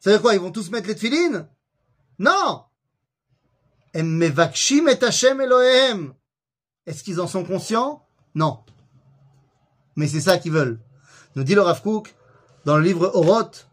Ça 0.00 0.10
veut 0.10 0.16
dire 0.16 0.22
quoi? 0.22 0.34
Ils 0.34 0.40
vont 0.40 0.50
tous 0.50 0.70
mettre 0.70 0.88
les 0.88 0.94
tefilines? 0.94 1.48
Non 2.18 2.64
Em 3.94 4.20
et 4.20 5.04
Hashem 5.04 5.40
Elohehem. 5.40 6.14
Est-ce 6.86 7.02
qu'ils 7.02 7.20
en 7.20 7.26
sont 7.26 7.44
conscients? 7.44 8.06
Non. 8.34 8.60
Mais 9.96 10.06
c'est 10.06 10.20
ça 10.20 10.38
qu'ils 10.38 10.52
veulent. 10.52 10.80
Nous 11.36 11.44
dit 11.44 11.54
le 11.54 11.62
Rav 11.62 11.82
dans 12.64 12.76
le 12.76 12.82
livre 12.82 13.10
Oroth 13.14 13.68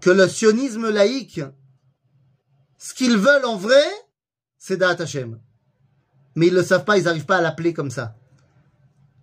que 0.00 0.10
le 0.10 0.28
sionisme 0.28 0.90
laïque, 0.90 1.40
ce 2.76 2.94
qu'ils 2.94 3.16
veulent 3.16 3.44
en 3.44 3.56
vrai, 3.56 3.82
c'est 4.56 4.76
Da'at. 4.76 5.04
Mais 6.34 6.46
ils 6.46 6.54
le 6.54 6.62
savent 6.62 6.84
pas, 6.84 6.98
ils 6.98 7.04
n'arrivent 7.04 7.26
pas 7.26 7.38
à 7.38 7.40
l'appeler 7.40 7.72
comme 7.72 7.90
ça. 7.90 8.16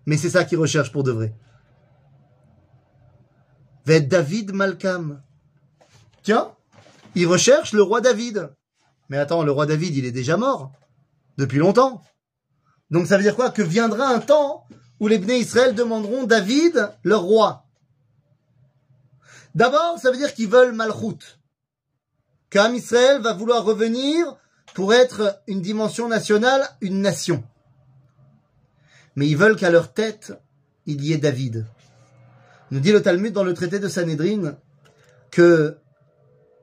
Mais 0.05 0.17
c'est 0.17 0.29
ça 0.29 0.43
qu'ils 0.43 0.57
recherchent 0.57 0.91
pour 0.91 1.03
de 1.03 1.11
vrai. 1.11 1.33
Ved 3.85 4.07
David 4.07 4.53
Malkam. 4.53 5.21
Tiens, 6.23 6.51
ils 7.13 7.27
recherchent 7.27 7.73
le 7.73 7.83
roi 7.83 8.01
David. 8.01 8.51
Mais 9.09 9.17
attends, 9.17 9.43
le 9.43 9.51
roi 9.51 9.65
David, 9.65 9.95
il 9.95 10.05
est 10.05 10.11
déjà 10.11 10.37
mort. 10.37 10.71
Depuis 11.37 11.59
longtemps. 11.59 12.01
Donc 12.91 13.07
ça 13.07 13.17
veut 13.17 13.23
dire 13.23 13.35
quoi 13.35 13.49
Que 13.49 13.61
viendra 13.61 14.07
un 14.07 14.19
temps 14.19 14.65
où 14.99 15.07
les 15.07 15.17
Bnei 15.17 15.39
Israël 15.39 15.75
demanderont 15.75 16.23
David, 16.23 16.89
leur 17.03 17.23
roi. 17.23 17.65
D'abord, 19.53 19.99
ça 19.99 20.11
veut 20.11 20.17
dire 20.17 20.33
qu'ils 20.33 20.49
veulent 20.49 20.73
Malchut. 20.73 21.39
Qu'Am 22.49 22.75
Israël 22.75 23.21
va 23.21 23.33
vouloir 23.33 23.63
revenir 23.63 24.37
pour 24.73 24.93
être 24.93 25.41
une 25.47 25.61
dimension 25.61 26.07
nationale, 26.07 26.67
une 26.81 27.01
nation. 27.01 27.43
Mais 29.15 29.27
ils 29.27 29.37
veulent 29.37 29.55
qu'à 29.55 29.69
leur 29.69 29.93
tête, 29.93 30.33
il 30.85 31.03
y 31.03 31.13
ait 31.13 31.17
David. 31.17 31.65
Nous 32.71 32.79
dit 32.79 32.91
le 32.91 33.01
Talmud 33.01 33.33
dans 33.33 33.43
le 33.43 33.53
traité 33.53 33.79
de 33.79 33.87
Sanhedrin 33.87 34.57
que 35.31 35.77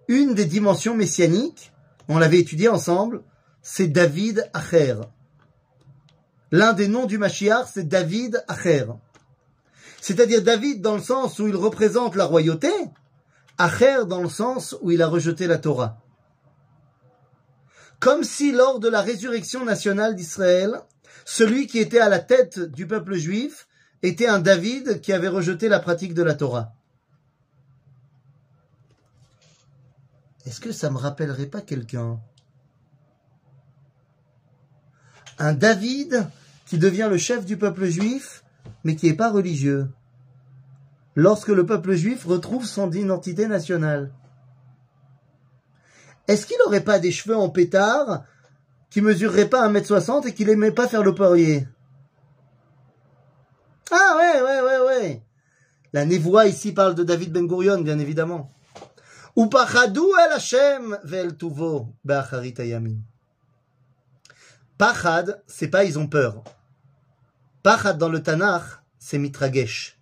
une 0.08 0.34
des 0.34 0.44
dimensions 0.44 0.94
messianiques, 0.94 1.72
on 2.08 2.18
l'avait 2.18 2.40
étudié 2.40 2.68
ensemble, 2.68 3.22
c'est 3.62 3.88
David 3.88 4.50
Acher. 4.52 4.96
L'un 6.52 6.72
des 6.74 6.86
noms 6.86 7.06
du 7.06 7.18
Mashiach, 7.18 7.66
c'est 7.72 7.88
David 7.88 8.44
Acher 8.46 8.86
c'est-à-dire 10.02 10.42
David 10.42 10.82
dans 10.82 10.96
le 10.96 11.00
sens 11.00 11.38
où 11.38 11.46
il 11.46 11.54
représente 11.54 12.16
la 12.16 12.24
royauté, 12.24 12.72
Acher 13.56 14.00
dans 14.08 14.20
le 14.20 14.28
sens 14.28 14.76
où 14.82 14.90
il 14.90 15.00
a 15.00 15.06
rejeté 15.06 15.46
la 15.46 15.58
Torah. 15.58 16.00
Comme 18.00 18.24
si 18.24 18.50
lors 18.50 18.80
de 18.80 18.88
la 18.88 19.00
résurrection 19.00 19.64
nationale 19.64 20.16
d'Israël, 20.16 20.80
celui 21.24 21.68
qui 21.68 21.78
était 21.78 22.00
à 22.00 22.08
la 22.08 22.18
tête 22.18 22.58
du 22.58 22.88
peuple 22.88 23.14
juif 23.14 23.68
était 24.02 24.26
un 24.26 24.40
David 24.40 25.00
qui 25.00 25.12
avait 25.12 25.28
rejeté 25.28 25.68
la 25.68 25.78
pratique 25.78 26.14
de 26.14 26.24
la 26.24 26.34
Torah. 26.34 26.72
Est-ce 30.46 30.60
que 30.60 30.72
ça 30.72 30.90
me 30.90 30.98
rappellerait 30.98 31.46
pas 31.46 31.60
quelqu'un? 31.60 32.18
Un 35.38 35.52
David 35.52 36.28
qui 36.72 36.78
devient 36.78 37.08
le 37.10 37.18
chef 37.18 37.44
du 37.44 37.58
peuple 37.58 37.84
juif 37.84 38.44
mais 38.82 38.96
qui 38.96 39.04
n'est 39.04 39.14
pas 39.14 39.30
religieux, 39.30 39.90
lorsque 41.14 41.48
le 41.48 41.66
peuple 41.66 41.92
juif 41.92 42.24
retrouve 42.24 42.64
son 42.64 42.90
identité 42.90 43.46
nationale. 43.46 44.10
Est-ce 46.28 46.46
qu'il 46.46 46.56
n'aurait 46.64 46.80
pas 46.80 46.98
des 46.98 47.12
cheveux 47.12 47.36
en 47.36 47.50
pétard 47.50 48.24
qui 48.88 49.02
mesureraient 49.02 49.50
pas 49.50 49.68
1m60 49.68 50.28
et 50.28 50.32
qu'il 50.32 50.46
n'aimait 50.46 50.72
pas 50.72 50.88
faire 50.88 51.02
le 51.02 51.14
poirier? 51.14 51.68
Ah 53.90 54.16
ouais, 54.16 54.40
ouais, 54.40 54.60
ouais, 54.62 54.86
ouais. 54.86 55.22
La 55.92 56.06
névoie 56.06 56.46
ici 56.46 56.72
parle 56.72 56.94
de 56.94 57.04
David 57.04 57.34
Ben 57.34 57.46
Gurion, 57.46 57.82
bien 57.82 57.98
évidemment. 57.98 58.50
Ou 59.36 59.44
el 59.44 60.32
Hashem 60.32 60.98
vel 61.04 61.36
tuvo 61.36 61.94
Pachad, 64.78 65.42
c'est 65.46 65.68
pas 65.68 65.84
ils 65.84 65.98
ont 65.98 66.06
peur. 66.06 66.42
Pachad 67.62 67.96
dans 67.96 68.08
le 68.08 68.22
Tanakh, 68.22 68.64
c'est 68.98 69.18
Mitragesh. 69.18 69.98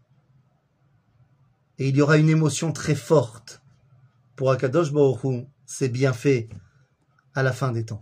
Et 1.79 1.89
il 1.89 1.97
y 1.97 2.01
aura 2.01 2.17
une 2.17 2.31
émotion 2.31 2.73
très 2.73 2.95
forte 2.95 3.63
pour 4.35 4.51
Akadosh 4.51 4.93
Baruch 4.93 5.47
c'est 5.67 5.91
bien 5.91 6.13
fait 6.13 6.49
à 7.35 7.43
la 7.43 7.53
fin 7.53 7.71
des 7.71 7.85
temps. 7.85 8.01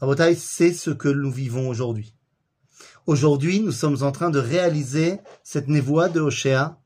Abotai, 0.00 0.34
c'est 0.34 0.72
ce 0.72 0.90
que 0.90 1.08
nous 1.08 1.30
vivons 1.30 1.68
aujourd'hui. 1.68 2.14
Aujourd'hui, 3.06 3.60
nous 3.60 3.72
sommes 3.72 4.02
en 4.02 4.12
train 4.12 4.30
de 4.30 4.38
réaliser 4.38 5.20
cette 5.44 5.68
névoie 5.68 6.08
de 6.08 6.20
Hoshea 6.20 6.80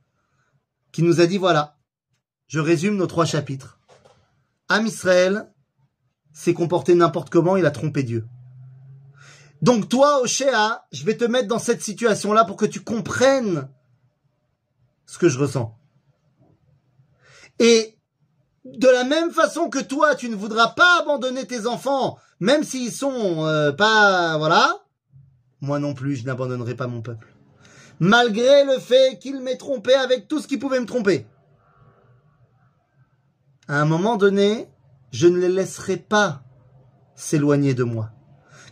qui 0.93 1.03
nous 1.03 1.21
a 1.21 1.27
dit 1.27 1.39
voilà, 1.39 1.79
je 2.49 2.59
résume 2.59 2.97
nos 2.97 3.07
trois 3.07 3.25
chapitres. 3.25 3.79
Am 4.69 4.87
Israël 4.87 5.51
s'est 6.33 6.55
comporté 6.55 6.95
n'importe 6.95 7.31
comment, 7.31 7.57
il 7.57 7.67
a 7.67 7.71
trompé 7.71 8.03
Dieu. 8.03 8.27
Donc 9.63 9.89
toi, 9.89 10.21
Oshéa, 10.23 10.85
je 10.93 11.05
vais 11.05 11.17
te 11.17 11.25
mettre 11.25 11.49
dans 11.49 11.59
cette 11.59 11.83
situation-là 11.83 12.45
pour 12.45 12.57
que 12.57 12.67
tu 12.67 12.81
comprennes 12.81 13.69
ce 15.07 15.19
que 15.19 15.29
je 15.29 15.39
ressens. 15.39 15.77
Et 17.59 17.99
de 18.65 18.89
la 18.89 19.05
même 19.05 19.31
façon 19.33 19.69
que 19.69 19.79
toi, 19.79 20.15
tu 20.15 20.29
ne 20.29 20.37
voudras 20.37 20.69
pas 20.69 21.01
abandonner 21.03 21.47
tes 21.47 21.67
enfants, 21.67 22.19
même 22.39 22.65
s'ils 22.65 22.93
sont 22.93 23.45
euh, 23.45 23.73
pas, 23.73 24.39
voilà, 24.39 24.81
moi 25.61 25.79
non 25.79 25.93
plus, 25.93 26.17
je 26.17 26.25
n'abandonnerai 26.25 26.75
pas 26.75 26.87
mon 26.87 27.03
peuple. 27.03 27.35
Malgré 27.99 28.65
le 28.65 28.79
fait 28.79 29.19
qu'il 29.19 29.41
m'ait 29.41 29.59
trompé 29.59 29.93
avec 29.95 30.27
tout 30.27 30.41
ce 30.41 30.49
qui 30.49 30.57
pouvait 30.57 30.81
me 30.81 30.87
tromper. 30.87 31.27
À 33.69 33.81
un 33.81 33.85
moment 33.85 34.17
donné, 34.17 34.69
je 35.13 35.29
ne 35.29 35.39
les 35.39 35.51
laisserai 35.51 35.99
pas 35.99 36.43
s'éloigner 37.15 37.75
de 37.75 37.85
moi 37.85 38.11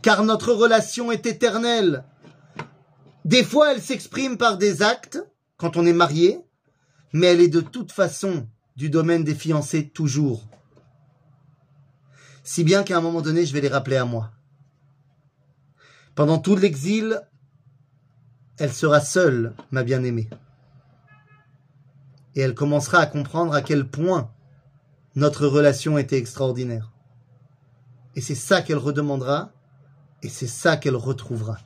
car 0.08 0.24
notre 0.24 0.54
relation 0.54 1.12
est 1.12 1.26
éternelle. 1.26 2.02
Des 3.26 3.44
fois, 3.44 3.74
elle 3.74 3.82
s'exprime 3.82 4.38
par 4.38 4.56
des 4.56 4.80
actes, 4.80 5.22
quand 5.58 5.76
on 5.76 5.84
est 5.84 5.92
marié. 5.92 6.40
mais 7.12 7.26
elle 7.26 7.42
est 7.42 7.48
de 7.48 7.60
toute 7.60 7.92
façon 7.92 8.48
du 8.74 8.88
domaine 8.88 9.22
des 9.22 9.34
fiancés 9.34 9.90
toujours. 9.90 10.48
Si 12.42 12.64
bien 12.64 12.84
qu'à 12.84 12.96
un 12.96 13.02
moment 13.02 13.20
donné, 13.20 13.44
je 13.44 13.52
vais 13.52 13.60
les 13.60 13.68
rappeler 13.68 13.96
à 13.96 14.06
moi. 14.06 14.32
Pendant 16.14 16.38
tout 16.38 16.56
l'exil, 16.56 17.20
elle 18.56 18.72
sera 18.72 19.02
seule, 19.02 19.54
ma 19.70 19.82
bien-aimée. 19.82 20.30
Et 22.34 22.40
elle 22.40 22.54
commencera 22.54 23.00
à 23.00 23.06
comprendre 23.06 23.52
à 23.52 23.60
quel 23.60 23.86
point 23.86 24.32
notre 25.16 25.46
relation 25.46 25.98
était 25.98 26.16
extraordinaire. 26.16 26.92
Et 28.16 28.22
c'est 28.22 28.34
ça 28.34 28.62
qu'elle 28.62 28.78
redemandera, 28.78 29.52
et 30.22 30.28
c'est 30.28 30.46
ça 30.46 30.76
qu'elle 30.76 30.96
retrouvera. 30.96 31.58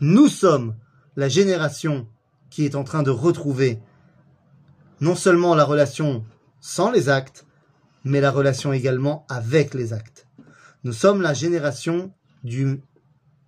Nous 0.00 0.28
sommes 0.28 0.74
la 1.16 1.28
génération 1.28 2.08
qui 2.50 2.64
est 2.64 2.74
en 2.74 2.84
train 2.84 3.02
de 3.02 3.10
retrouver 3.10 3.80
non 5.00 5.14
seulement 5.14 5.54
la 5.54 5.64
relation 5.64 6.24
sans 6.60 6.90
les 6.90 7.08
actes, 7.08 7.46
mais 8.04 8.20
la 8.20 8.30
relation 8.30 8.72
également 8.72 9.26
avec 9.28 9.74
les 9.74 9.92
actes. 9.92 10.26
Nous 10.84 10.92
sommes 10.92 11.22
la 11.22 11.34
génération 11.34 12.12
du 12.44 12.82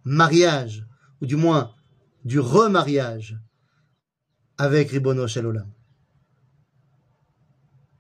mariage, 0.05 0.87
ou 1.21 1.27
du 1.27 1.37
moins 1.37 1.73
du 2.25 2.41
remariage 2.41 3.39
avec 4.59 4.91
Ribono 4.91 5.27
Shel. 5.27 5.65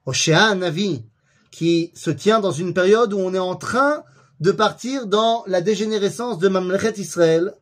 Oshéa 0.05 0.55
Navi, 0.55 1.05
qui 1.51 1.93
se 1.95 2.11
tient 2.11 2.41
dans 2.41 2.53
une 2.53 2.75
période 2.75 3.13
où 3.13 3.19
on 3.19 3.35
est 3.35 3.39
en 3.39 3.57
train 3.57 4.05
de 4.43 4.51
partir 4.51 5.07
dans 5.07 5.45
la 5.47 5.61
dégénérescence 5.61 6.41
de 6.41 6.49
Mamlechet 6.49 6.99
Israël, 6.99 7.55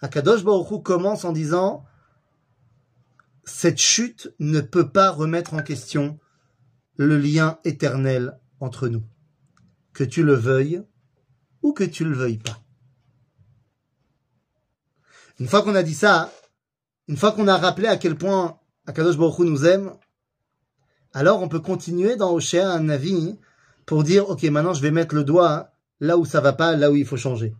Akadosh 0.00 0.44
Baruch 0.44 0.80
commence 0.84 1.24
en 1.24 1.32
disant 1.32 1.84
cette 3.42 3.78
chute 3.78 4.32
ne 4.38 4.60
peut 4.60 4.88
pas 4.90 5.10
remettre 5.10 5.54
en 5.54 5.62
question 5.62 6.20
le 6.94 7.18
lien 7.18 7.58
éternel 7.64 8.38
entre 8.60 8.86
nous, 8.86 9.02
que 9.92 10.04
tu 10.04 10.22
le 10.22 10.34
veuilles 10.34 10.84
ou 11.62 11.72
que 11.72 11.82
tu 11.82 12.04
le 12.04 12.14
veuilles 12.14 12.38
pas. 12.38 12.62
Une 15.40 15.48
fois 15.48 15.62
qu'on 15.62 15.74
a 15.74 15.82
dit 15.82 15.94
ça, 15.94 16.30
une 17.08 17.16
fois 17.16 17.32
qu'on 17.32 17.48
a 17.48 17.56
rappelé 17.56 17.88
à 17.88 17.96
quel 17.96 18.14
point 18.14 18.60
Akadosh 18.86 19.18
Baruch 19.18 19.40
nous 19.40 19.66
aime, 19.66 19.92
alors 21.12 21.42
on 21.42 21.48
peut 21.48 21.58
continuer 21.58 22.14
dans 22.14 22.32
Oshéa 22.32 22.70
un 22.70 22.88
avis 22.88 23.36
pour 23.84 24.04
dire 24.04 24.30
ok 24.30 24.44
maintenant 24.44 24.74
je 24.74 24.82
vais 24.82 24.92
mettre 24.92 25.16
le 25.16 25.24
doigt 25.24 25.72
là 26.00 26.16
où 26.16 26.24
ça 26.24 26.40
va 26.40 26.52
pas, 26.52 26.76
là 26.76 26.90
où 26.90 26.96
il 26.96 27.06
faut 27.06 27.16
changer. 27.16 27.54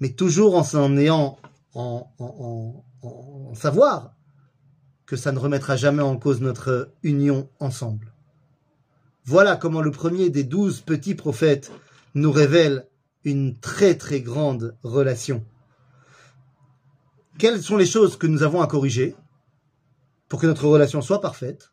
Mais 0.00 0.10
toujours 0.10 0.56
en 0.56 0.64
s'en 0.64 0.96
ayant 0.96 1.38
en, 1.74 2.12
en, 2.18 3.54
savoir 3.54 4.14
que 5.06 5.16
ça 5.16 5.32
ne 5.32 5.38
remettra 5.38 5.76
jamais 5.76 6.02
en 6.02 6.16
cause 6.16 6.40
notre 6.40 6.92
union 7.02 7.48
ensemble. 7.60 8.12
Voilà 9.24 9.56
comment 9.56 9.80
le 9.80 9.90
premier 9.90 10.30
des 10.30 10.44
douze 10.44 10.80
petits 10.80 11.14
prophètes 11.14 11.70
nous 12.14 12.32
révèle 12.32 12.86
une 13.24 13.58
très 13.58 13.96
très 13.96 14.20
grande 14.20 14.76
relation. 14.82 15.44
Quelles 17.38 17.62
sont 17.62 17.76
les 17.76 17.86
choses 17.86 18.16
que 18.16 18.26
nous 18.26 18.42
avons 18.42 18.60
à 18.60 18.66
corriger 18.66 19.14
pour 20.28 20.40
que 20.40 20.46
notre 20.46 20.66
relation 20.66 21.00
soit 21.00 21.20
parfaite? 21.20 21.72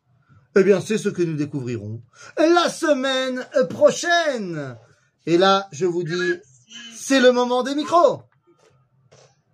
Eh 0.56 0.64
bien, 0.64 0.80
c'est 0.80 0.98
ce 0.98 1.08
que 1.08 1.22
nous 1.22 1.36
découvrirons 1.36 2.02
la 2.36 2.68
semaine 2.68 3.46
prochaine. 3.68 4.76
Et 5.26 5.36
là, 5.38 5.68
je 5.72 5.86
vous 5.86 6.02
dis, 6.02 6.40
c'est 6.94 7.20
le 7.20 7.32
moment 7.32 7.62
des 7.62 7.74
micros. 7.74 8.22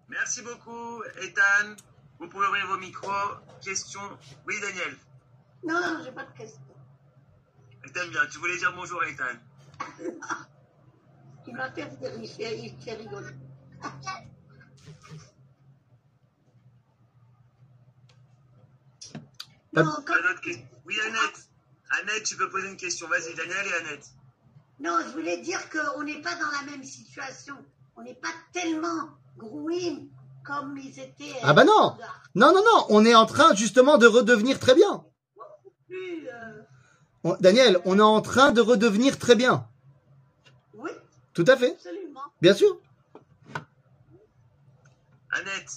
Merci 0.08 0.42
beaucoup, 0.42 1.02
Ethan. 1.20 1.74
Vous 2.18 2.28
pouvez 2.28 2.46
ouvrir 2.46 2.66
vos 2.66 2.78
micros. 2.78 3.10
Question. 3.62 4.00
Oui, 4.46 4.54
Daniel. 4.60 4.96
Non, 5.64 5.74
non, 5.80 6.02
j'ai 6.04 6.12
pas 6.12 6.24
de 6.24 6.36
question. 6.36 6.60
Ethan, 7.84 8.08
bien. 8.10 8.26
Tu 8.30 8.38
voulais 8.38 8.56
dire 8.56 8.72
bonjour, 8.74 9.02
Ethan. 9.04 9.24
Il 11.46 11.54
m'a 11.54 11.70
fait 11.72 11.84
rire, 11.84 12.12
il 12.18 12.28
fait, 12.82 12.94
rigoler. 12.94 13.34
Non, 19.72 19.84
comme- 19.94 20.04
Pas 20.04 20.22
d'autres 20.22 20.40
questions. 20.40 20.66
Oui, 20.86 20.96
Annette. 21.06 21.48
Annette, 22.00 22.24
tu 22.24 22.36
peux 22.36 22.48
poser 22.48 22.68
une 22.68 22.76
question. 22.76 23.08
Vas-y, 23.08 23.34
Daniel 23.34 23.66
et 23.66 23.72
Annette. 23.74 24.06
Non, 24.80 24.98
je 25.06 25.12
voulais 25.12 25.38
dire 25.38 25.58
qu'on 25.70 26.02
n'est 26.04 26.20
pas 26.20 26.34
dans 26.34 26.50
la 26.60 26.70
même 26.70 26.84
situation. 26.84 27.54
On 27.96 28.02
n'est 28.02 28.14
pas 28.14 28.28
tellement 28.52 29.08
grouim 29.38 30.06
comme 30.44 30.76
ils 30.78 30.98
étaient. 31.00 31.34
Ah 31.42 31.54
bah 31.54 31.64
non. 31.64 31.96
Non, 32.34 32.52
non, 32.54 32.62
non, 32.62 32.86
on 32.90 33.04
est 33.04 33.14
en 33.14 33.26
train 33.26 33.54
justement 33.54 33.96
de 33.98 34.06
redevenir 34.06 34.58
très 34.60 34.74
bien. 34.74 35.04
Plus, 35.88 36.28
euh, 36.28 36.62
On- 37.24 37.36
Daniel, 37.40 37.80
on 37.84 37.98
est 37.98 38.02
en 38.02 38.20
train 38.20 38.52
de 38.52 38.60
redevenir 38.60 39.18
très 39.18 39.34
bien. 39.34 39.66
oui, 40.74 40.90
Tout 41.32 41.44
à 41.48 41.56
fait, 41.56 41.72
absolument. 41.72 42.20
bien 42.42 42.54
sûr. 42.54 42.78
Annette. 45.32 45.70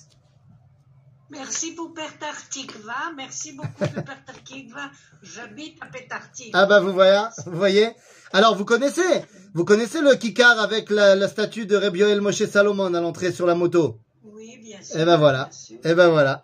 Merci 1.31 1.73
pour 1.73 1.93
Petar 1.93 2.35
Tikva. 2.49 3.11
Merci 3.15 3.53
beaucoup 3.53 3.71
pour 3.77 4.03
Petar 4.03 4.43
Tikva. 4.43 4.89
J'habite 5.21 5.77
à 5.81 5.85
Petar 5.85 6.31
Tikva. 6.31 6.59
Ah 6.59 6.65
bah 6.65 6.79
vous 6.79 6.91
voyez, 6.93 7.21
vous 7.45 7.57
voyez. 7.57 7.91
Alors 8.33 8.55
vous 8.55 8.65
connaissez, 8.65 9.23
vous 9.53 9.63
connaissez 9.65 10.01
le 10.01 10.15
kikar 10.15 10.59
avec 10.59 10.89
la, 10.89 11.15
la 11.15 11.27
statue 11.27 11.65
de 11.65 11.75
Reb 11.75 11.95
Yoel 11.95 12.21
Moshe 12.21 12.45
Salomon 12.45 12.93
à 12.93 13.01
l'entrée 13.01 13.31
sur 13.31 13.45
la 13.45 13.55
moto? 13.55 13.99
Oui, 14.23 14.57
bien 14.57 14.81
sûr. 14.81 14.95
Eh 14.99 15.05
ben 15.05 15.17
voilà, 15.17 15.43
bien 15.45 15.51
sûr. 15.51 15.77
eh 15.83 15.93
ben 15.93 16.09
voilà. 16.09 16.43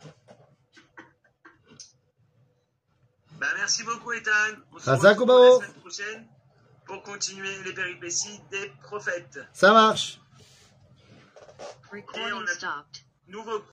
Bah, 3.39 3.47
merci 3.57 3.83
beaucoup, 3.83 4.11
Ethan. 4.13 4.31
On 4.73 4.79
se 4.79 4.89
Razak 4.89 5.19
retrouve 5.19 5.59
la 5.59 5.65
semaine 5.67 5.81
prochaine 5.81 6.27
pour 6.85 7.01
continuer 7.03 7.63
les 7.65 7.73
péripéties 7.73 8.39
des 8.51 8.71
prophètes. 8.83 9.39
Ça 9.53 9.73
marche. 9.73 10.19
Et 11.59 11.63
on 11.93 11.95
Recording 11.97 12.43
a- 12.47 12.53
stopped. 12.53 13.01
Nouveau 13.27 13.59